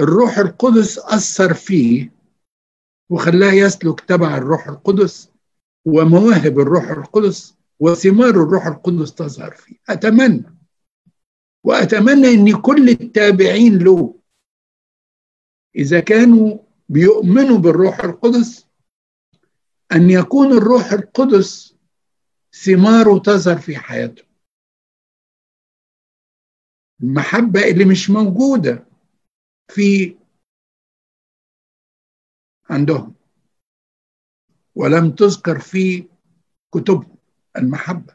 الروح 0.00 0.38
القدس 0.38 0.98
أثر 0.98 1.54
فيه 1.54 2.12
وخلاه 3.10 3.52
يسلك 3.52 4.00
تبع 4.00 4.36
الروح 4.36 4.68
القدس 4.68 5.30
ومواهب 5.84 6.60
الروح 6.60 6.90
القدس 6.90 7.54
وثمار 7.80 8.30
الروح 8.30 8.66
القدس 8.66 9.14
تظهر 9.14 9.50
فيه. 9.50 9.76
أتمنى 9.88 10.44
وأتمنى 11.64 12.28
أن 12.28 12.60
كل 12.60 12.88
التابعين 12.88 13.78
له 13.78 14.14
إذا 15.76 16.00
كانوا 16.00 16.58
بيؤمنوا 16.88 17.58
بالروح 17.58 18.00
القدس 18.00 18.66
أن 19.92 20.10
يكون 20.10 20.52
الروح 20.52 20.92
القدس 20.92 21.76
ثماره 22.64 23.18
تظهر 23.18 23.58
في 23.58 23.76
حياتهم. 23.76 24.26
المحبة 27.02 27.70
اللي 27.70 27.84
مش 27.84 28.10
موجودة 28.10 28.91
في 29.74 30.16
عندهم. 32.70 33.14
ولم 34.74 35.10
تذكر 35.10 35.58
في 35.58 36.08
كتبهم 36.74 37.16
المحبة. 37.56 38.14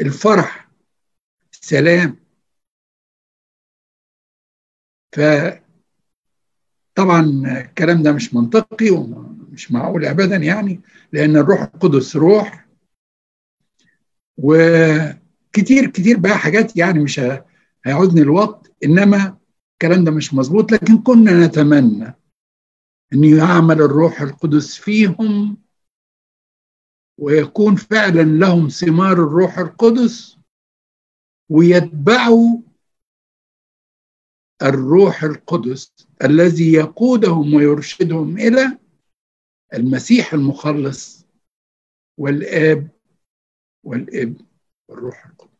الفرح 0.00 0.68
السلام 1.52 2.16
فطبعا 5.12 5.60
الكلام 7.60 8.02
ده 8.02 8.12
مش 8.12 8.34
منطقي 8.34 8.90
ومش 8.90 9.72
معقول 9.72 10.04
ابدا 10.04 10.36
يعني 10.36 10.80
لأن 11.12 11.36
الروح 11.36 11.60
القدس 11.62 12.16
روح. 12.16 12.64
وكتير 14.36 15.90
كتير 15.90 16.18
بقى 16.18 16.38
حاجات 16.38 16.76
يعني 16.76 16.98
مش 16.98 17.20
هيعوزني 17.84 18.20
الوقت 18.20 18.72
إنما 18.84 19.38
الكلام 19.84 20.04
ده 20.04 20.10
مش 20.10 20.34
مظبوط 20.34 20.72
لكن 20.72 21.02
كنا 21.02 21.46
نتمنى 21.46 22.14
إن 23.12 23.24
يعمل 23.24 23.82
الروح 23.82 24.20
القدس 24.20 24.76
فيهم 24.76 25.56
ويكون 27.20 27.76
فعلا 27.76 28.22
لهم 28.22 28.68
ثمار 28.68 29.12
الروح 29.12 29.58
القدس 29.58 30.38
ويتبعوا 31.50 32.60
الروح 34.62 35.24
القدس 35.24 35.92
الذي 36.24 36.72
يقودهم 36.72 37.54
ويرشدهم 37.54 38.38
إلى 38.38 38.78
المسيح 39.74 40.34
المخلص 40.34 41.26
والآب 42.18 42.88
والابن 43.84 44.44
والروح 44.88 45.26
القدس. 45.26 45.53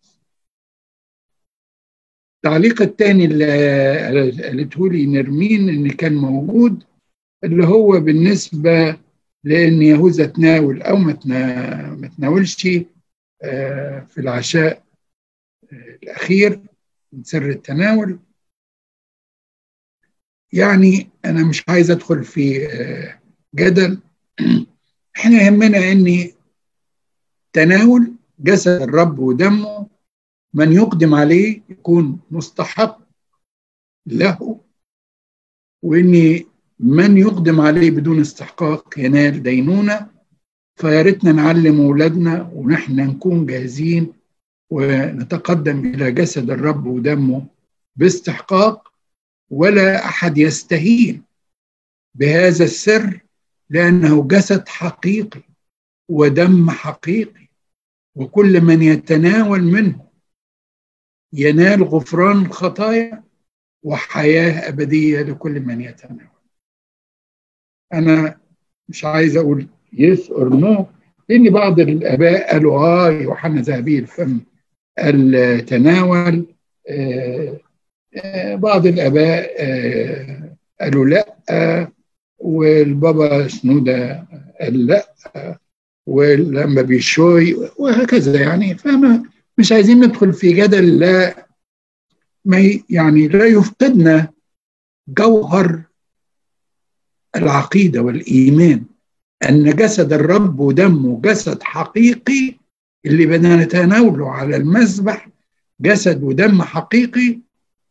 التعليق 2.44 2.82
الثاني 2.82 3.24
اللي 3.24 4.42
قالته 4.42 4.90
لي 4.90 5.06
نرمين 5.06 5.68
إن 5.68 5.90
كان 5.90 6.14
موجود 6.14 6.84
اللي 7.44 7.66
هو 7.66 8.00
بالنسبة 8.00 8.98
لأن 9.44 9.82
يهوذا 9.82 10.26
تناول 10.26 10.82
أو 10.82 10.96
ما 10.96 12.10
تناولش 12.16 12.62
في 14.08 14.18
العشاء 14.18 14.82
الأخير 16.02 16.60
من 17.12 17.24
سر 17.24 17.50
التناول. 17.50 18.18
يعني 20.52 21.08
أنا 21.24 21.44
مش 21.44 21.64
عايز 21.68 21.90
أدخل 21.90 22.24
في 22.24 22.68
جدل. 23.54 23.98
إحنا 25.16 25.42
يهمنا 25.42 25.92
ان 25.92 26.30
تناول 27.52 28.12
جسد 28.38 28.82
الرب 28.82 29.18
ودمه 29.18 29.93
من 30.54 30.72
يقدم 30.72 31.14
عليه 31.14 31.62
يكون 31.68 32.20
مستحق 32.30 32.98
له 34.06 34.60
وان 35.82 36.40
من 36.80 37.18
يقدم 37.18 37.60
عليه 37.60 37.90
بدون 37.90 38.20
استحقاق 38.20 38.98
ينال 38.98 39.42
دينونة. 39.42 40.14
فيا 40.76 41.02
ريتنا 41.02 41.32
نعلم 41.32 41.80
أولادنا 41.80 42.50
ونحن 42.54 42.96
نكون 43.00 43.46
جاهزين 43.46 44.12
ونتقدم 44.70 45.86
إلى 45.94 46.12
جسد 46.12 46.50
الرب 46.50 46.86
ودمه 46.86 47.46
باستحقاق 47.96 48.92
ولا 49.50 50.04
أحد 50.04 50.38
يستهين 50.38 51.22
بهذا 52.14 52.64
السر 52.64 53.20
لأنه 53.70 54.28
جسد 54.28 54.68
حقيقي 54.68 55.42
ودم 56.08 56.70
حقيقي 56.70 57.48
وكل 58.14 58.60
من 58.60 58.82
يتناول 58.82 59.62
منه 59.62 60.03
ينال 61.34 61.82
غفران 61.84 62.42
الخطايا 62.46 63.22
وحياة 63.82 64.68
أبدية 64.68 65.22
لكل 65.22 65.60
من 65.60 65.80
يتناول. 65.80 66.28
أنا 67.94 68.36
مش 68.88 69.04
عايز 69.04 69.36
أقول 69.36 69.66
yes 69.92 70.30
or 70.30 70.48
no 70.56 70.86
لأن 71.28 71.50
بعض 71.50 71.80
الآباء 71.80 72.52
قالوا 72.52 72.78
آه 72.78 73.10
يوحنا 73.10 73.60
ذهبي 73.60 73.98
الفم 73.98 74.40
قال 74.98 75.64
تناول 75.66 76.46
آه 76.88 77.60
آه 78.16 78.54
بعض 78.54 78.86
الآباء 78.86 79.54
آه 79.58 80.56
قالوا 80.80 81.06
لأ 81.06 81.88
والبابا 82.38 83.48
شنودة 83.48 84.26
قال 84.60 84.86
لأ 84.86 85.14
والأنبا 86.06 86.82
بيشوي 86.82 87.54
وهكذا 87.78 88.40
يعني. 88.40 88.74
فما 88.74 89.22
مش 89.58 89.72
عايزين 89.72 90.04
ندخل 90.04 90.32
في 90.32 90.52
جدل 90.52 90.98
لا 90.98 91.46
ما 92.44 92.58
يعني 92.90 93.28
لا 93.28 93.46
يفقدنا 93.46 94.32
جوهر 95.08 95.82
العقيدة 97.36 98.00
والإيمان. 98.02 98.84
أن 99.48 99.76
جسد 99.76 100.12
الرب 100.12 100.60
ودمه 100.60 101.20
جسد 101.20 101.62
حقيقي 101.62 102.58
اللي 103.06 103.26
بدنا 103.26 103.64
نتناوله 103.64 104.30
على 104.30 104.56
المذبح 104.56 105.28
جسد 105.80 106.22
ودم 106.22 106.62
حقيقي 106.62 107.40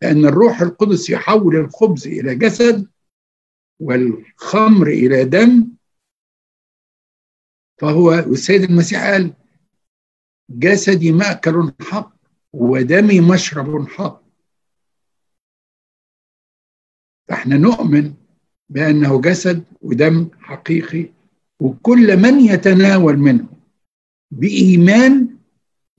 لأن 0.01 0.25
الروح 0.25 0.61
القدس 0.61 1.09
يحول 1.09 1.55
الخبز 1.55 2.07
إلى 2.07 2.35
جسد 2.35 2.87
والخمر 3.79 4.87
إلى 4.87 5.23
دم. 5.25 5.67
فهو 7.77 8.05
والسيد 8.09 8.63
المسيح 8.63 9.03
قال 9.03 9.33
جسدي 10.49 11.11
مأكل 11.11 11.73
حق 11.81 12.13
ودمي 12.53 13.21
مشرب 13.21 13.87
حق. 13.87 14.23
فاحنا 17.27 17.57
نؤمن 17.57 18.13
بأنه 18.69 19.21
جسد 19.21 19.63
ودم 19.81 20.29
حقيقي 20.39 21.09
وكل 21.59 22.17
من 22.17 22.39
يتناول 22.39 23.17
منه 23.17 23.49
بإيمان 24.31 25.37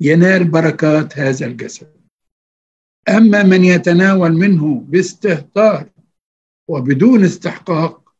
ينال 0.01 0.51
بركات 0.51 1.19
هذا 1.19 1.47
الجسد. 1.47 1.95
أما 3.09 3.43
من 3.43 3.65
يتناول 3.65 4.33
منه 4.33 4.81
باستهتار 4.81 5.91
وبدون 6.69 7.25
استحقاق 7.25 8.15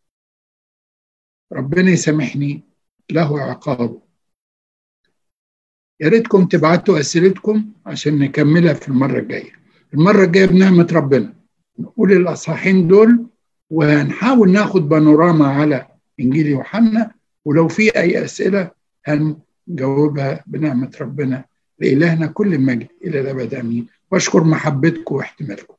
ربنا 1.53 1.91
يسامحني 1.91 2.63
له 3.11 3.41
عقابه 3.41 4.04
يا 6.01 6.09
ريتكم 6.09 6.45
تبعتوا 6.47 7.01
أسئلتكم 7.01 7.65
عشان 7.87 8.19
نكملها 8.19 8.73
في 8.75 8.89
المرة 8.89 9.19
الجاية. 9.19 9.53
المرة 9.95 10.25
الجاية 10.25 10.47
بنعمة 10.47 10.89
ربنا. 10.93 11.33
نقول 11.79 12.13
الأصحاحين 12.13 12.89
دول 12.89 13.27
وهنحاول 13.71 14.51
ناخد 14.53 14.89
بانوراما 14.89 15.47
على 15.47 15.87
إنجيل 16.21 16.47
يوحنا 16.47 17.11
ولو 17.45 17.69
في 17.69 17.97
أي 17.99 18.25
أسئلة 18.25 18.71
هنجاوبها 19.07 20.45
بنعمة 20.47 20.91
ربنا 21.01 21.45
لإلهنا 21.79 22.27
كل 22.27 22.55
المجد 22.55 22.89
إلى 23.05 23.21
الأبد. 23.21 23.55
آمين. 23.55 23.87
واشكر 24.11 24.45
محبتكم 24.45 25.15
واحتمالكم. 25.15 25.74